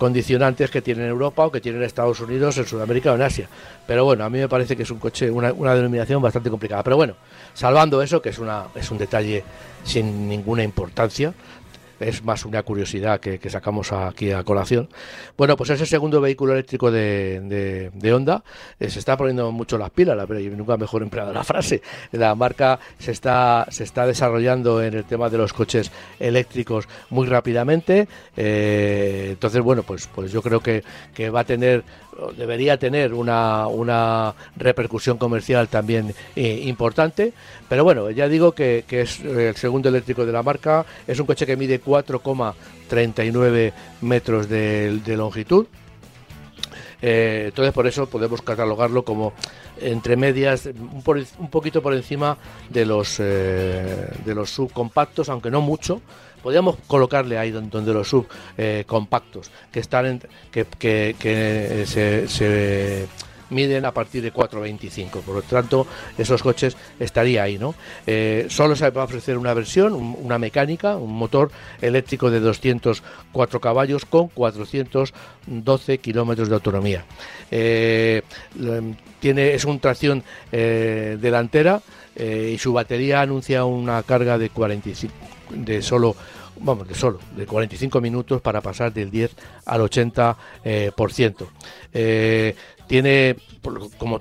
condicionantes 0.00 0.70
que 0.70 0.80
tiene 0.80 1.02
en 1.02 1.10
Europa 1.10 1.44
o 1.44 1.52
que 1.52 1.60
tiene 1.60 1.76
en 1.76 1.84
Estados 1.84 2.20
Unidos, 2.20 2.56
en 2.56 2.64
Sudamérica 2.64 3.12
o 3.12 3.16
en 3.16 3.20
Asia. 3.20 3.46
Pero 3.86 4.06
bueno, 4.06 4.24
a 4.24 4.30
mí 4.30 4.38
me 4.38 4.48
parece 4.48 4.74
que 4.74 4.84
es 4.84 4.90
un 4.90 4.98
coche, 4.98 5.30
una, 5.30 5.52
una 5.52 5.74
denominación 5.74 6.22
bastante 6.22 6.48
complicada. 6.48 6.82
Pero 6.82 6.96
bueno, 6.96 7.16
salvando 7.52 8.00
eso, 8.00 8.22
que 8.22 8.30
es, 8.30 8.38
una, 8.38 8.64
es 8.74 8.90
un 8.90 8.96
detalle 8.96 9.44
sin 9.84 10.26
ninguna 10.26 10.62
importancia, 10.62 11.34
es 12.00 12.24
más 12.24 12.44
una 12.44 12.62
curiosidad 12.62 13.20
que, 13.20 13.38
sacamos 13.50 13.92
aquí 13.92 14.32
a 14.32 14.42
colación. 14.42 14.88
Bueno, 15.36 15.56
pues 15.56 15.70
ese 15.70 15.86
segundo 15.86 16.20
vehículo 16.20 16.54
eléctrico 16.54 16.90
de, 16.90 17.90
de, 17.92 18.12
Honda 18.12 18.42
eh, 18.78 18.90
se 18.90 18.98
está 18.98 19.16
poniendo 19.16 19.52
mucho 19.52 19.78
las 19.78 19.90
pilas, 19.90 20.16
la, 20.16 20.26
nunca 20.26 20.76
mejor 20.76 21.02
empleado 21.02 21.32
la 21.32 21.44
frase. 21.44 21.82
La 22.12 22.34
marca 22.34 22.78
se 22.98 23.12
está, 23.12 23.66
se 23.70 23.84
está 23.84 24.06
desarrollando 24.06 24.82
en 24.82 24.94
el 24.94 25.04
tema 25.04 25.28
de 25.28 25.38
los 25.38 25.52
coches 25.52 25.92
eléctricos 26.18 26.88
muy 27.10 27.26
rápidamente. 27.26 28.08
Eh, 28.36 29.28
entonces, 29.30 29.60
bueno, 29.62 29.82
pues, 29.82 30.08
pues 30.14 30.32
yo 30.32 30.42
creo 30.42 30.60
que, 30.60 30.82
que 31.14 31.30
va 31.30 31.40
a 31.40 31.44
tener 31.44 31.84
debería 32.36 32.78
tener 32.78 33.14
una, 33.14 33.66
una 33.66 34.34
repercusión 34.56 35.18
comercial 35.18 35.68
también 35.68 36.14
eh, 36.36 36.62
importante. 36.64 37.32
Pero 37.68 37.84
bueno, 37.84 38.10
ya 38.10 38.28
digo 38.28 38.52
que, 38.52 38.84
es 38.88 39.20
el 39.20 39.54
segundo 39.56 39.88
eléctrico 39.88 40.26
de 40.26 40.32
la 40.32 40.42
marca. 40.42 40.84
Es 41.06 41.18
un 41.20 41.26
coche 41.26 41.46
que 41.46 41.56
mide 41.56 41.80
4,39 41.90 43.72
metros 44.00 44.48
de, 44.48 45.00
longitud. 45.16 45.66
Eh, 47.02 47.46
entonces 47.48 47.72
por 47.72 47.86
eso 47.86 48.06
podemos 48.08 48.42
catalogarlo 48.42 49.04
como 49.04 49.32
entre 49.80 50.16
medias, 50.16 50.66
un, 50.66 51.02
poquito 51.50 51.80
por 51.80 51.94
encima 51.94 52.36
de 52.68 52.84
los, 52.84 53.16
eh, 53.20 54.08
de 54.24 54.34
los 54.34 54.50
subcompactos, 54.50 55.30
aunque 55.30 55.50
no 55.50 55.62
mucho 55.62 56.02
podríamos 56.42 56.76
colocarle 56.86 57.38
ahí 57.38 57.50
donde, 57.50 57.92
los 57.92 58.08
subcompactos 58.08 59.48
eh, 59.48 59.50
que 59.72 59.80
están 59.80 60.06
en, 60.06 60.22
que, 60.50 60.64
que, 60.64 61.16
que 61.18 61.84
se, 61.86 63.06
miden 63.50 63.84
a 63.84 63.92
partir 63.92 64.22
de 64.22 64.32
4.25. 64.32 65.20
Por 65.20 65.34
lo 65.34 65.42
tanto, 65.42 65.86
esos 66.16 66.42
coches 66.42 66.76
estaría 66.98 67.42
ahí, 67.42 67.58
¿no? 67.58 67.74
Eh, 68.06 68.46
solo 68.48 68.76
se 68.76 68.88
va 68.90 69.02
a 69.02 69.04
ofrecer 69.04 69.38
una 69.38 69.54
versión, 69.54 69.92
una 69.94 70.38
mecánica, 70.38 70.96
un 70.96 71.14
motor 71.14 71.50
eléctrico 71.80 72.30
de 72.30 72.40
204 72.40 73.60
caballos 73.60 74.04
con 74.04 74.28
412 74.28 75.98
kilómetros 75.98 76.48
de 76.48 76.54
autonomía. 76.54 77.04
Eh, 77.50 78.22
tiene, 79.20 79.54
es 79.54 79.64
un 79.64 79.80
tracción 79.80 80.22
delantera 80.50 81.82
y 82.16 82.58
su 82.58 82.72
batería 82.72 83.20
anuncia 83.20 83.64
una 83.64 84.02
carga 84.02 84.38
de 84.38 84.50
45 84.50 85.14
de 85.50 85.82
solo 85.82 86.16
vamos, 86.60 86.86
de 86.86 86.94
solo, 86.94 87.18
de 87.36 87.46
45 87.46 88.00
minutos 88.00 88.40
para 88.40 88.60
pasar 88.60 88.92
del 88.92 89.10
10 89.10 89.34
al 89.66 89.80
80%. 89.80 90.36
Eh, 90.64 90.92
por 90.94 91.12
ciento. 91.12 91.48
Eh, 91.92 92.54
tiene, 92.90 93.36
como, 93.98 94.18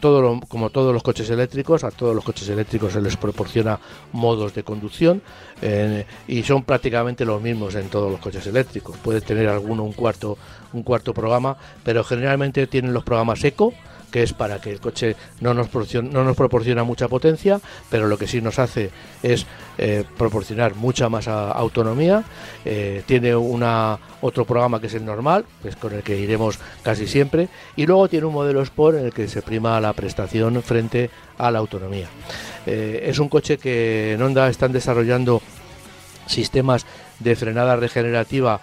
como 0.48 0.70
todos 0.70 0.94
los 0.94 1.02
coches 1.02 1.28
eléctricos, 1.32 1.84
a 1.84 1.90
todos 1.90 2.14
los 2.14 2.24
coches 2.24 2.48
eléctricos 2.50 2.94
se 2.94 3.02
les 3.02 3.18
proporciona 3.18 3.80
modos 4.12 4.54
de 4.54 4.62
conducción 4.62 5.24
eh, 5.64 6.06
y 6.28 6.44
son 6.44 6.62
prácticamente 6.62 7.26
los 7.26 7.42
mismos 7.42 7.74
en 7.74 7.90
todos 7.90 8.12
los 8.12 8.20
coches 8.20 8.46
eléctricos. 8.46 8.96
Puede 8.98 9.22
tener 9.22 9.50
alguno 9.50 9.84
un 9.84 9.94
cuarto, 9.94 10.38
un 10.72 10.84
cuarto 10.84 11.16
programa, 11.16 11.58
pero 11.84 12.04
generalmente 12.04 12.68
tienen 12.68 12.94
los 12.94 13.04
programas 13.04 13.44
eco, 13.44 13.74
que 14.12 14.24
es 14.24 14.34
para 14.34 14.60
que 14.60 14.72
el 14.72 14.80
coche 14.80 15.16
no 15.42 15.54
nos 15.54 15.68
proporciona, 15.68 16.10
no 16.10 16.24
nos 16.24 16.36
proporciona 16.36 16.84
mucha 16.84 17.08
potencia, 17.08 17.60
pero 17.90 18.08
lo 18.08 18.18
que 18.18 18.28
sí 18.28 18.42
nos 18.42 18.60
hace 18.60 18.92
es 19.24 19.46
eh, 19.78 20.04
proporcionar 20.18 20.76
mucha 20.76 21.10
más 21.10 21.28
autonomía. 21.28 22.24
Eh, 22.66 23.04
tiene 23.06 23.36
una, 23.36 24.00
otro 24.22 24.46
programa 24.46 24.80
que 24.80 24.88
es 24.88 24.94
el 24.94 25.06
normal, 25.06 25.46
que 25.62 25.70
es 25.70 25.76
con 25.76 25.94
el 25.94 26.04
que 26.04 26.18
iremos 26.18 26.60
casi 26.84 27.08
siempre, 27.08 27.50
y 27.76 27.86
luego 27.86 28.08
tiene 28.08 28.26
un 28.26 28.34
modelo 28.34 28.62
Sport 28.62 28.98
en 28.98 29.06
el 29.06 29.14
que 29.14 29.28
se 29.28 29.42
prima 29.42 29.80
la 29.80 29.94
prestación 29.94 30.62
frente 30.64 31.10
a 31.38 31.52
la 31.52 31.60
autonomía. 31.60 32.08
Eh, 32.66 33.06
es 33.06 33.20
un 33.20 33.30
coche 33.30 33.58
que 33.58 34.14
en 34.14 34.22
Honda 34.22 34.50
están 34.50 34.72
desarrollando 34.72 35.42
sistemas 36.26 36.86
de 37.20 37.36
frenada 37.36 37.76
regenerativa 37.76 38.62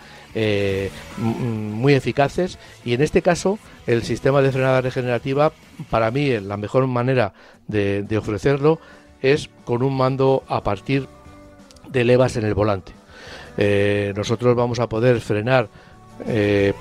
muy 1.17 1.95
eficaces 1.95 2.59
y 2.85 2.93
en 2.93 3.01
este 3.01 3.23
caso 3.23 3.59
el 3.87 4.03
sistema 4.03 4.43
de 4.43 4.53
frenada 4.53 4.81
regenerativa, 4.81 5.53
para 5.91 6.11
mí 6.11 6.39
la 6.41 6.57
mejor 6.57 6.87
manera 6.87 7.33
de, 7.69 8.19
ofrecerlo 8.19 8.79
es 9.23 9.49
con 9.65 9.83
un 9.83 9.97
mando 9.97 10.45
a 10.49 10.63
partir 10.63 11.07
de 11.89 12.05
levas 12.05 12.37
en 12.37 12.45
el 12.45 12.55
volante. 12.55 12.93
Eh, 13.57 14.13
nosotros 14.17 14.55
vamos 14.55 14.79
a 14.81 14.89
poder 14.89 15.21
frenar 15.21 15.69
eh, 16.27 16.75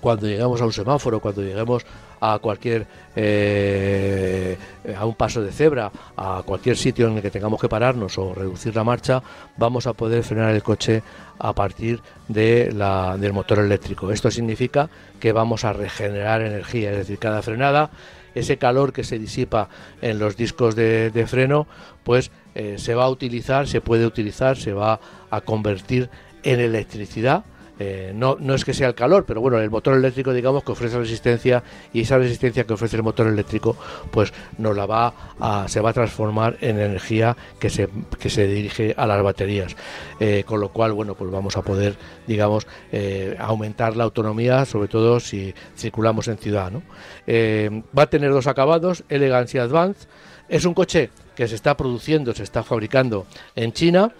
cuando 0.00 0.26
lleguemos 0.26 0.60
a 0.60 0.64
un 0.64 0.72
semáforo, 0.72 1.20
cuando 1.20 1.42
lleguemos 1.42 1.86
a 2.32 2.38
cualquier 2.38 2.86
eh, 3.16 4.56
a 4.96 5.04
un 5.04 5.14
paso 5.14 5.42
de 5.42 5.52
cebra, 5.52 5.92
a 6.16 6.42
cualquier 6.44 6.76
sitio 6.76 7.08
en 7.08 7.16
el 7.16 7.22
que 7.22 7.30
tengamos 7.30 7.60
que 7.60 7.68
pararnos 7.68 8.16
o 8.16 8.34
reducir 8.34 8.74
la 8.74 8.82
marcha, 8.82 9.22
vamos 9.58 9.86
a 9.86 9.92
poder 9.92 10.22
frenar 10.22 10.54
el 10.54 10.62
coche 10.62 11.02
a 11.38 11.52
partir 11.52 12.00
de 12.28 12.72
la, 12.72 13.18
del 13.18 13.34
motor 13.34 13.58
eléctrico. 13.58 14.10
Esto 14.10 14.30
significa 14.30 14.88
que 15.20 15.32
vamos 15.32 15.64
a 15.64 15.74
regenerar 15.74 16.40
energía, 16.40 16.92
es 16.92 16.98
decir, 16.98 17.18
cada 17.18 17.42
frenada, 17.42 17.90
ese 18.34 18.56
calor 18.56 18.92
que 18.92 19.04
se 19.04 19.18
disipa 19.18 19.68
en 20.00 20.18
los 20.18 20.36
discos 20.36 20.74
de, 20.74 21.26
freno, 21.28 21.66
pues 22.04 22.30
eh, 22.54 22.76
se 22.78 22.94
va 22.94 23.04
a 23.04 23.10
utilizar, 23.10 23.68
se 23.68 23.80
puede 23.80 24.06
utilizar, 24.06 24.56
se 24.56 24.72
va 24.72 24.98
a 25.30 25.40
convertir 25.42 26.08
en 26.42 26.60
electricidad 26.60 27.44
eh, 27.78 28.12
no, 28.14 28.36
no 28.38 28.54
es 28.54 28.64
que 28.64 28.72
sea 28.72 28.88
el 28.88 28.94
calor, 28.94 29.24
pero 29.26 29.40
bueno, 29.40 29.58
el 29.58 29.68
motor 29.70 29.94
eléctrico 29.94 30.32
digamos 30.32 30.62
que 30.62 30.72
ofrece 30.72 30.96
resistencia 30.98 31.62
y 31.92 32.02
esa 32.02 32.18
resistencia 32.18 32.64
que 32.64 32.72
ofrece 32.72 32.96
el 32.96 33.02
motor 33.02 33.26
eléctrico 33.26 33.76
pues 34.12 34.32
nos 34.58 34.76
la 34.76 34.86
va 34.86 35.12
a, 35.40 35.66
se 35.66 35.80
va 35.80 35.90
a 35.90 35.92
transformar 35.92 36.56
en 36.60 36.78
energía 36.78 37.36
que 37.58 37.70
se, 37.70 37.88
que 38.18 38.30
se 38.30 38.46
dirige 38.46 38.94
a 38.96 39.06
las 39.06 39.22
baterías. 39.22 39.74
Eh, 40.20 40.44
con 40.46 40.60
lo 40.60 40.68
cual, 40.68 40.92
bueno, 40.92 41.14
pues 41.14 41.30
vamos 41.30 41.56
a 41.56 41.62
poder, 41.62 41.96
digamos, 42.26 42.66
eh, 42.92 43.36
aumentar 43.38 43.96
la 43.96 44.04
autonomía, 44.04 44.64
sobre 44.64 44.88
todo 44.88 45.18
si 45.18 45.54
circulamos 45.76 46.28
en 46.28 46.38
ciudad. 46.38 46.70
¿no? 46.70 46.82
va 47.26 48.02
a 48.04 48.06
tener 48.06 48.30
dos 48.30 48.46
acabados, 48.46 49.04
Elegance 49.08 49.56
y 49.56 49.60
Advance. 49.60 50.06
Es 50.48 50.64
un 50.64 50.74
coche 50.74 51.10
que 51.34 51.48
se 51.48 51.54
está 51.54 51.76
produciendo, 51.76 52.32
se 52.34 52.42
está 52.42 52.62
fabricando 52.62 53.26
en 53.56 53.72
China 53.72 54.12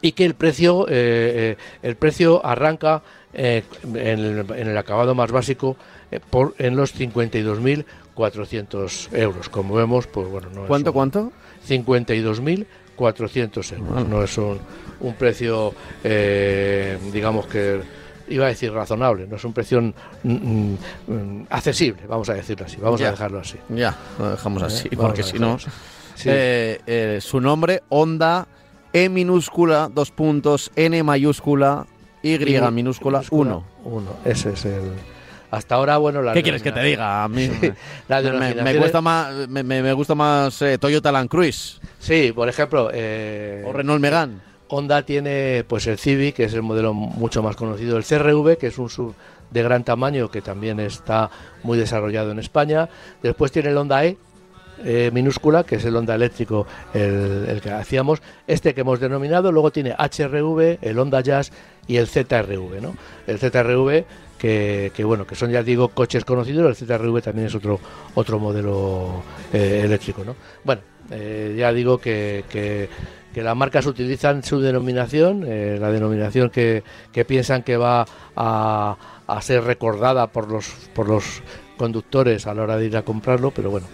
y 0.00 0.12
que 0.12 0.24
el 0.24 0.34
precio, 0.34 0.86
eh, 0.88 1.56
eh, 1.58 1.60
el 1.82 1.96
precio 1.96 2.40
arranca 2.44 3.02
eh, 3.32 3.64
en, 3.82 4.46
el, 4.50 4.78
acabado 4.78 5.12
más 5.14 5.32
básico 5.32 5.76
por, 6.30 6.54
en 6.58 6.76
los 6.76 6.94
52.400 6.98 9.12
euros. 9.12 9.48
Como 9.48 9.74
vemos, 9.74 10.06
pues 10.06 10.28
bueno, 10.28 10.50
no 10.54 10.66
¿Cuánto, 10.66 10.92
cuánto? 10.92 11.32
52.400 11.68 13.76
euros. 13.76 14.08
No 14.08 14.22
es 14.22 14.38
un, 14.38 14.60
un 15.00 15.14
precio, 15.14 15.74
digamos 17.12 17.46
que 17.46 17.80
iba 18.30 18.44
a 18.44 18.48
decir 18.48 18.70
razonable, 18.72 19.26
no 19.26 19.36
es 19.36 19.44
un 19.44 19.54
precio 19.54 19.80
mm, 19.80 19.94
mm, 20.22 20.76
mm, 21.06 21.46
accesible, 21.48 22.02
vamos 22.06 22.28
a 22.28 22.34
decirlo 22.34 22.66
así, 22.66 22.76
vamos 22.76 23.00
a 23.00 23.10
dejarlo 23.10 23.38
así. 23.40 23.56
Ya, 23.70 23.96
lo 24.18 24.32
dejamos 24.32 24.62
así, 24.62 24.90
porque 24.90 25.22
si 25.22 25.38
no... 25.38 25.56
su 27.20 27.40
nombre, 27.40 27.82
Honda 27.88 28.46
e 28.92 29.08
minúscula, 29.08 29.90
dos 29.92 30.10
puntos, 30.10 30.70
N 30.76 31.02
mayúscula, 31.02 31.86
Y, 32.22 32.38
minúscula, 32.72 33.22
1. 33.30 33.64
Uno. 33.84 34.10
Ese 34.24 34.50
es 34.50 34.64
el. 34.64 34.92
Hasta 35.50 35.76
ahora, 35.76 35.96
bueno, 35.96 36.20
la 36.20 36.34
¿Qué 36.34 36.42
quieres 36.42 36.62
que 36.62 36.72
te 36.72 36.82
diga? 36.82 37.24
A 37.24 37.28
mí 37.28 37.48
me, 38.08 38.78
gusta 38.78 39.00
más, 39.00 39.48
me, 39.48 39.92
gusta 39.94 40.14
más 40.14 40.60
eh, 40.60 40.76
Toyota 40.76 41.10
Land 41.10 41.30
Cruise. 41.30 41.80
Sí, 41.98 42.32
por 42.34 42.48
ejemplo. 42.48 42.90
Eh, 42.92 43.64
o 43.66 43.72
Renault 43.72 44.00
Megane. 44.00 44.48
Honda 44.68 45.02
tiene 45.02 45.64
pues 45.66 45.86
el 45.86 45.96
Civic, 45.96 46.36
que 46.36 46.44
es 46.44 46.52
el 46.52 46.62
modelo 46.62 46.92
mucho 46.92 47.42
más 47.42 47.56
conocido, 47.56 47.96
el 47.96 48.04
CRV, 48.04 48.58
que 48.58 48.66
es 48.66 48.76
un 48.76 48.90
sub 48.90 49.14
de 49.50 49.62
gran 49.62 49.82
tamaño 49.84 50.30
que 50.30 50.42
también 50.42 50.78
está 50.80 51.30
muy 51.62 51.78
desarrollado 51.78 52.30
en 52.30 52.38
España. 52.38 52.90
Después 53.22 53.50
tiene 53.50 53.70
el 53.70 53.78
Honda 53.78 54.04
E, 54.04 54.18
eh, 54.84 55.10
minúscula, 55.12 55.64
que 55.64 55.76
es 55.76 55.84
el 55.84 55.96
Honda 55.96 56.14
eléctrico, 56.14 56.66
el, 56.94 57.60
que 57.62 57.70
hacíamos, 57.70 58.22
este 58.46 58.74
que 58.74 58.82
hemos 58.82 59.00
denominado, 59.00 59.52
luego 59.52 59.70
tiene 59.70 59.92
HRV, 59.92 60.78
el 60.82 60.98
Honda 60.98 61.20
Jazz 61.20 61.52
y 61.86 61.96
el 61.96 62.06
ZRV, 62.06 62.80
¿no? 62.80 62.96
El 63.26 63.38
ZRV 63.38 64.04
que, 64.38 64.92
bueno, 65.04 65.26
que 65.26 65.34
son 65.34 65.50
ya 65.50 65.62
digo 65.62 65.88
coches 65.88 66.24
conocidos, 66.24 66.80
el 66.80 66.86
ZRV 66.86 67.22
también 67.22 67.48
es 67.48 67.54
otro 67.54 67.80
otro 68.14 68.38
modelo 68.38 69.22
eh, 69.52 69.82
eléctrico, 69.84 70.24
¿no? 70.24 70.36
Bueno, 70.62 70.82
eh, 71.10 71.56
ya 71.58 71.72
digo 71.72 71.98
que, 71.98 72.44
que, 72.48 72.88
las 73.34 73.56
marcas 73.56 73.86
utilizan 73.86 74.42
su 74.42 74.60
denominación, 74.60 75.42
la 75.80 75.92
denominación 75.92 76.50
que, 76.50 76.82
que 77.12 77.24
piensan 77.24 77.62
que 77.62 77.76
va 77.76 78.04
a, 78.34 78.96
a 79.28 79.42
ser 79.42 79.62
recordada 79.62 80.26
por 80.26 80.50
los 80.50 80.66
por 80.92 81.08
los 81.08 81.40
conductores 81.78 82.46
a 82.46 82.52
la 82.52 82.62
hora 82.62 82.76
de 82.76 82.86
ir 82.86 82.96
a 82.96 83.02
comprarlo, 83.02 83.50
pero 83.50 83.70
bueno, 83.70 83.86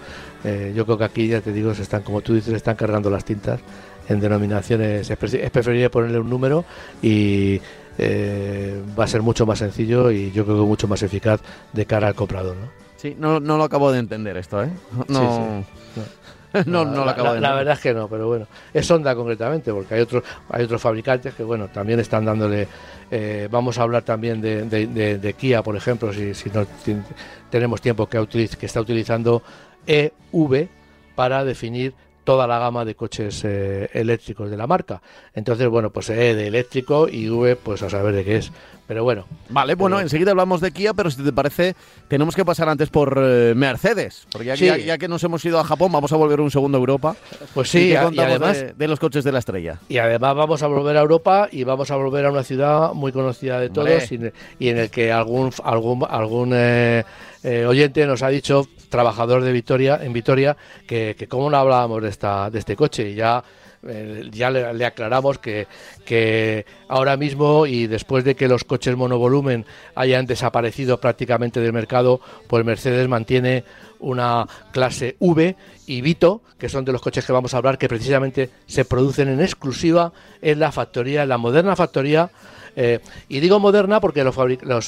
eh, 0.43 0.73
yo 0.75 0.85
creo 0.85 0.99
que 0.99 1.05
aquí, 1.05 1.29
ya 1.29 1.41
te 1.41 1.53
digo, 1.53 1.73
se 1.75 1.83
están, 1.83 2.03
como 2.03 2.21
tú 2.21 2.35
dices, 2.35 2.53
están 2.53 2.75
cargando 2.75 3.11
las 3.11 3.25
tintas 3.25 3.61
en 4.09 4.21
denominaciones. 4.21 5.09
Es, 5.09 5.17
preferible 5.17 5.91
ponerle 5.91 6.19
un 6.19 6.29
número 6.29 6.65
y 7.01 7.61
eh, 7.99 8.83
va 8.99 9.05
a 9.05 9.07
ser 9.07 9.23
mucho 9.23 9.47
más 9.47 9.61
sencillo 9.61 10.11
y 10.11 10.33
yo 10.33 10.45
creo 10.45 10.57
que 10.59 10.67
mucho 10.67 10.89
más 10.89 11.03
eficaz 11.03 11.41
de 11.73 11.87
cara 11.87 12.09
al 12.09 12.15
comprador. 12.15 12.57
¿no? 12.57 12.69
Sí, 12.97 13.15
no, 13.19 13.39
no 13.39 13.57
lo 13.57 13.65
acabo 13.65 13.93
de 13.93 13.99
entender 14.01 14.37
esto, 14.37 14.63
¿eh? 14.63 14.71
No. 15.09 15.21
No, 15.21 15.65
no, 16.67 16.85
lo 16.85 17.09
acabo 17.09 17.29
la, 17.29 17.35
de 17.35 17.41
la 17.41 17.55
verdad 17.55 17.75
es 17.75 17.81
que 17.81 17.93
no, 17.93 18.09
pero 18.09 18.29
bueno, 18.29 18.47
es 18.73 18.89
Honda 18.91 19.15
concretamente, 19.15 19.73
porque 19.73 19.95
hay 19.95 20.01
otros, 20.01 20.23
hay 20.51 20.65
otros 20.65 20.81
fabricantes 20.81 21.35
que, 21.35 21.43
bueno, 21.43 21.69
también 21.69 22.01
están 22.01 22.25
dándole. 22.25 22.69
Eh, 23.11 23.49
vamos 23.51 23.79
a 23.79 23.83
hablar 23.83 24.03
también 24.03 24.41
de, 24.41 24.65
de, 24.65 25.33
Kia, 25.35 25.63
por 25.63 25.77
ejemplo, 25.77 26.13
si, 26.13 26.35
si 26.35 26.51
no 26.51 26.67
tenemos 27.51 27.81
tiempo 27.81 28.09
que, 28.09 28.25
que 28.27 28.67
está 28.67 28.81
utilizando 28.81 29.43
EV 29.87 30.69
para 31.15 31.45
definir 31.45 31.95
toda 32.25 32.47
la 32.47 32.59
gama 32.59 32.85
de 32.85 32.95
coches 32.95 33.43
eh, 33.45 33.89
eléctricos 33.93 34.51
de 34.51 34.57
la 34.57 34.67
marca. 34.67 35.01
Entonces, 35.35 35.69
bueno, 35.69 35.91
pues 35.91 36.11
E 36.11 36.35
de 36.35 36.47
eléctrico 36.47 37.09
y 37.09 37.29
V, 37.29 37.57
pues 37.57 37.83
a 37.83 37.91
saber 37.91 38.15
de 38.15 38.25
qué 38.25 38.37
es. 38.37 38.53
Pero 38.87 39.03
bueno. 39.03 39.25
Vale, 39.49 39.75
bueno, 39.77 39.99
enseguida 39.99 40.33
hablamos 40.33 40.61
de 40.61 40.71
Kia, 40.71 40.93
pero 40.93 41.11
si 41.11 41.23
te 41.23 41.33
parece, 41.33 41.75
tenemos 42.09 42.35
que 42.37 42.45
pasar 42.45 42.69
antes 42.69 42.91
por 42.91 43.19
eh, 43.19 43.55
Mercedes. 43.55 44.27
Porque 44.31 44.57
ya, 44.57 44.99
que 44.99 45.09
nos 45.09 45.25
hemos 45.25 45.43
ido 45.45 45.59
a 45.59 45.65
Japón, 45.65 45.91
vamos 45.91 46.13
a 46.13 46.17
volver 46.17 46.41
un 46.41 46.51
segundo 46.51 46.77
a 46.77 46.81
Europa. 46.81 47.17
Pues 47.55 47.71
sí, 47.71 47.89
y, 47.89 47.97
además 47.97 48.77
de, 48.77 48.89
los 48.89 49.01
coches 49.01 49.25
de 49.25 49.33
la 49.33 49.39
estrella. 49.39 49.79
Y 49.89 49.99
además 49.99 50.35
vamos 50.35 50.63
a 50.63 50.67
volver 50.67 50.99
a 50.99 51.01
Europa 51.01 51.49
y 51.51 51.65
vamos 51.65 51.91
a 51.91 51.97
volver 51.97 52.27
a 52.27 52.31
una 52.31 52.43
ciudad 52.43 52.93
muy 52.93 53.13
conocida 53.13 53.59
de 53.59 53.71
todos 53.71 54.13
y, 54.13 54.69
en 54.69 54.79
el 54.79 54.91
que 54.91 55.11
algún, 55.13 55.51
algún, 55.63 56.05
algún 56.09 56.51
eh, 56.55 57.05
oyente 57.45 58.07
nos 58.07 58.23
ha 58.23 58.29
dicho 58.29 58.67
trabajador 58.89 59.43
de 59.43 59.53
Vitoria, 59.53 60.01
en 60.03 60.13
Vitoria, 60.13 60.57
que, 60.87 61.15
que 61.19 61.29
cómo 61.29 61.51
no 61.51 61.57
hablábamos 61.57 62.03
de, 62.03 62.09
esta, 62.09 62.51
de 62.51 62.59
este 62.59 62.77
coche. 62.77 63.15
Ya 63.15 63.43
eh, 63.87 64.31
ya 64.33 64.51
le, 64.51 64.85
aclaramos 64.87 65.39
que, 65.39 65.67
que, 66.07 66.65
ahora 66.89 67.17
mismo 67.17 67.67
y 67.67 67.87
después 67.87 68.25
de 68.25 68.35
que 68.35 68.49
los 68.49 68.65
coches 68.65 68.97
monovolumen 68.97 69.67
hayan 69.95 70.25
desaparecido 70.25 71.01
prácticamente 71.01 71.61
del 71.61 71.73
mercado, 71.73 72.21
pues 72.47 72.65
Mercedes 72.65 73.09
mantiene 73.09 73.65
una 73.99 74.47
clase 74.73 75.17
V 75.19 75.57
y 75.87 76.01
Vito, 76.01 76.41
que 76.59 76.71
son 76.71 76.85
de 76.85 76.93
los 76.93 77.03
coches 77.03 77.27
que 77.27 77.33
vamos 77.33 77.53
a 77.53 77.59
hablar, 77.59 77.77
que 77.77 77.89
precisamente 77.89 78.51
se 78.67 78.87
producen 78.87 79.29
en 79.29 79.41
exclusiva 79.41 80.13
en 80.41 80.61
la 80.61 80.73
factoría, 80.73 81.25
en 81.25 81.29
la 81.29 81.39
moderna 81.39 81.77
factoría 81.77 82.31
eh, 82.77 83.01
y 83.29 83.41
digo 83.41 83.61
moderna 83.61 84.01
porque 84.01 84.25
los, 84.25 84.37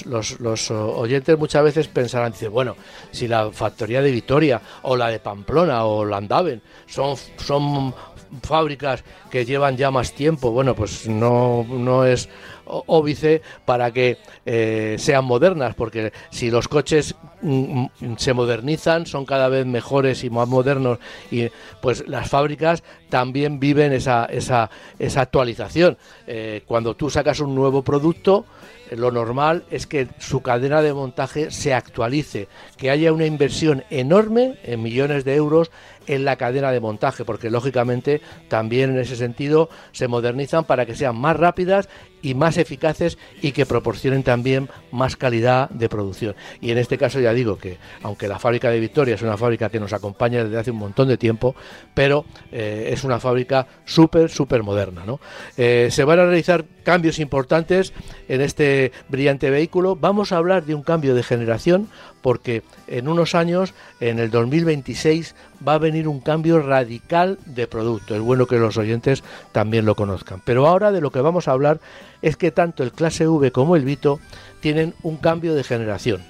los, 0.07 0.41
los, 0.41 0.71
oyentes 0.71 1.39
muchas 1.39 1.63
veces 1.63 1.89
pensarán, 1.89 2.33
dice, 2.33 2.49
bueno, 2.49 2.77
si 3.11 3.29
la 3.29 3.51
factoría 3.51 4.03
de 4.03 4.11
Vitoria 4.11 4.61
o 4.83 4.97
la 4.97 5.09
de 5.09 5.21
Pamplona 5.21 5.85
o 5.85 6.05
Landaven 6.05 6.61
son, 6.87 7.17
son 7.37 7.95
fábricas 8.43 9.05
que 9.31 9.45
llevan 9.45 9.77
ya 9.77 9.91
más 9.91 10.13
tiempo, 10.13 10.51
bueno, 10.51 10.75
pues 10.75 11.09
no, 11.09 11.65
no 11.69 12.05
es 12.05 12.29
óbice 12.67 13.43
para 13.65 13.91
que 13.93 14.19
eh, 14.45 14.97
sean 14.99 15.25
modernas, 15.25 15.75
porque 15.75 16.13
si 16.31 16.51
los 16.51 16.69
coches 16.69 17.15
mm, 17.43 17.87
mm, 18.01 18.17
se 18.17 18.33
modernizan, 18.33 19.07
son 19.07 19.25
cada 19.25 19.49
vez 19.49 19.67
mejores 19.67 20.25
y 20.25 20.31
más 20.31 20.49
modernos, 20.49 20.99
y 21.31 21.49
pues 21.81 22.07
las 22.09 22.29
fábricas 22.29 22.83
también 23.09 23.61
viven 23.61 23.93
esa, 23.93 24.27
esa, 24.27 24.71
esa 24.99 25.21
actualización. 25.21 25.97
Eh, 26.27 26.63
cuando 26.67 26.95
tú 26.95 27.11
sacas 27.11 27.41
un 27.41 27.55
nuevo 27.55 27.83
producto, 27.83 28.47
lo 28.91 29.11
normal 29.11 29.65
es 29.71 29.87
que 29.87 30.09
su 30.19 30.43
cadena 30.43 30.83
de 30.83 30.95
montaje 30.95 31.51
se 31.51 31.75
actualice, 31.75 32.49
que 32.77 32.91
haya 32.91 33.13
una 33.13 33.27
inversión 33.27 33.85
enorme 33.91 34.59
en 34.63 34.83
millones 34.83 35.25
de 35.25 35.35
euros 35.35 35.71
en 36.07 36.25
la 36.25 36.37
cadena 36.37 36.73
de 36.73 36.81
montaje, 36.81 37.25
porque 37.25 37.51
lógicamente 37.51 38.21
también 38.49 38.91
en 38.91 38.99
ese 38.99 39.17
sentido 39.17 39.69
se 39.93 40.09
modernizan 40.09 40.65
para 40.65 40.87
que 40.87 40.95
sean 40.95 41.17
más 41.17 41.37
rápidas 41.37 41.89
y 42.23 42.35
más 42.35 42.57
eficaces 42.57 43.19
y 43.41 43.53
que 43.53 43.67
proporcionen 43.67 44.25
también 44.25 44.69
más 44.91 45.17
calidad 45.17 45.71
de 45.71 45.89
producción. 45.89 46.35
Y 46.61 46.73
en 46.73 46.79
este 46.79 46.99
caso 46.99 47.21
ya 47.21 47.33
digo 47.33 47.57
que 47.57 47.79
aunque 48.03 48.27
la 48.27 48.39
fábrica 48.39 48.69
de 48.71 48.81
Victoria 48.81 49.15
es 49.15 49.23
una 49.23 49.37
fábrica 49.37 49.69
que 49.69 49.79
nos 49.79 49.93
acompaña 49.93 50.43
desde 50.43 50.59
hace 50.59 50.71
un 50.73 50.79
montón 50.79 51.09
de 51.09 51.19
tiempo, 51.19 51.55
pero 51.95 52.25
eh, 52.51 52.91
es 52.93 53.05
una 53.05 53.21
fábrica 53.21 53.69
súper, 53.85 54.31
súper 54.31 54.65
moderna. 54.65 55.05
¿no? 55.07 55.21
Eh, 55.57 55.89
se 55.91 56.05
van 56.05 56.19
a 56.19 56.25
realizar 56.25 56.65
cambios 56.83 57.19
importantes 57.19 57.93
en 58.29 58.41
este 58.41 58.93
brillante 59.09 59.51
vehículo. 59.51 59.95
Vamos 59.95 60.33
a 60.33 60.39
hablar 60.39 60.65
de 60.65 60.75
un 60.75 60.83
cambio 60.83 61.15
de 61.15 61.23
generación 61.23 61.89
porque 62.23 62.65
en 62.89 63.07
unos 63.07 63.37
años, 63.37 63.73
en 64.01 64.19
el 64.19 64.33
2026, 64.33 65.37
va 65.67 65.75
a 65.75 65.79
venir 65.79 66.09
un 66.09 66.21
cambio 66.21 66.61
radical 66.61 67.39
de 67.47 67.67
producto. 67.67 68.15
Es 68.15 68.21
bueno 68.21 68.47
que 68.47 68.57
los 68.57 68.77
oyentes 68.77 69.23
también 69.53 69.85
lo 69.85 69.95
conozcan. 69.95 70.41
Pero 70.45 70.67
ahora 70.67 70.93
de 70.93 71.01
lo 71.01 71.11
que 71.11 71.21
vamos 71.21 71.49
a 71.49 71.53
hablar 71.53 71.81
es 72.23 72.37
que 72.37 72.51
tanto 72.51 72.83
el 72.83 72.93
clase 72.93 73.29
V 73.29 73.51
como 73.53 73.77
el 73.77 73.85
Vito 73.85 74.21
tienen 74.61 74.95
un 75.03 75.17
cambio 75.17 75.55
de 75.55 75.65
generación. 75.65 76.23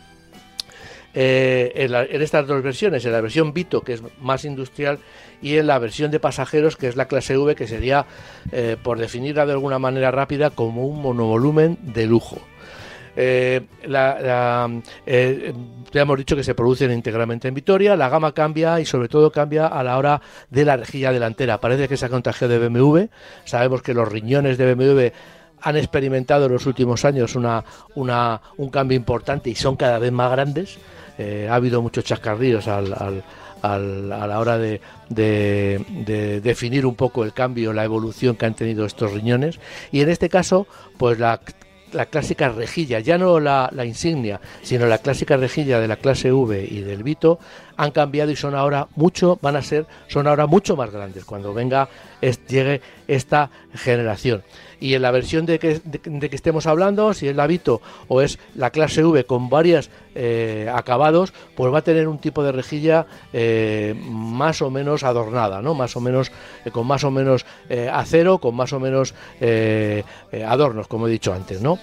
Eh, 1.19 1.73
en, 1.75 2.21
estas 2.21 2.47
dos 2.47 2.63
versiones, 2.63 3.03
en 3.07 3.13
la 3.13 3.23
versión 3.23 3.55
Vito, 3.55 3.81
que 3.81 3.95
es 3.95 4.03
más 4.21 4.45
industrial, 4.45 4.99
y 5.41 5.57
en 5.57 5.67
la 5.67 5.79
versión 5.79 6.11
de 6.11 6.21
pasajeros, 6.21 6.77
que 6.77 6.89
es 6.89 6.97
la 6.97 7.09
clase 7.09 7.39
V, 7.39 7.55
que 7.55 7.67
sería, 7.67 8.05
eh, 8.53 8.77
por 8.83 8.99
definirla 8.99 9.47
de 9.47 9.53
alguna 9.53 9.79
manera 9.79 10.11
rápida, 10.11 10.51
como 10.51 10.87
un 10.87 11.01
monovolumen 11.01 11.79
de 11.81 12.05
lujo. 12.05 12.39
Eh, 13.17 13.67
la, 13.85 14.71
eh, 15.07 15.55
ya 15.91 16.03
hemos 16.03 16.19
dicho 16.19 16.37
que 16.37 16.45
se 16.45 16.55
producen 16.55 16.93
íntegramente 16.93 17.49
en 17.49 17.55
Vitoria, 17.55 17.97
la 17.97 18.11
gama 18.11 18.33
cambia 18.33 18.79
y 18.79 18.85
sobre 18.85 19.09
todo 19.09 19.33
cambia 19.33 19.67
a 19.67 19.83
la 19.83 19.97
hora 19.97 20.21
de 20.51 20.65
la 20.65 20.77
rejilla 20.77 21.13
delantera. 21.13 21.59
Parece 21.59 21.89
que 21.89 21.97
se 21.97 22.07
ha 22.07 22.09
contagiado 22.11 22.53
de 22.53 22.69
BMW, 22.69 23.07
sabemos 23.45 23.83
que 23.83 23.95
los 23.95 24.07
riñones 24.07 24.59
de 24.59 24.75
BMW 24.75 25.07
han 25.63 25.77
experimentado 25.77 26.47
en 26.47 26.53
los 26.53 26.67
últimos 26.67 27.05
años 27.05 27.35
una, 27.35 27.65
una, 27.95 28.41
un 28.59 28.69
cambio 28.69 28.97
importante 28.97 29.51
y 29.51 29.55
son 29.55 29.77
cada 29.77 29.99
vez 29.99 30.13
más 30.13 30.31
grandes. 30.31 30.79
Eh, 31.19 31.49
ha 31.51 31.55
habido 31.55 31.81
muchos 31.81 32.05
chascarrillos 32.05 32.69
al, 32.69 32.93
al, 32.93 33.25
a 33.63 34.27
la 34.27 34.39
hora 34.39 34.59
de, 34.59 34.81
de, 35.09 36.41
definir 36.43 36.85
un 36.85 36.95
poco 36.95 37.25
el 37.25 37.33
cambio, 37.33 37.73
la 37.73 37.85
evolución 37.85 38.37
que 38.37 38.47
han 38.47 38.55
tenido 38.55 38.85
estos 38.85 39.13
riñones. 39.13 39.59
Y 39.93 40.03
en 40.03 40.11
este 40.11 40.29
caso, 40.29 40.67
pues 40.99 41.19
la 41.19 41.41
la 41.93 42.07
clásica 42.07 42.49
rejilla, 42.49 43.01
ya 43.01 43.19
no 43.19 43.41
la, 43.41 43.71
insignia, 43.85 44.41
sino 44.63 44.87
la 44.87 44.99
clásica 44.99 45.37
rejilla 45.37 45.81
de 45.81 45.89
la 45.89 45.97
clase 45.97 46.33
V 46.33 46.67
y 46.69 46.81
del 46.81 47.03
Vito, 47.03 47.39
han 47.77 47.91
cambiado 47.91 48.31
y 48.31 48.37
son 48.37 48.55
ahora 48.55 48.89
mucho, 48.97 49.39
van 49.43 49.57
a 49.57 49.63
ser, 49.63 49.87
son 50.09 50.27
ahora 50.27 50.47
mucho 50.47 50.77
más 50.77 50.91
grandes 50.91 51.25
cuando 51.25 51.55
venga, 51.55 51.89
llegue 52.49 52.81
esta 53.07 53.51
generación. 53.75 54.43
Y 54.81 54.95
en 54.95 55.03
la 55.03 55.11
versión 55.11 55.47
de 55.47 55.59
que, 55.59 55.81
de, 55.85 56.31
que 56.31 56.37
estemos 56.37 56.67
hablando, 56.67 57.15
si 57.15 57.29
es 57.29 57.37
la 57.37 57.47
Vito 57.47 57.81
o 58.09 58.21
es 58.21 58.39
la 58.55 58.71
clase 58.71 59.05
V 59.05 59.25
con 59.25 59.49
varios 59.49 59.91
eh, 60.15 60.71
acabados, 60.73 61.33
pues 61.55 61.73
va 61.73 61.79
a 61.79 61.83
tener 61.83 62.09
un 62.09 62.19
tipo 62.19 62.43
de 62.43 62.53
rejilla 62.53 63.07
eh, 63.33 63.95
más 64.09 64.63
o 64.63 64.71
menos 64.71 65.03
adornada, 65.03 65.61
¿no? 65.61 65.75
Más 65.75 65.97
o 65.97 66.01
menos, 66.01 66.33
eh, 66.65 66.71
con 66.71 66.87
más 66.87 67.05
o 67.05 67.11
menos 67.11 67.45
acero, 67.93 68.39
con 68.39 68.55
más 68.55 68.73
o 68.73 68.81
menos 68.81 69.15
adornos, 70.47 70.89
como 70.89 71.09
he 71.09 71.11
dicho 71.11 71.33
antes, 71.33 71.61
¿no? 71.61 71.79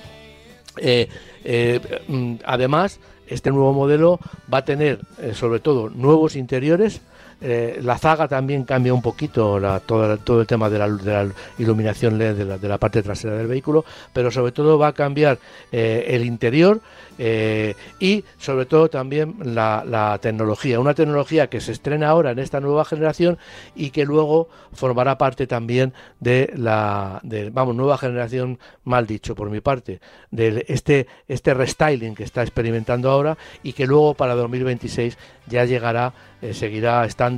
Mm, 0.75 2.35
además, 2.45 2.99
este 3.27 3.51
nuevo 3.51 3.73
modelo 3.73 4.19
va 4.51 4.59
a 4.59 4.65
tener 4.65 4.99
sobre 5.33 5.59
todo 5.59 5.89
nuevos 5.89 6.35
interiores, 6.35 7.01
eh, 7.45 7.79
la 7.83 7.97
zaga 7.97 8.29
también 8.29 8.63
cambia 8.63 8.93
un 8.93 9.01
poquito 9.01 9.59
todo, 9.85 10.17
todo, 10.19 10.39
el 10.41 10.47
tema 10.47 10.69
de 10.69 10.79
la, 10.79 11.27
iluminación 11.57 12.17
LED 12.17 12.35
de 12.57 12.67
la, 12.69 12.77
parte 12.77 13.03
trasera 13.03 13.35
del 13.35 13.47
vehículo, 13.47 13.83
pero 14.13 14.31
sobre 14.31 14.53
todo 14.53 14.77
va 14.77 14.87
a 14.87 14.93
cambiar 14.93 15.39
eh, 15.69 16.05
el 16.07 16.23
interior 16.23 16.79
eh, 17.17 17.75
y 17.99 18.23
sobre 18.37 18.65
todo 18.65 18.87
también 18.89 19.35
la, 19.43 20.17
tecnología. 20.21 20.79
Una 20.79 20.93
tecnología 20.93 21.47
que 21.47 21.59
se 21.59 21.73
estrena 21.73 22.07
ahora 22.07 22.31
en 22.31 22.39
esta 22.39 22.61
nueva 22.61 22.85
generación 22.85 23.37
y 23.75 23.89
que 23.89 24.05
luego 24.05 24.47
formará 24.71 25.17
parte 25.17 25.45
también 25.45 25.93
de 26.21 26.53
la 26.55 27.19
vamos 27.51 27.75
nueva 27.75 27.97
generación 27.97 28.57
mal 28.85 29.05
dicho 29.05 29.35
por 29.35 29.49
mi 29.49 29.59
parte 29.59 29.99
de 30.31 30.65
este 30.67 31.07
este 31.27 31.53
restyling 31.53 32.15
que 32.15 32.23
está 32.23 32.41
experimentando 32.41 33.09
ahora 33.09 33.37
y 33.63 33.73
que 33.73 33.85
luego 33.85 34.13
para 34.13 34.35
2026 34.35 35.17
ya 35.47 35.65
llegará 35.65 36.13
seguirá 36.53 37.05
estando 37.05 37.32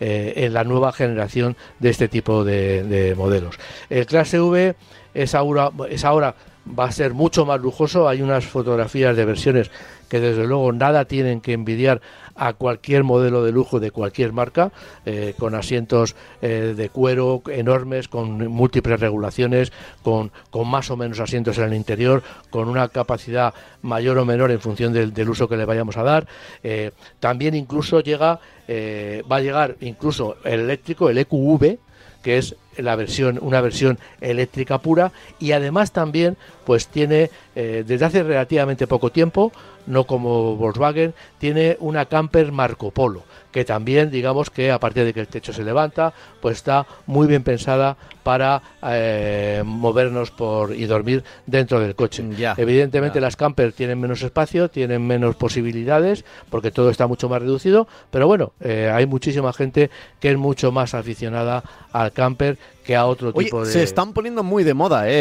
eh, 0.00 0.32
en 0.36 0.52
la 0.52 0.64
nueva 0.64 0.92
generación 0.92 1.56
de 1.78 1.90
este 1.90 2.08
tipo 2.08 2.44
de, 2.44 3.14
modelos. 3.16 3.56
El 3.90 4.06
clase 4.06 4.40
V 4.40 4.74
es 5.14 5.34
ahora, 5.34 5.70
es 5.88 6.04
ahora 6.04 6.34
va 6.66 6.86
a 6.86 6.92
ser 6.92 7.14
mucho 7.14 7.44
más 7.46 7.60
lujoso. 7.60 8.08
Hay 8.08 8.22
unas 8.22 8.44
fotografías 8.44 9.16
de 9.16 9.24
versiones 9.24 9.70
que 10.08 10.20
desde 10.20 10.46
luego 10.46 10.72
nada 10.72 11.04
tienen 11.04 11.40
que 11.40 11.52
envidiar 11.52 12.00
a 12.36 12.52
cualquier 12.52 13.04
modelo 13.04 13.44
de 13.44 13.52
lujo 13.52 13.80
de 13.80 13.90
cualquier 13.90 14.32
marca, 14.32 14.72
eh, 15.06 15.34
con 15.38 15.54
asientos 15.54 16.16
eh, 16.42 16.74
de 16.76 16.88
cuero 16.88 17.42
enormes, 17.48 18.08
con 18.08 18.48
múltiples 18.48 18.98
regulaciones, 19.00 19.72
con, 20.02 20.32
con, 20.50 20.68
más 20.68 20.90
o 20.90 20.96
menos 20.96 21.20
asientos 21.20 21.58
en 21.58 21.64
el 21.64 21.74
interior, 21.74 22.22
con 22.50 22.68
una 22.68 22.88
capacidad 22.88 23.54
mayor 23.82 24.18
o 24.18 24.24
menor 24.24 24.50
en 24.50 24.60
función 24.60 24.92
del, 24.92 25.28
uso 25.28 25.48
que 25.48 25.56
le 25.56 25.64
vayamos 25.64 25.96
a 25.96 26.02
dar. 26.02 26.26
Eh, 26.62 26.90
también 27.20 27.54
incluso 27.54 28.00
llega, 28.00 28.40
va 28.68 29.36
a 29.36 29.40
llegar 29.40 29.76
incluso 29.80 30.36
el 30.44 30.60
eléctrico, 30.60 31.08
el 31.08 31.18
EQV, 31.18 31.78
que 32.22 32.38
es 32.38 32.56
la 32.78 32.96
versión, 32.96 33.38
una 33.40 33.60
versión 33.60 33.98
eléctrica 34.20 34.78
pura 34.78 35.12
y 35.38 35.52
además 35.52 35.92
también 35.92 36.36
pues 36.64 36.88
tiene 36.88 37.30
desde 37.54 38.04
hace 38.04 38.22
relativamente 38.22 38.86
poco 38.86 39.12
tiempo 39.12 39.52
no 39.86 40.04
como 40.04 40.56
Volkswagen, 40.56 41.14
tiene 41.38 41.76
una 41.80 42.06
camper 42.06 42.52
Marco 42.52 42.90
Polo, 42.90 43.22
que 43.52 43.64
también 43.64 44.10
digamos 44.10 44.50
que 44.50 44.70
a 44.70 44.80
partir 44.80 45.04
de 45.04 45.12
que 45.12 45.20
el 45.20 45.28
techo 45.28 45.52
se 45.52 45.62
levanta, 45.62 46.12
pues 46.40 46.56
está 46.56 46.86
muy 47.06 47.26
bien 47.26 47.42
pensada 47.42 47.96
para 48.22 48.62
eh, 48.82 49.62
movernos 49.64 50.30
por 50.30 50.74
y 50.74 50.86
dormir 50.86 51.22
dentro 51.46 51.78
del 51.78 51.94
coche. 51.94 52.24
Evidentemente 52.56 53.20
las 53.20 53.36
camper 53.36 53.72
tienen 53.72 54.00
menos 54.00 54.22
espacio, 54.22 54.68
tienen 54.70 55.06
menos 55.06 55.36
posibilidades, 55.36 56.24
porque 56.50 56.70
todo 56.70 56.90
está 56.90 57.06
mucho 57.06 57.28
más 57.28 57.42
reducido, 57.42 57.86
pero 58.10 58.26
bueno, 58.26 58.52
eh, 58.60 58.90
hay 58.92 59.06
muchísima 59.06 59.52
gente 59.52 59.90
que 60.20 60.30
es 60.30 60.38
mucho 60.38 60.72
más 60.72 60.94
aficionada 60.94 61.62
al 61.92 62.12
camper 62.12 62.58
que 62.84 62.94
a 62.94 63.06
otro 63.06 63.32
tipo 63.32 63.64
de... 63.64 63.72
Se 63.72 63.82
están 63.82 64.12
poniendo 64.12 64.42
muy 64.44 64.62
de 64.62 64.74
moda, 64.74 65.08
¿eh? 65.08 65.12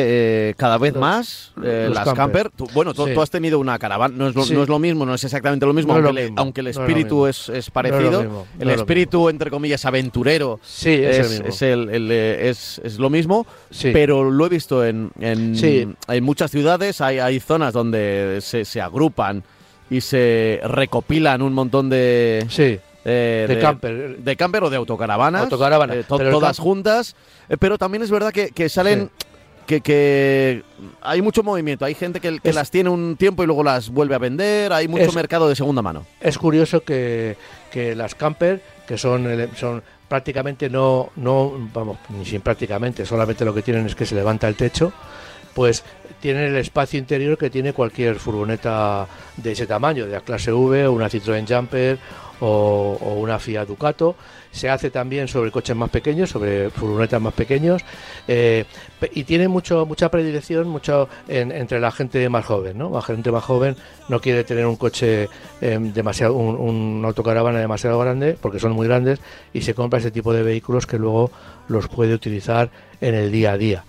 eh 0.50 0.54
cada 0.58 0.78
vez 0.78 0.96
más 0.96 1.54
las 1.56 2.14
camper. 2.14 2.52
bueno, 2.74 2.94
tú, 2.94 3.22
has 3.22 3.30
tenido 3.30 3.60
una 3.60 3.80
caravana, 3.80 4.14
no 4.16 4.28
es, 4.28 4.36
lo, 4.36 4.46
no 4.46 4.64
es, 4.64 4.70
lo, 4.70 4.80
mismo, 4.80 5.06
no 5.06 5.16
es 5.16 5.24
exactamente 5.24 5.66
lo 5.66 5.74
mismo, 5.74 5.96
aunque, 6.36 6.62
el 6.62 6.68
espíritu 6.68 7.26
es, 7.26 7.50
es, 7.50 7.72
parecido. 7.72 8.46
el 8.60 8.70
espíritu, 8.70 9.30
entre 9.30 9.50
comillas, 9.50 9.86
aventurero 9.86 10.60
sí, 10.62 10.92
es, 10.92 11.40
es, 11.40 11.62
el, 11.62 12.12
es, 12.12 12.80
es, 12.84 13.00
lo 13.00 13.10
mismo, 13.10 13.48
pero 13.82 14.30
lo 14.30 14.46
he 14.46 14.50
visto 14.50 14.86
en, 14.86 15.12
en, 15.20 16.24
muchas 16.24 16.52
ciudades, 16.52 17.02
hay, 17.02 17.20
hay 17.20 17.40
zonas 17.40 17.74
donde 17.74 18.40
se, 18.42 18.66
se 18.66 18.82
agrupan 18.82 19.44
y 19.90 20.02
se 20.02 20.60
recopilan 20.64 21.42
un 21.42 21.54
montón 21.54 21.90
de... 21.90 22.46
Sí 22.50 22.80
eh, 23.06 23.46
de, 23.48 23.60
camper. 23.60 24.18
De 24.18 24.36
camper 24.36 24.64
o 24.64 24.70
de 24.70 24.78
autocaravanas. 24.78 25.46
Eh, 25.46 26.06
todas 26.08 26.60
juntas. 26.60 27.16
Eh, 27.50 27.58
pero 27.58 27.78
también 27.78 28.04
es 28.04 28.12
verdad 28.12 28.32
que, 28.32 28.70
salen. 28.70 29.10
Que, 29.66 30.64
hay 31.02 31.22
mucho 31.22 31.42
movimiento, 31.42 31.86
hay 31.86 31.96
gente 31.96 32.20
que, 32.20 32.40
las 32.52 32.70
tiene 32.70 32.90
un 32.90 33.16
tiempo 33.16 33.44
y 33.44 33.46
luego 33.46 33.64
las 33.64 33.90
vuelve 33.90 34.14
a 34.14 34.20
vender, 34.20 34.74
hay 34.74 34.88
mucho 34.88 35.12
mercado 35.14 35.48
de 35.48 35.56
segunda 35.56 35.82
mano. 35.82 36.06
Es 36.20 36.38
curioso 36.38 36.84
que, 36.84 37.38
las 37.96 38.14
camper, 38.14 38.62
que 38.86 38.98
son, 38.98 39.50
son 39.56 39.82
prácticamente 40.10 40.70
no, 40.70 41.10
no, 41.16 41.54
vamos, 41.74 41.98
ni 42.10 42.26
sin 42.26 42.42
prácticamente, 42.42 43.06
solamente 43.06 43.46
lo 43.46 43.54
que 43.54 43.62
tienen 43.62 43.86
es 43.86 43.96
que 43.96 44.06
se 44.06 44.16
levanta 44.16 44.48
el 44.48 44.56
techo, 44.56 44.94
pues 45.54 45.84
tiene 46.22 46.48
el 46.48 46.56
espacio 46.56 47.00
interior 47.00 47.38
que 47.38 47.50
tiene 47.50 47.74
cualquier 47.74 48.16
furgoneta 48.16 49.08
de 49.38 49.52
ese 49.52 49.68
tamaño, 49.68 50.06
de 50.06 50.14
la 50.14 50.22
clase 50.22 50.52
V, 50.52 50.88
una 50.88 51.10
Citroën 51.10 51.48
Jumper 51.48 51.98
o, 52.40 53.18
una 53.20 53.40
Fiat 53.40 53.68
Ducato 53.68 54.16
se 54.54 54.70
hace 54.70 54.92
también 54.92 55.28
sobre 55.28 55.50
coches 55.50 55.76
más 55.76 55.90
pequeños, 55.90 56.30
sobre 56.30 56.70
furgonetas 56.70 57.20
más 57.20 57.34
pequeños, 57.34 57.82
eh, 58.28 58.66
y 59.14 59.24
tiene 59.24 59.48
mucho 59.48 59.86
mucha 59.88 60.10
predilección 60.12 60.68
mucho 60.68 61.10
entre 61.28 61.80
la 61.80 61.92
gente 61.92 62.30
más 62.30 62.46
joven, 62.46 62.78
¿no? 62.78 62.92
La 62.92 63.02
gente 63.02 63.32
más 63.32 63.44
joven 63.44 63.76
no 64.10 64.22
quiere 64.22 64.44
tener 64.44 64.68
un 64.68 64.76
coche 64.76 65.28
eh, 65.60 65.80
demasiado, 65.82 66.36
un, 66.36 67.04
autocaravana 67.04 67.60
demasiado 67.60 67.98
grande, 68.00 68.38
porque 68.40 68.60
son 68.60 68.74
muy 68.74 68.88
grandes, 68.88 69.20
y 69.54 69.62
se 69.62 69.74
compra 69.74 70.00
ese 70.00 70.12
tipo 70.12 70.34
de 70.34 70.44
vehículos 70.44 70.86
que 70.86 71.00
luego 71.00 71.32
los 71.68 71.88
puede 71.88 72.14
utilizar 72.14 72.70
en 73.02 73.16
el 73.16 73.32
día 73.32 73.54
a 73.54 73.58
día. 73.58 73.84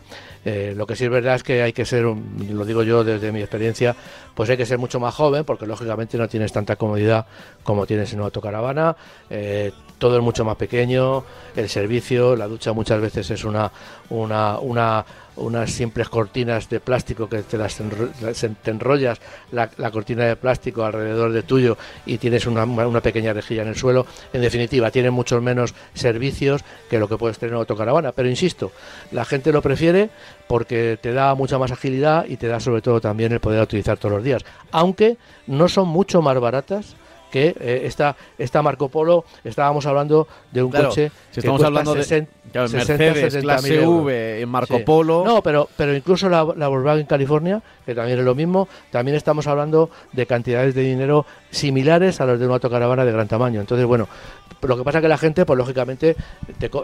Eh, 0.44 0.74
lo 0.76 0.86
que 0.86 0.96
sí 0.96 1.04
es 1.04 1.10
verdad 1.10 1.36
es 1.36 1.42
que 1.42 1.62
hay 1.62 1.72
que 1.72 1.84
ser, 1.84 2.02
lo 2.04 2.64
digo 2.64 2.82
yo 2.82 3.04
desde 3.04 3.32
mi 3.32 3.40
experiencia, 3.40 3.96
pues 4.34 4.50
hay 4.50 4.56
que 4.56 4.66
ser 4.66 4.78
mucho 4.78 5.00
más 5.00 5.14
joven 5.14 5.44
porque 5.44 5.66
lógicamente 5.66 6.18
no 6.18 6.28
tienes 6.28 6.52
tanta 6.52 6.76
comodidad 6.76 7.26
como 7.62 7.86
tienes 7.86 8.12
en 8.12 8.18
una 8.18 8.26
autocaravana. 8.26 8.96
Eh, 9.30 9.72
todo 10.04 10.18
es 10.18 10.22
mucho 10.22 10.44
más 10.44 10.56
pequeño, 10.56 11.24
el 11.56 11.66
servicio, 11.70 12.36
la 12.36 12.46
ducha 12.46 12.74
muchas 12.74 13.00
veces 13.00 13.30
es 13.30 13.42
una, 13.42 13.72
una, 14.10 14.58
una 14.58 15.02
unas 15.36 15.70
simples 15.70 16.10
cortinas 16.10 16.68
de 16.68 16.78
plástico 16.78 17.26
que 17.26 17.38
te 17.38 17.56
las 17.56 17.76
te 17.76 18.70
enrollas 18.70 19.18
la, 19.50 19.90
cortina 19.90 20.26
de 20.26 20.36
plástico 20.36 20.84
alrededor 20.84 21.32
de 21.32 21.42
tuyo 21.42 21.78
y 22.04 22.18
tienes 22.18 22.46
una, 22.46 22.64
una, 22.64 23.00
pequeña 23.00 23.32
rejilla 23.32 23.62
en 23.62 23.68
el 23.68 23.76
suelo. 23.76 24.06
En 24.34 24.42
definitiva, 24.42 24.90
tiene 24.90 25.10
muchos 25.10 25.40
menos 25.40 25.74
servicios 25.94 26.62
que 26.90 26.98
lo 26.98 27.08
que 27.08 27.16
puedes 27.16 27.38
tener 27.38 27.54
en 27.54 27.60
autocaravana. 27.60 28.12
Pero 28.12 28.28
insisto, 28.28 28.72
la 29.10 29.24
gente 29.24 29.52
lo 29.52 29.62
prefiere 29.62 30.10
porque 30.46 30.98
te 31.00 31.14
da 31.14 31.34
mucha 31.34 31.58
más 31.58 31.72
agilidad 31.72 32.26
y 32.28 32.36
te 32.36 32.46
da 32.46 32.60
sobre 32.60 32.82
todo 32.82 33.00
también 33.00 33.32
el 33.32 33.40
poder 33.40 33.62
utilizar 33.62 33.96
todos 33.96 34.16
los 34.16 34.22
días. 34.22 34.44
Aunque 34.70 35.16
no 35.46 35.66
son 35.66 35.88
mucho 35.88 36.20
más 36.20 36.38
baratas 36.38 36.94
que 37.34 37.48
eh, 37.58 37.80
esta, 37.82 38.14
esta 38.38 38.62
Marco 38.62 38.88
Polo, 38.88 39.24
estábamos 39.42 39.84
hablando 39.86 40.28
de 40.52 40.62
un 40.62 40.70
coche 40.70 41.10
si 41.32 41.40
estamos 41.40 41.64
hablando 41.64 41.92
de 41.92 42.28
Mercedes 42.54 43.36
clase 43.38 43.84
V 43.84 44.40
en 44.40 44.48
Marco 44.48 44.84
Polo. 44.84 45.24
No, 45.24 45.42
pero, 45.42 45.68
pero 45.76 45.96
incluso 45.96 46.28
la, 46.28 46.46
la 46.56 46.68
Volkswagen 46.68 47.06
California, 47.06 47.60
que 47.84 47.92
también 47.92 48.20
es 48.20 48.24
lo 48.24 48.36
mismo, 48.36 48.68
también 48.92 49.16
estamos 49.16 49.48
hablando 49.48 49.90
de 50.12 50.26
cantidades 50.26 50.76
de 50.76 50.82
dinero 50.82 51.26
similares 51.50 52.20
a 52.20 52.26
los 52.26 52.38
de 52.38 52.44
una 52.44 52.54
autocaravana 52.54 53.04
de 53.04 53.10
gran 53.10 53.26
tamaño. 53.26 53.60
Entonces, 53.60 53.84
bueno, 53.84 54.06
lo 54.68 54.76
que 54.76 54.84
pasa 54.84 54.98
es 54.98 55.02
que 55.02 55.08
la 55.08 55.18
gente, 55.18 55.44
pues 55.44 55.58
lógicamente, 55.58 56.16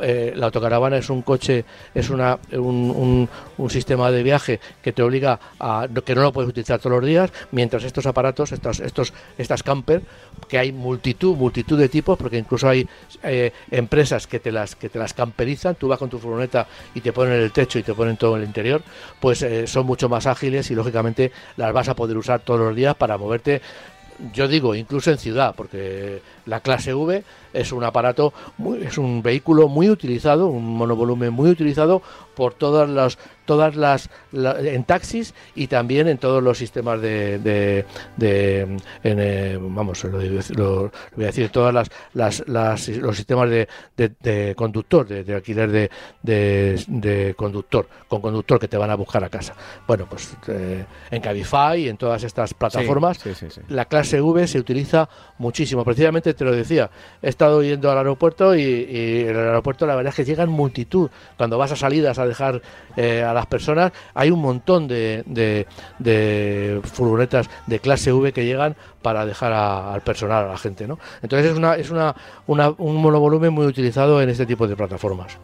eh, 0.03 0.33
la 0.35 0.47
autocaravana 0.47 0.97
es 0.97 1.11
un 1.11 1.23
coche, 1.23 1.65
es 1.95 2.11
una, 2.11 2.39
un, 2.53 3.29
un, 3.57 3.71
sistema 3.71 4.11
de 4.11 4.23
viaje 4.23 4.61
que 4.83 4.93
te 4.93 5.03
obliga 5.03 5.39
a 5.59 5.87
que 6.05 6.15
no 6.15 6.23
lo 6.23 6.33
puedes 6.33 6.51
utilizar 6.51 6.81
todos 6.81 6.97
los 6.97 7.07
días, 7.07 7.31
mientras 7.53 7.85
estos 7.85 8.07
aparatos, 8.07 8.53
estos, 8.53 8.81
estos, 8.81 9.13
estas 9.39 9.63
camper, 9.63 10.03
que 10.49 10.59
hay 10.59 10.73
multitud, 10.73 11.37
multitud 11.37 11.79
de 11.79 11.89
tipos, 11.89 12.19
porque 12.19 12.39
incluso 12.39 12.69
hay 12.69 12.89
eh, 13.23 13.53
empresas 13.71 14.27
que 14.27 14.41
te 14.41 14.53
las 14.53 14.77
que 14.77 14.89
te 14.89 14.99
las 14.99 15.15
camperizan, 15.15 15.75
tú 15.75 15.89
vas 15.89 15.99
con 15.99 16.11
tu 16.11 16.19
furgoneta 16.19 16.67
y 16.95 17.01
te 17.01 17.13
ponen 17.13 17.35
el 17.35 17.53
techo 17.53 17.79
y 17.79 17.83
te 17.83 17.95
ponen 17.95 18.17
todo 18.17 18.37
el 18.37 18.45
interior, 18.45 18.83
pues 19.21 19.43
eh, 19.43 19.67
son 19.67 19.87
mucho 19.87 20.09
más 20.09 20.27
ágiles 20.27 20.71
y 20.71 20.75
lógicamente 20.75 21.33
las 21.57 21.73
vas 21.73 21.89
a 21.89 21.95
poder 21.95 22.17
usar 22.17 22.41
todos 22.41 22.61
los 22.61 22.77
días 22.77 22.95
para 22.97 23.19
moverte 23.19 23.63
yo 24.33 24.49
digo, 24.49 24.75
incluso 24.75 25.11
en 25.11 25.19
ciudad, 25.19 25.55
porque 25.57 26.23
la 26.47 26.61
clase 26.61 26.95
V 26.95 27.25
es 27.53 27.73
un 27.73 27.85
aparato, 27.85 28.33
es 28.83 28.99
un 28.99 29.23
vehículo 29.23 29.69
muy 29.69 29.89
utilizado, 29.91 30.49
un 30.49 30.77
monovolumen 30.77 31.33
muy 31.33 31.51
utilizado 31.51 32.03
por 32.35 32.55
todas 32.55 32.89
las 32.89 33.19
todas 33.51 33.75
las, 33.75 34.09
en 34.33 34.85
taxis 34.85 35.35
y 35.57 35.67
también 35.67 36.07
en 36.07 36.19
todos 36.19 36.41
los 36.41 36.57
sistemas 36.57 37.01
de, 37.03 37.37
de, 37.41 37.85
eh, 39.03 39.59
vamos 39.61 40.05
lo, 40.05 40.93
voy 41.17 41.25
a 41.25 41.27
decir 41.27 41.49
todas 41.49 41.75
las, 41.75 41.91
las, 42.15 42.89
los 42.89 43.17
sistemas 43.17 43.51
de, 43.51 43.67
de 43.97 44.55
conductor 44.55 45.05
de, 45.05 45.35
alquiler 45.35 45.91
de, 46.23 47.35
conductor 47.37 47.89
con 48.07 48.21
conductor 48.21 48.61
que 48.61 48.69
te 48.69 48.77
van 48.77 48.91
a 48.91 48.95
buscar 48.95 49.25
a 49.25 49.29
casa. 49.29 49.55
Bueno 49.85 50.07
pues 50.09 50.33
eh, 50.47 50.85
en 51.11 51.21
Cabify 51.21 51.89
en 51.89 51.97
todas 51.97 52.23
estas 52.23 52.55
plataformas 52.55 53.19
la 53.67 53.87
clase 53.87 54.21
V 54.21 54.47
se 54.47 54.61
utiliza 54.61 55.09
muchísimo. 55.39 55.85
Precisamente 55.85 56.35
te 56.35 56.45
lo 56.45 56.53
decía 56.53 56.89
he 57.21 57.29
estado 57.41 57.63
yendo 57.63 57.91
al 57.91 57.97
aeropuerto 57.97 58.55
y, 58.55 59.23
en 59.23 59.31
el 59.31 59.39
aeropuerto 59.39 59.87
la 59.87 59.95
verdad 59.97 60.11
es 60.11 60.17
que 60.17 60.27
llegan 60.27 60.51
multitud 60.51 61.09
cuando 61.39 61.57
vas 61.57 61.73
a 61.73 61.77
salidas 61.77 62.19
a 62.19 62.27
dejar 62.27 62.61
eh, 62.97 63.23
a 63.23 63.33
las 63.33 63.47
personas. 63.47 63.93
Hay 64.13 64.31
un 64.31 64.43
montón 64.43 64.87
de, 64.87 65.25
de, 65.27 66.81
furgonetas 66.93 67.49
de 67.67 67.79
clase 67.79 68.13
V 68.13 68.35
que 68.35 68.45
llegan 68.45 68.77
para 69.01 69.25
dejar 69.25 69.55
al 69.55 70.03
personal, 70.03 70.45
a 70.45 70.49
la 70.49 70.59
gente. 70.59 70.87
¿no? 70.87 70.99
Entonces 71.23 71.53
es, 71.53 71.57
una, 71.57 71.77
es 71.77 71.91
una, 71.91 72.15
un 72.47 72.97
monovolumen 72.97 73.55
muy 73.55 73.65
utilizado 73.65 74.21
en 74.21 74.29
este 74.29 74.45
tipo 74.45 74.69
de 74.69 74.77
plataformas. 74.77 75.39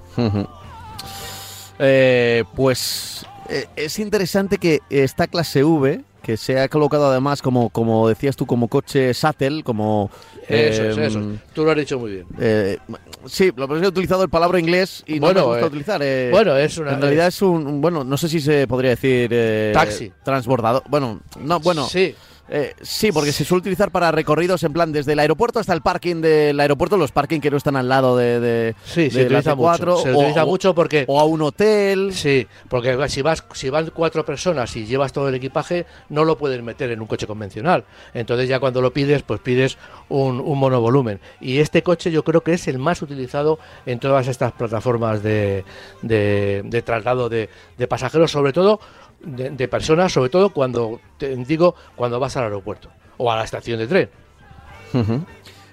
Eh, 1.78 2.44
pues 2.54 3.24
eh, 3.48 3.68
es 3.74 3.98
interesante 3.98 4.58
que 4.58 4.80
esta 4.90 5.28
clase 5.28 5.64
V, 5.64 6.02
que 6.26 6.36
se 6.36 6.58
ha 6.58 6.68
colocado 6.68 7.06
además 7.06 7.40
como, 7.40 7.70
como 7.70 8.08
decías 8.08 8.34
tú, 8.34 8.46
como 8.46 8.66
coche 8.66 9.14
Sattel, 9.14 9.62
como... 9.62 10.10
Eso 10.48 10.82
es, 10.82 10.98
eso. 10.98 11.20
Em, 11.20 11.38
tú 11.52 11.64
lo 11.64 11.70
has 11.70 11.76
dicho 11.76 12.00
muy 12.00 12.10
bien. 12.10 12.26
Eh, 12.40 12.78
sí, 13.26 13.52
lo 13.54 13.76
he 13.76 13.86
utilizado 13.86 14.24
el 14.24 14.28
palabra 14.28 14.58
inglés 14.58 15.04
y 15.06 15.20
no 15.20 15.32
me 15.32 15.40
gusta 15.40 15.60
eh, 15.60 15.66
utilizar. 15.66 16.00
Eh, 16.02 16.30
bueno, 16.32 16.56
es 16.56 16.78
una... 16.78 16.94
En 16.94 17.00
realidad 17.00 17.28
es 17.28 17.40
un, 17.42 17.80
bueno, 17.80 18.02
no 18.02 18.16
sé 18.16 18.28
si 18.28 18.40
se 18.40 18.66
podría 18.66 18.90
decir... 18.90 19.72
Taxi. 19.72 20.10
Transbordador. 20.24 20.82
Bueno, 20.88 21.20
no, 21.38 21.60
bueno... 21.60 21.86
Sí. 21.86 22.12
Eh, 22.48 22.74
sí, 22.80 23.10
porque 23.10 23.32
se 23.32 23.44
suele 23.44 23.60
utilizar 23.60 23.90
para 23.90 24.12
recorridos 24.12 24.62
en 24.62 24.72
plan 24.72 24.92
desde 24.92 25.14
el 25.14 25.18
aeropuerto 25.18 25.58
hasta 25.58 25.72
el 25.72 25.80
parking 25.80 26.20
del 26.20 26.60
aeropuerto, 26.60 26.96
los 26.96 27.10
parking 27.10 27.40
que 27.40 27.50
no 27.50 27.56
están 27.56 27.74
al 27.74 27.88
lado 27.88 28.16
de, 28.16 28.38
de, 28.38 28.74
sí, 28.84 29.10
se 29.10 29.24
utiliza 29.24 29.54
mucho. 29.56 29.96
Se 29.96 30.12
utiliza 30.12 30.44
mucho 30.44 30.74
porque 30.74 31.04
o 31.08 31.18
a 31.18 31.24
un 31.24 31.42
hotel. 31.42 32.12
Sí, 32.12 32.46
porque 32.68 33.08
si 33.08 33.22
vas 33.22 33.44
si 33.52 33.68
van 33.68 33.90
cuatro 33.92 34.24
personas 34.24 34.76
y 34.76 34.86
llevas 34.86 35.12
todo 35.12 35.28
el 35.28 35.34
equipaje 35.34 35.86
no 36.08 36.24
lo 36.24 36.38
puedes 36.38 36.62
meter 36.62 36.90
en 36.92 37.00
un 37.00 37.06
coche 37.08 37.26
convencional. 37.26 37.84
Entonces 38.14 38.48
ya 38.48 38.60
cuando 38.60 38.80
lo 38.80 38.92
pides 38.92 39.22
pues 39.22 39.40
pides 39.40 39.76
un, 40.08 40.38
un 40.40 40.58
monovolumen 40.58 41.20
y 41.40 41.58
este 41.58 41.82
coche 41.82 42.12
yo 42.12 42.22
creo 42.22 42.42
que 42.42 42.52
es 42.52 42.68
el 42.68 42.78
más 42.78 43.02
utilizado 43.02 43.58
en 43.86 43.98
todas 43.98 44.28
estas 44.28 44.52
plataformas 44.52 45.22
de, 45.22 45.64
de, 46.02 46.62
de 46.64 46.82
traslado 46.82 47.28
de, 47.28 47.48
de 47.76 47.88
pasajeros, 47.88 48.30
sobre 48.30 48.52
todo 48.52 48.78
de, 49.26 49.68
personas, 49.68 50.12
sobre 50.12 50.30
todo 50.30 50.50
cuando, 50.50 51.00
te 51.18 51.34
digo, 51.36 51.74
cuando 51.94 52.20
vas 52.20 52.36
al 52.36 52.44
aeropuerto 52.44 52.90
o 53.18 53.30
a 53.30 53.36
la 53.36 53.44
estación 53.44 53.78
de 53.78 53.86
tren. 53.86 54.10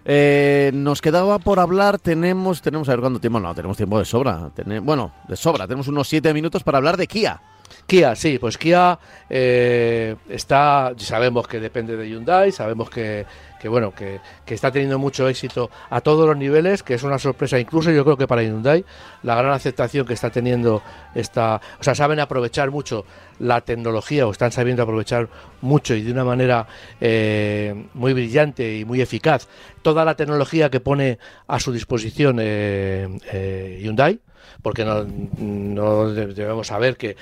Eh, 0.06 0.72
nos 0.74 1.01
quedaba 1.01 1.39
por 1.39 1.60
hablar, 1.60 1.99
tenemos, 1.99 2.62
tenemos, 2.62 2.89
a 2.89 2.91
ver 2.91 2.99
cuánto 2.99 3.22
tiempo, 3.22 3.39
no, 3.39 3.56
tenemos 3.56 3.78
tiempo 3.78 3.99
de 3.99 4.06
sobra, 4.06 4.51
bueno, 4.82 5.14
de 5.28 5.36
sobra, 5.38 5.66
tenemos 5.66 5.88
unos 5.88 6.08
siete 6.10 6.34
minutos 6.34 6.64
para 6.64 6.78
hablar 6.78 6.97
de 6.97 7.08
Kia. 7.08 7.41
Kia, 7.86 8.16
sí, 8.16 8.38
pues 8.39 8.58
Kia 8.58 8.99
eh, 9.30 10.16
está, 10.30 10.93
sabemos 10.97 11.47
que 11.47 11.60
depende 11.60 11.95
de 11.95 12.10
Hyundai, 12.10 12.51
sabemos 12.51 12.89
que, 12.89 13.26
que 13.64 13.70
bueno, 13.70 13.93
que, 13.95 14.20
está 14.45 14.74
teniendo 14.74 14.99
mucho 14.99 15.30
éxito 15.30 15.72
a 15.89 16.01
todos 16.01 16.28
los 16.28 16.36
niveles, 16.36 16.84
que 16.84 16.95
es 16.95 17.03
una 17.03 17.18
sorpresa 17.18 17.57
incluso 17.57 17.91
yo 17.91 18.03
creo 18.03 18.18
que 18.18 18.28
para 18.28 18.43
Hyundai, 18.43 18.84
la 19.24 19.36
gran 19.36 19.53
aceptación 19.53 20.05
que 20.05 20.14
está 20.14 20.30
teniendo 20.30 20.84
esta, 21.16 21.61
o 21.80 21.84
sea, 21.84 21.95
saben 21.95 22.20
aprovechar 22.20 22.72
mucho 22.72 23.05
la 23.39 23.61
tecnología 23.61 24.28
o 24.28 24.32
están 24.32 24.51
sabiendo 24.51 24.84
aprovechar 24.84 25.30
mucho 25.61 25.95
y 25.95 26.01
de 26.01 26.11
una 26.11 26.26
manera 26.26 26.68
eh, 26.99 27.86
muy 27.93 28.11
brillante 28.11 28.80
y 28.80 28.84
muy 28.84 28.99
eficaz 28.99 29.47
toda 29.82 30.03
la 30.03 30.16
tecnología 30.16 30.70
que 30.70 30.82
pone 30.82 31.18
a 31.47 31.57
su 31.61 31.72
disposición 31.72 32.39
eh, 32.41 33.18
eh, 33.32 33.80
Hyundai 33.82 34.20
porque 34.61 34.86
no, 34.86 36.09
debemos 36.14 36.68
saber 36.68 36.97
que, 36.97 37.16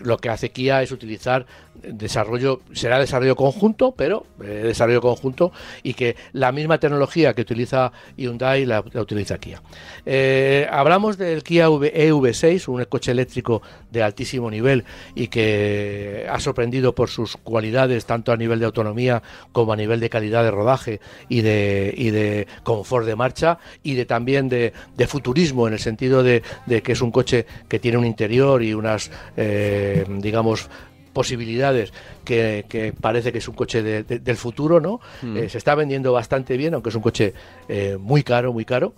lo 0.00 0.18
que 0.18 0.28
hace 0.28 0.50
Kia 0.50 0.82
es 0.82 0.92
utilizar 0.92 1.46
desarrollo, 1.82 2.60
será 2.72 2.98
desarrollo 2.98 3.36
conjunto, 3.36 3.92
pero 3.96 4.26
eh, 4.42 4.62
desarrollo 4.64 5.00
conjunto 5.00 5.52
y 5.82 5.94
que 5.94 6.16
la 6.32 6.52
misma 6.52 6.78
tecnología 6.78 7.34
que 7.34 7.42
utiliza 7.42 7.92
Hyundai 8.16 8.64
la, 8.66 8.80
utiliza 8.80 9.38
Kia. 9.38 9.62
Eh, 10.06 10.66
hablamos 10.70 11.18
del 11.18 11.42
Kia 11.42 11.68
EV6, 11.68 12.68
un 12.68 12.84
coche 12.84 13.12
eléctrico 13.12 13.62
de 13.90 14.02
altísimo 14.02 14.50
nivel 14.50 14.84
y 15.14 15.28
que 15.28 16.26
ha 16.30 16.40
sorprendido 16.40 16.94
por 16.94 17.08
sus 17.08 17.36
cualidades 17.36 18.06
tanto 18.06 18.32
a 18.32 18.36
nivel 18.36 18.58
de 18.58 18.66
autonomía 18.66 19.22
como 19.52 19.72
a 19.72 19.76
nivel 19.76 20.00
de 20.00 20.10
calidad 20.10 20.42
de 20.42 20.50
rodaje 20.50 21.00
y 21.28 21.42
de, 21.42 21.94
y 21.96 22.10
de 22.10 22.46
confort 22.62 23.06
de 23.06 23.16
marcha 23.16 23.58
y 23.82 23.94
de 23.94 24.04
también 24.04 24.48
de, 24.48 24.72
futurismo 25.06 25.66
en 25.66 25.74
el 25.74 25.78
sentido 25.78 26.22
de, 26.22 26.42
que 26.66 26.92
es 26.92 27.02
un 27.02 27.10
coche 27.10 27.44
que 27.68 27.78
tiene 27.78 27.98
un 27.98 28.06
interior 28.06 28.62
y 28.62 28.72
unas, 28.72 29.10
eh, 29.36 30.04
digamos, 30.08 30.68
posibilidades 31.12 31.92
que, 32.24 32.94
parece 33.00 33.32
que 33.32 33.38
es 33.38 33.48
un 33.48 33.54
coche 33.54 33.82
del 33.82 34.36
futuro, 34.36 34.80
¿no? 34.80 35.00
Mm. 35.22 35.36
Eh, 35.36 35.48
se 35.48 35.58
está 35.58 35.74
vendiendo 35.74 36.12
bastante 36.12 36.56
bien, 36.56 36.74
aunque 36.74 36.90
es 36.90 36.94
un 36.94 37.02
coche 37.02 37.34
eh, 37.68 37.96
muy 38.00 38.22
caro, 38.22 38.52
muy 38.52 38.64
caro. 38.64 38.94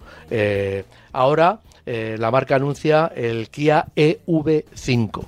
ahora 1.12 1.61
la 1.87 2.31
marca 2.31 2.57
anuncia 2.57 3.12
el 3.15 3.51
Kia 3.51 3.87
EV5. 3.95 5.27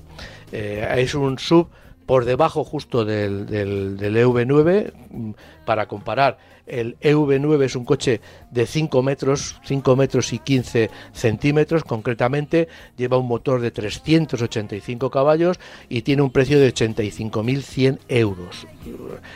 Eh, 0.52 0.94
es 0.98 1.14
un 1.14 1.38
sub 1.38 1.68
por 2.06 2.24
debajo 2.24 2.64
justo 2.64 3.04
del, 3.04 3.46
del, 3.46 3.96
del 3.96 4.16
EV9 4.16 4.92
mm, 5.10 5.30
para 5.64 5.86
comparar 5.86 6.38
el 6.66 6.98
EV9 7.00 7.64
es 7.64 7.76
un 7.76 7.84
coche 7.84 8.20
de 8.50 8.66
5 8.66 9.02
metros, 9.02 9.60
5 9.64 9.96
metros 9.96 10.32
y 10.32 10.38
15 10.38 10.90
centímetros 11.12 11.84
concretamente, 11.84 12.68
lleva 12.96 13.18
un 13.18 13.28
motor 13.28 13.60
de 13.60 13.70
385 13.70 15.10
caballos 15.10 15.58
y 15.88 16.02
tiene 16.02 16.22
un 16.22 16.30
precio 16.30 16.58
de 16.58 16.72
85.100 16.72 17.98
euros 18.08 18.66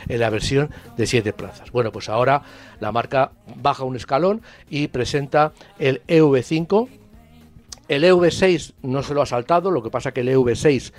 en 0.07 0.19
la 0.19 0.29
versión 0.29 0.69
de 0.97 1.05
7 1.05 1.33
plazas. 1.33 1.71
Bueno, 1.71 1.91
pues 1.91 2.09
ahora 2.09 2.43
la 2.79 2.91
marca 2.91 3.31
baja 3.55 3.83
un 3.83 3.95
escalón 3.95 4.41
y 4.69 4.87
presenta 4.87 5.53
el 5.79 6.01
EV5 6.07 7.00
el 7.91 8.05
EV6 8.05 8.75
no 8.83 9.03
se 9.03 9.13
lo 9.13 9.21
ha 9.21 9.25
saltado, 9.25 9.69
lo 9.69 9.83
que 9.83 9.89
pasa 9.89 10.13
que 10.13 10.21
el 10.21 10.29
EV6, 10.29 10.93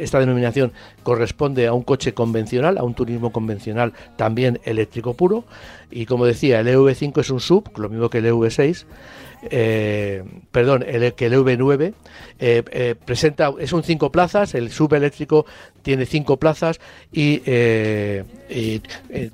esta 0.00 0.18
denominación 0.18 0.72
corresponde 1.02 1.66
a 1.66 1.74
un 1.74 1.82
coche 1.82 2.14
convencional, 2.14 2.78
a 2.78 2.84
un 2.84 2.94
turismo 2.94 3.32
convencional 3.32 3.92
también 4.16 4.60
eléctrico 4.64 5.12
puro. 5.12 5.44
Y 5.90 6.06
como 6.06 6.24
decía, 6.24 6.60
el 6.60 6.68
EV5 6.68 7.20
es 7.20 7.28
un 7.28 7.40
sub, 7.40 7.70
lo 7.76 7.90
mismo 7.90 8.08
que 8.08 8.18
el 8.18 8.32
EV6. 8.32 8.86
Eh, 9.42 10.24
perdón, 10.50 10.86
el, 10.88 11.12
que 11.12 11.26
el 11.26 11.34
EV9 11.34 11.92
eh, 12.38 12.62
eh, 12.70 12.94
presenta, 13.04 13.52
es 13.58 13.74
un 13.74 13.82
5 13.82 14.10
plazas, 14.10 14.54
el 14.54 14.70
sub 14.70 14.94
eléctrico 14.94 15.44
tiene 15.82 16.06
5 16.06 16.38
plazas 16.38 16.80
y, 17.12 17.42
y 18.48 18.80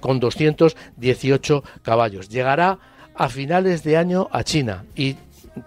con 0.00 0.18
218 0.18 1.62
caballos. 1.82 2.28
Llegará 2.28 2.80
a 3.14 3.28
finales 3.28 3.84
de 3.84 3.96
año 3.96 4.28
a 4.32 4.42
China 4.42 4.84
y 4.96 5.16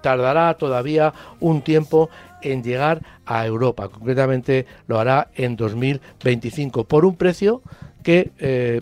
tardará 0.01 0.55
todavía 0.55 1.13
un 1.39 1.61
tiempo 1.61 2.09
en 2.41 2.63
llegar 2.63 3.01
a 3.25 3.45
Europa. 3.45 3.89
Concretamente 3.89 4.65
lo 4.87 4.99
hará 4.99 5.29
en 5.35 5.55
2025 5.55 6.85
por 6.85 7.05
un 7.05 7.15
precio 7.15 7.61
que 8.03 8.31
eh, 8.39 8.81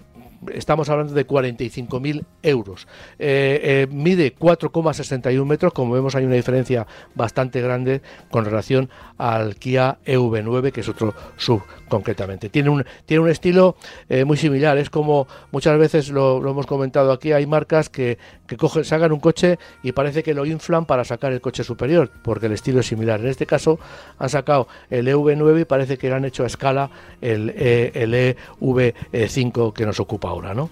estamos 0.53 0.89
hablando 0.89 1.13
de 1.13 1.25
45.000 1.25 2.25
euros. 2.47 2.87
Eh, 3.19 3.59
eh, 3.63 3.87
mide 3.89 4.33
4,61 4.35 5.45
metros, 5.45 5.73
como 5.73 5.93
vemos 5.93 6.15
hay 6.15 6.25
una 6.25 6.35
diferencia 6.35 6.87
bastante 7.13 7.61
grande 7.61 8.01
con 8.31 8.45
relación 8.45 8.89
al 9.17 9.55
Kia 9.55 9.97
EV9, 10.05 10.71
que 10.71 10.81
es 10.81 10.89
otro 10.89 11.13
sub 11.35 11.61
concretamente. 11.89 12.49
Tiene 12.49 12.69
un, 12.69 12.85
tiene 13.05 13.23
un 13.23 13.29
estilo 13.29 13.75
eh, 14.09 14.23
muy 14.23 14.37
similar, 14.37 14.77
es 14.77 14.89
como 14.89 15.27
muchas 15.51 15.77
veces 15.77 16.09
lo, 16.09 16.37
hemos 16.37 16.65
comentado 16.65 17.11
aquí, 17.11 17.33
hay 17.33 17.45
marcas 17.45 17.89
que, 17.89 18.17
que 18.47 18.55
cogen, 18.55 18.85
sacan 18.85 19.11
un 19.11 19.19
coche 19.19 19.59
y 19.83 19.91
parece 19.91 20.23
que 20.23 20.33
lo 20.33 20.45
inflan 20.45 20.85
para 20.85 21.03
sacar 21.03 21.33
el 21.33 21.41
coche 21.41 21.63
superior, 21.63 22.11
porque 22.23 22.45
el 22.45 22.53
estilo 22.53 22.79
es 22.79 22.87
similar. 22.87 23.19
En 23.19 23.27
este 23.27 23.45
caso 23.45 23.79
han 24.17 24.29
sacado 24.29 24.67
el 24.89 25.07
EV9 25.07 25.61
y 25.61 25.65
parece 25.65 25.97
que 25.97 26.09
lo 26.09 26.15
han 26.15 26.25
hecho 26.25 26.43
a 26.43 26.47
escala 26.47 26.89
el, 27.21 27.49
el 27.49 28.35
EV5 28.61 29.73
que 29.73 29.85
nos 29.85 29.99
ocupa 29.99 30.29
ahora. 30.29 30.53
¿no? 30.53 30.69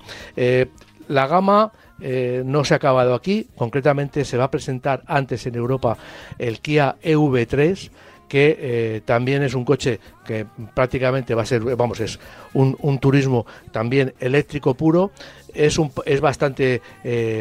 La 1.07 1.27
gama 1.27 1.71
eh, 2.01 2.43
no 2.45 2.63
se 2.65 2.73
ha 2.73 2.77
acabado 2.77 3.13
aquí, 3.13 3.47
concretamente 3.55 4.25
se 4.25 4.37
va 4.37 4.45
a 4.45 4.51
presentar 4.51 5.03
antes 5.07 5.45
en 5.45 5.55
Europa 5.55 5.97
el 6.37 6.59
Kia 6.59 6.95
EV3 7.03 7.89
que 8.27 8.57
eh, 8.59 9.01
también 9.05 9.43
es 9.43 9.53
un 9.53 9.63
coche 9.63 9.99
que 10.25 10.47
prácticamente 10.73 11.35
va 11.35 11.43
a 11.43 11.45
ser, 11.45 11.61
vamos, 11.61 11.99
es 11.99 12.19
un, 12.53 12.99
turismo 12.99 13.45
también 13.71 14.13
eléctrico 14.19 14.73
puro, 14.73 15.11
es, 15.53 15.77
un, 15.77 15.91
es 16.05 16.21
bastante 16.21 16.81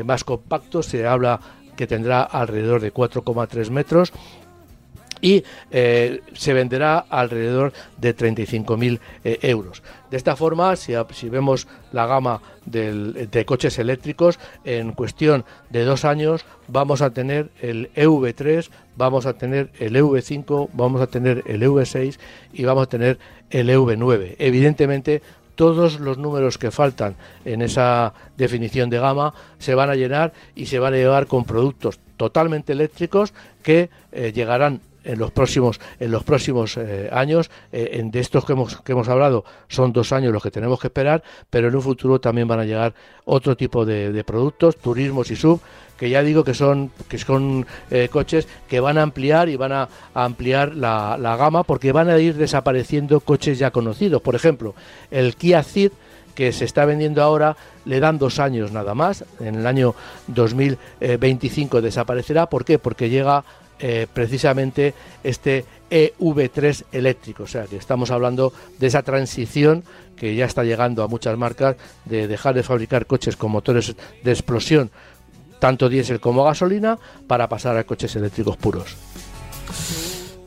más 0.04 0.24
compacto, 0.24 0.82
se 0.82 1.06
habla 1.06 1.40
que 1.74 1.86
tendrá 1.86 2.22
alrededor 2.22 2.80
de 2.80 2.92
4,3 2.92 3.70
metros 3.70 4.12
y 5.24 5.42
eh, 5.70 6.20
se 6.34 6.52
venderá 6.52 6.98
alrededor 6.98 7.72
de 7.96 8.14
35.000 8.14 9.00
eh, 9.24 9.38
euros. 9.40 9.82
De 10.10 10.18
esta 10.18 10.36
forma, 10.36 10.76
si, 10.76 10.92
vemos 11.30 11.66
la 11.92 12.04
gama 12.04 12.42
de 12.66 13.44
coches 13.46 13.78
eléctricos, 13.78 14.38
en 14.64 14.92
cuestión 14.92 15.46
de 15.70 15.84
dos 15.84 16.04
años 16.04 16.44
vamos 16.68 17.00
a 17.00 17.08
tener 17.08 17.48
el 17.62 17.90
EV3, 17.94 18.68
vamos 18.96 19.24
a 19.24 19.32
tener 19.32 19.70
el 19.78 19.96
EV5, 19.96 20.68
vamos 20.74 21.00
a 21.00 21.06
tener 21.06 21.42
el 21.46 21.62
EV6 21.62 22.18
y 22.52 22.64
vamos 22.66 22.82
a 22.82 22.90
tener 22.90 23.18
el 23.48 23.70
EV9. 23.70 24.36
Evidentemente, 24.38 25.22
todos 25.54 26.00
los 26.00 26.18
números 26.18 26.58
que 26.58 26.70
faltan 26.70 27.16
en 27.46 27.62
esa 27.62 28.12
definición 28.36 28.90
de 28.90 28.98
gama 28.98 29.32
se 29.58 29.74
van 29.74 29.88
a 29.88 29.94
llenar 29.94 30.34
y 30.54 30.66
se 30.66 30.78
van 30.78 30.92
a 30.92 30.98
llevar 30.98 31.26
con 31.26 31.44
productos 31.44 31.98
totalmente 32.18 32.74
eléctricos 32.74 33.32
que 33.62 33.88
eh, 34.12 34.30
llegarán 34.34 34.82
en 35.04 35.18
los 35.18 35.30
próximos 35.30 35.80
en 36.00 36.10
los 36.10 36.24
próximos 36.24 36.76
eh, 36.76 37.08
años 37.12 37.50
eh, 37.72 37.90
en 37.94 38.10
de 38.10 38.20
estos 38.20 38.44
que 38.44 38.52
hemos 38.52 38.80
que 38.80 38.92
hemos 38.92 39.08
hablado 39.08 39.44
son 39.68 39.92
dos 39.92 40.12
años 40.12 40.32
los 40.32 40.42
que 40.42 40.50
tenemos 40.50 40.80
que 40.80 40.88
esperar 40.88 41.22
pero 41.50 41.68
en 41.68 41.76
un 41.76 41.82
futuro 41.82 42.20
también 42.20 42.48
van 42.48 42.60
a 42.60 42.64
llegar 42.64 42.94
otro 43.24 43.56
tipo 43.56 43.84
de, 43.84 44.24
productos 44.24 44.76
turismos 44.76 45.30
y 45.30 45.36
sub 45.36 45.60
que 45.98 46.10
ya 46.10 46.22
digo 46.22 46.42
que 46.42 46.54
son 46.54 46.90
que 47.08 47.18
son 47.18 47.66
eh, 47.90 48.08
coches 48.10 48.48
que 48.68 48.80
van 48.80 48.98
a 48.98 49.02
ampliar 49.02 49.48
y 49.48 49.56
van 49.56 49.72
a, 49.72 49.88
ampliar 50.14 50.74
la, 50.74 51.16
la, 51.18 51.36
gama 51.36 51.62
porque 51.62 51.92
van 51.92 52.08
a 52.08 52.18
ir 52.18 52.34
desapareciendo 52.34 53.20
coches 53.20 53.58
ya 53.58 53.70
conocidos 53.70 54.22
por 54.22 54.34
ejemplo 54.34 54.74
el 55.10 55.36
Kia 55.36 55.62
Ceed 55.62 55.92
que 56.34 56.52
se 56.52 56.64
está 56.64 56.84
vendiendo 56.84 57.22
ahora 57.22 57.56
le 57.84 58.00
dan 58.00 58.18
dos 58.18 58.38
años 58.38 58.72
nada 58.72 58.94
más. 58.94 59.24
En 59.40 59.54
el 59.54 59.66
año 59.66 59.94
2025 60.28 61.80
desaparecerá. 61.80 62.46
¿Por 62.46 62.64
qué? 62.64 62.78
Porque 62.78 63.08
llega 63.08 63.44
eh, 63.86 64.06
precisamente 64.10 64.94
este 65.22 65.66
EV3 65.90 66.84
eléctrico. 66.90 67.42
O 67.42 67.46
sea 67.46 67.64
que 67.66 67.76
estamos 67.76 68.10
hablando 68.10 68.50
de 68.78 68.86
esa 68.86 69.02
transición 69.02 69.84
que 70.16 70.34
ya 70.34 70.46
está 70.46 70.64
llegando 70.64 71.02
a 71.02 71.06
muchas 71.06 71.36
marcas 71.36 71.76
de 72.06 72.26
dejar 72.26 72.54
de 72.54 72.62
fabricar 72.62 73.04
coches 73.04 73.36
con 73.36 73.50
motores 73.50 73.94
de 74.22 74.32
explosión, 74.32 74.90
tanto 75.58 75.90
diésel 75.90 76.18
como 76.18 76.44
gasolina, 76.44 76.98
para 77.26 77.46
pasar 77.50 77.76
a 77.76 77.84
coches 77.84 78.16
eléctricos 78.16 78.56
puros. 78.56 78.96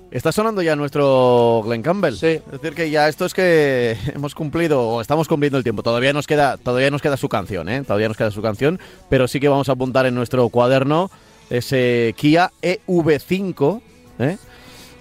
Está 0.09 0.31
sonando 0.31 0.63
ya 0.63 0.75
nuestro 0.75 1.61
Glen 1.63 1.83
Campbell. 1.83 2.15
Sí. 2.15 2.41
Es 2.43 2.51
decir, 2.53 2.73
que 2.73 2.89
ya 2.89 3.07
esto 3.07 3.27
es 3.27 3.35
que 3.35 3.95
hemos 4.15 4.33
cumplido 4.33 4.81
o 4.81 4.99
estamos 4.99 5.27
cumpliendo 5.27 5.59
el 5.59 5.63
tiempo. 5.63 5.83
Todavía 5.83 6.11
nos 6.11 6.25
queda, 6.25 6.57
todavía 6.57 6.89
nos 6.89 7.03
queda 7.03 7.17
su 7.17 7.29
canción, 7.29 7.69
¿eh? 7.69 7.83
Todavía 7.83 8.07
nos 8.07 8.17
queda 8.17 8.31
su 8.31 8.41
canción, 8.41 8.79
pero 9.09 9.27
sí 9.27 9.39
que 9.39 9.47
vamos 9.47 9.69
a 9.69 9.73
apuntar 9.73 10.07
en 10.07 10.15
nuestro 10.15 10.49
cuaderno 10.49 11.11
ese 11.49 12.13
Kia 12.17 12.51
EV5, 12.61 13.81
¿eh? 14.19 14.37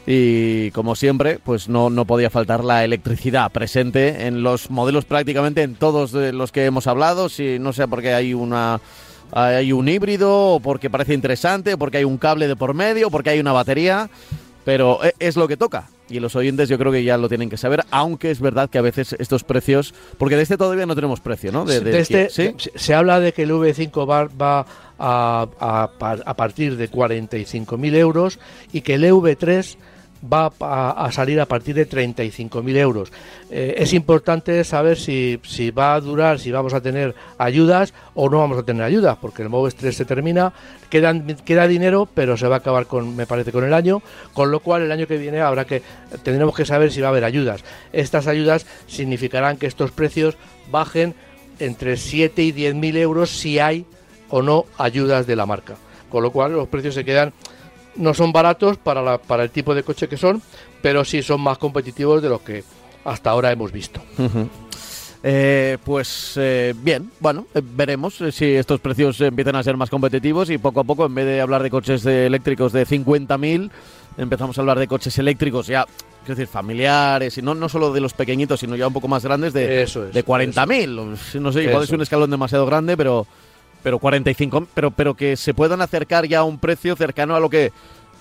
Y 0.08 0.70
como 0.70 0.94
siempre, 0.94 1.40
pues 1.42 1.68
no, 1.68 1.90
no 1.90 2.04
podía 2.04 2.30
faltar 2.30 2.62
la 2.62 2.84
electricidad 2.84 3.50
presente 3.50 4.28
en 4.28 4.44
los 4.44 4.70
modelos 4.70 5.04
prácticamente 5.04 5.62
en 5.62 5.74
todos 5.74 6.12
los 6.12 6.52
que 6.52 6.64
hemos 6.64 6.86
hablado, 6.86 7.28
si 7.28 7.58
no 7.58 7.72
sé 7.72 7.88
por 7.88 8.02
qué 8.02 8.14
hay 8.14 8.32
una 8.32 8.80
hay 9.32 9.72
un 9.72 9.88
híbrido 9.88 10.54
o 10.54 10.60
porque 10.60 10.90
parece 10.90 11.12
interesante, 11.12 11.74
o 11.74 11.78
porque 11.78 11.98
hay 11.98 12.04
un 12.04 12.18
cable 12.18 12.46
de 12.46 12.54
por 12.54 12.74
medio, 12.74 13.08
o 13.08 13.10
porque 13.10 13.30
hay 13.30 13.40
una 13.40 13.52
batería, 13.52 14.08
pero 14.66 14.98
e, 15.04 15.14
es 15.20 15.36
lo 15.36 15.46
que 15.46 15.56
toca. 15.56 15.88
Y 16.10 16.18
los 16.18 16.34
oyentes 16.34 16.68
yo 16.68 16.76
creo 16.76 16.90
que 16.90 17.04
ya 17.04 17.16
lo 17.16 17.28
tienen 17.28 17.48
que 17.48 17.56
saber, 17.56 17.84
aunque 17.90 18.32
es 18.32 18.40
verdad 18.40 18.68
que 18.68 18.78
a 18.78 18.82
veces 18.82 19.14
estos 19.18 19.44
precios, 19.44 19.94
porque 20.18 20.36
de 20.36 20.42
este 20.42 20.56
todavía 20.56 20.86
no 20.86 20.96
tenemos 20.96 21.20
precio, 21.20 21.52
¿no? 21.52 21.64
De, 21.64 21.98
este, 21.98 22.28
se, 22.30 22.94
habla 22.94 23.20
de 23.20 23.32
que 23.32 23.44
el 23.44 23.52
V5 23.52 24.10
va, 24.10 24.24
va 24.24 24.66
a, 24.98 25.48
a, 25.60 25.90
a 26.26 26.34
partir 26.34 26.76
de 26.76 26.90
45.000 26.90 27.94
euros 27.94 28.40
y 28.72 28.80
que 28.80 28.94
el 28.94 29.04
EV3 29.04 29.76
va 30.22 30.52
a, 30.60 31.10
salir 31.12 31.40
a 31.40 31.46
partir 31.46 31.74
de 31.74 31.88
35.000 31.88 32.76
euros. 32.76 33.12
Eh, 33.50 33.74
es 33.78 33.92
importante 33.92 34.62
saber 34.64 34.98
si, 34.98 35.38
si, 35.44 35.70
va 35.70 35.94
a 35.94 36.00
durar, 36.00 36.38
si 36.38 36.50
vamos 36.50 36.74
a 36.74 36.80
tener 36.80 37.14
ayudas 37.38 37.94
o 38.14 38.28
no 38.28 38.38
vamos 38.38 38.58
a 38.58 38.62
tener 38.62 38.82
ayudas, 38.82 39.16
porque 39.20 39.42
el 39.42 39.48
MOVES 39.48 39.76
3 39.76 39.96
se 39.96 40.04
termina, 40.04 40.52
quedan, 40.90 41.36
queda 41.44 41.68
dinero, 41.68 42.08
pero 42.12 42.36
se 42.36 42.48
va 42.48 42.56
a 42.56 42.58
acabar 42.58 42.86
con, 42.86 43.14
me 43.14 43.26
parece, 43.26 43.52
con 43.52 43.64
el 43.64 43.74
año, 43.74 44.02
con 44.32 44.50
lo 44.50 44.60
cual 44.60 44.82
el 44.82 44.92
año 44.92 45.06
que 45.06 45.18
viene 45.18 45.40
habrá 45.40 45.64
que, 45.64 45.82
tendremos 46.22 46.54
que 46.54 46.64
saber 46.64 46.92
si 46.92 47.00
va 47.00 47.08
a 47.08 47.10
haber 47.10 47.24
ayudas. 47.24 47.62
Estas 47.92 48.26
ayudas 48.26 48.66
significarán 48.86 49.56
que 49.56 49.66
estos 49.66 49.90
precios 49.90 50.36
bajen 50.70 51.14
entre 51.58 51.96
7 51.96 52.42
y 52.42 52.52
10.000 52.52 52.96
euros 52.96 53.30
si 53.30 53.58
hay 53.58 53.86
o 54.28 54.42
no 54.42 54.66
ayudas 54.78 55.26
de 55.26 55.36
la 55.36 55.46
marca. 55.46 55.76
Con 56.10 56.22
lo 56.22 56.30
cual 56.30 56.52
los 56.52 56.68
precios 56.68 56.94
se 56.94 57.04
quedan 57.04 57.32
no 57.96 58.14
son 58.14 58.32
baratos 58.32 58.76
para, 58.78 59.02
la, 59.02 59.18
para 59.18 59.42
el 59.42 59.50
tipo 59.50 59.74
de 59.74 59.82
coche 59.82 60.08
que 60.08 60.16
son, 60.16 60.42
pero 60.82 61.04
sí 61.04 61.22
son 61.22 61.40
más 61.40 61.58
competitivos 61.58 62.22
de 62.22 62.28
los 62.28 62.40
que 62.40 62.64
hasta 63.04 63.30
ahora 63.30 63.52
hemos 63.52 63.72
visto. 63.72 64.00
Eh, 65.22 65.78
pues 65.82 66.34
eh, 66.36 66.74
bien, 66.76 67.10
bueno, 67.20 67.46
eh, 67.54 67.60
veremos 67.62 68.22
si 68.30 68.44
estos 68.44 68.80
precios 68.80 69.20
empiezan 69.20 69.56
a 69.56 69.62
ser 69.62 69.76
más 69.76 69.90
competitivos 69.90 70.50
y 70.50 70.58
poco 70.58 70.80
a 70.80 70.84
poco, 70.84 71.06
en 71.06 71.14
vez 71.14 71.26
de 71.26 71.40
hablar 71.40 71.62
de 71.62 71.70
coches 71.70 72.04
eléctricos 72.06 72.72
de 72.72 72.86
50.000, 72.86 73.70
empezamos 74.18 74.56
a 74.56 74.60
hablar 74.60 74.78
de 74.78 74.86
coches 74.86 75.18
eléctricos 75.18 75.66
ya, 75.66 75.86
es 76.22 76.28
decir, 76.28 76.46
familiares, 76.46 77.38
y 77.38 77.42
no, 77.42 77.54
no 77.54 77.68
solo 77.68 77.92
de 77.92 78.00
los 78.00 78.12
pequeñitos, 78.12 78.60
sino 78.60 78.76
ya 78.76 78.86
un 78.86 78.92
poco 78.92 79.08
más 79.08 79.24
grandes 79.24 79.52
de, 79.52 79.66
de 79.66 80.24
40.000. 80.24 81.40
No 81.40 81.52
sé, 81.52 81.64
igual 81.64 81.82
es 81.82 81.90
un 81.90 82.02
escalón 82.02 82.30
demasiado 82.30 82.66
grande, 82.66 82.96
pero 82.96 83.26
pero 83.86 84.00
45, 84.00 84.66
pero, 84.74 84.90
pero 84.90 85.14
que 85.14 85.36
se 85.36 85.54
puedan 85.54 85.80
acercar 85.80 86.26
ya 86.26 86.40
a 86.40 86.42
un 86.42 86.58
precio 86.58 86.96
cercano 86.96 87.36
a 87.36 87.40
lo 87.40 87.48
que 87.48 87.70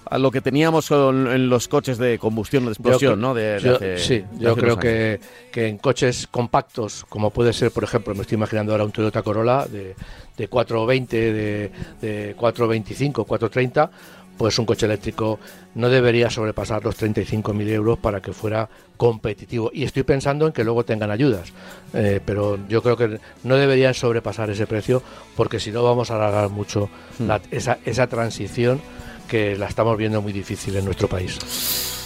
a 0.07 0.19
lo 0.19 0.29
que 0.29 0.39
teníamos 0.39 0.91
en 0.91 1.49
los 1.49 1.67
coches 1.67 1.97
de 1.97 2.19
combustión 2.19 2.65
o 2.65 2.65
de 2.67 2.73
explosión, 2.73 3.19
¿no? 3.19 3.33
De, 3.33 3.97
sí, 3.97 4.23
yo 4.37 4.55
creo 4.55 4.77
que, 4.77 5.19
que, 5.51 5.67
en 5.67 5.79
coches 5.79 6.27
compactos, 6.29 7.03
como 7.09 7.31
puede 7.31 7.51
ser, 7.51 7.71
por 7.71 7.83
ejemplo, 7.83 8.13
me 8.13 8.21
estoy 8.21 8.35
imaginando 8.35 8.73
ahora 8.73 8.83
un 8.83 8.91
Toyota 8.91 9.23
Corolla 9.23 9.65
de, 9.65 9.95
de 10.37 10.47
420, 10.47 11.33
de, 11.33 11.71
de 11.99 12.35
425, 12.37 13.25
430, 13.25 13.89
pues 14.37 14.59
un 14.59 14.65
coche 14.65 14.85
eléctrico 14.85 15.39
no 15.75 15.89
debería 15.89 16.29
sobrepasar 16.29 16.83
los 16.83 16.97
35.000 17.01 17.69
euros 17.69 17.99
para 17.99 18.21
que 18.21 18.33
fuera 18.33 18.69
competitivo. 18.97 19.71
Y 19.73 19.83
estoy 19.83 20.03
pensando 20.03 20.47
en 20.47 20.53
que 20.53 20.63
luego 20.63 20.85
tengan 20.85 21.11
ayudas, 21.11 21.53
eh, 21.93 22.19
pero 22.25 22.59
yo 22.67 22.81
creo 22.81 22.97
que 22.97 23.19
no 23.43 23.55
deberían 23.55 23.93
sobrepasar 23.93 24.49
ese 24.49 24.67
precio 24.67 25.01
porque 25.35 25.59
si 25.59 25.71
no 25.71 25.83
vamos 25.83 26.11
a 26.11 26.15
alargar 26.15 26.49
mucho 26.49 26.89
hmm. 27.19 27.29
esa, 27.51 27.77
esa 27.85 28.07
transición 28.07 28.81
que 29.27 29.55
la 29.57 29.67
estamos 29.67 29.97
viendo 29.97 30.21
muy 30.21 30.33
difícil 30.33 30.75
en 30.75 30.85
nuestro 30.85 31.07
país. 31.07 32.04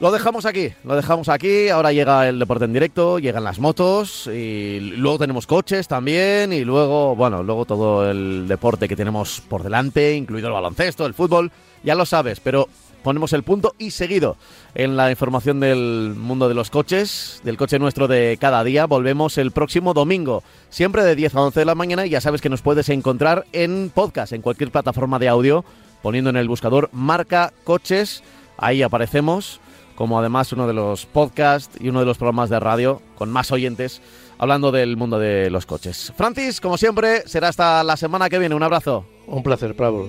Lo 0.00 0.10
dejamos 0.10 0.44
aquí, 0.44 0.72
lo 0.82 0.96
dejamos 0.96 1.28
aquí. 1.28 1.68
Ahora 1.68 1.92
llega 1.92 2.28
el 2.28 2.40
deporte 2.40 2.64
en 2.64 2.72
directo, 2.72 3.20
llegan 3.20 3.44
las 3.44 3.60
motos 3.60 4.26
y 4.26 4.80
luego 4.80 5.18
tenemos 5.18 5.46
coches 5.46 5.86
también 5.86 6.52
y 6.52 6.64
luego, 6.64 7.14
bueno, 7.14 7.44
luego 7.44 7.64
todo 7.64 8.10
el 8.10 8.48
deporte 8.48 8.88
que 8.88 8.96
tenemos 8.96 9.40
por 9.48 9.62
delante, 9.62 10.16
incluido 10.16 10.48
el 10.48 10.54
baloncesto, 10.54 11.06
el 11.06 11.14
fútbol, 11.14 11.52
ya 11.84 11.94
lo 11.94 12.06
sabes, 12.06 12.40
pero 12.40 12.68
ponemos 13.04 13.32
el 13.34 13.44
punto 13.44 13.76
y 13.78 13.92
seguido 13.92 14.36
en 14.74 14.96
la 14.96 15.10
información 15.10 15.60
del 15.60 16.14
mundo 16.16 16.48
de 16.48 16.54
los 16.54 16.70
coches, 16.70 17.40
del 17.44 17.56
coche 17.56 17.78
nuestro 17.78 18.08
de 18.08 18.36
cada 18.40 18.64
día. 18.64 18.86
Volvemos 18.86 19.38
el 19.38 19.52
próximo 19.52 19.94
domingo, 19.94 20.42
siempre 20.70 21.04
de 21.04 21.14
10 21.14 21.36
a 21.36 21.42
11 21.42 21.60
de 21.60 21.66
la 21.66 21.76
mañana 21.76 22.04
y 22.04 22.10
ya 22.10 22.20
sabes 22.20 22.40
que 22.40 22.48
nos 22.48 22.62
puedes 22.62 22.88
encontrar 22.88 23.46
en 23.52 23.92
podcast, 23.94 24.32
en 24.32 24.42
cualquier 24.42 24.72
plataforma 24.72 25.20
de 25.20 25.28
audio, 25.28 25.64
poniendo 26.02 26.30
en 26.30 26.36
el 26.36 26.48
buscador 26.48 26.90
marca 26.92 27.52
coches, 27.62 28.24
ahí 28.56 28.82
aparecemos 28.82 29.60
como 29.94 30.18
además 30.18 30.52
uno 30.52 30.66
de 30.66 30.74
los 30.74 31.06
podcasts 31.06 31.78
y 31.80 31.88
uno 31.88 32.00
de 32.00 32.06
los 32.06 32.18
programas 32.18 32.50
de 32.50 32.60
radio 32.60 33.00
con 33.16 33.30
más 33.30 33.52
oyentes 33.52 34.00
hablando 34.38 34.72
del 34.72 34.96
mundo 34.96 35.18
de 35.18 35.50
los 35.50 35.66
coches. 35.66 36.12
Francis, 36.16 36.60
como 36.60 36.76
siempre, 36.76 37.26
será 37.26 37.48
hasta 37.48 37.82
la 37.84 37.96
semana 37.96 38.28
que 38.28 38.38
viene. 38.38 38.54
Un 38.54 38.62
abrazo. 38.62 39.06
Un 39.26 39.42
placer, 39.42 39.74
Pablo. 39.74 40.08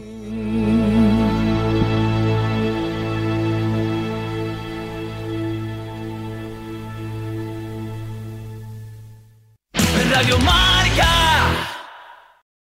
Radio 10.11 10.37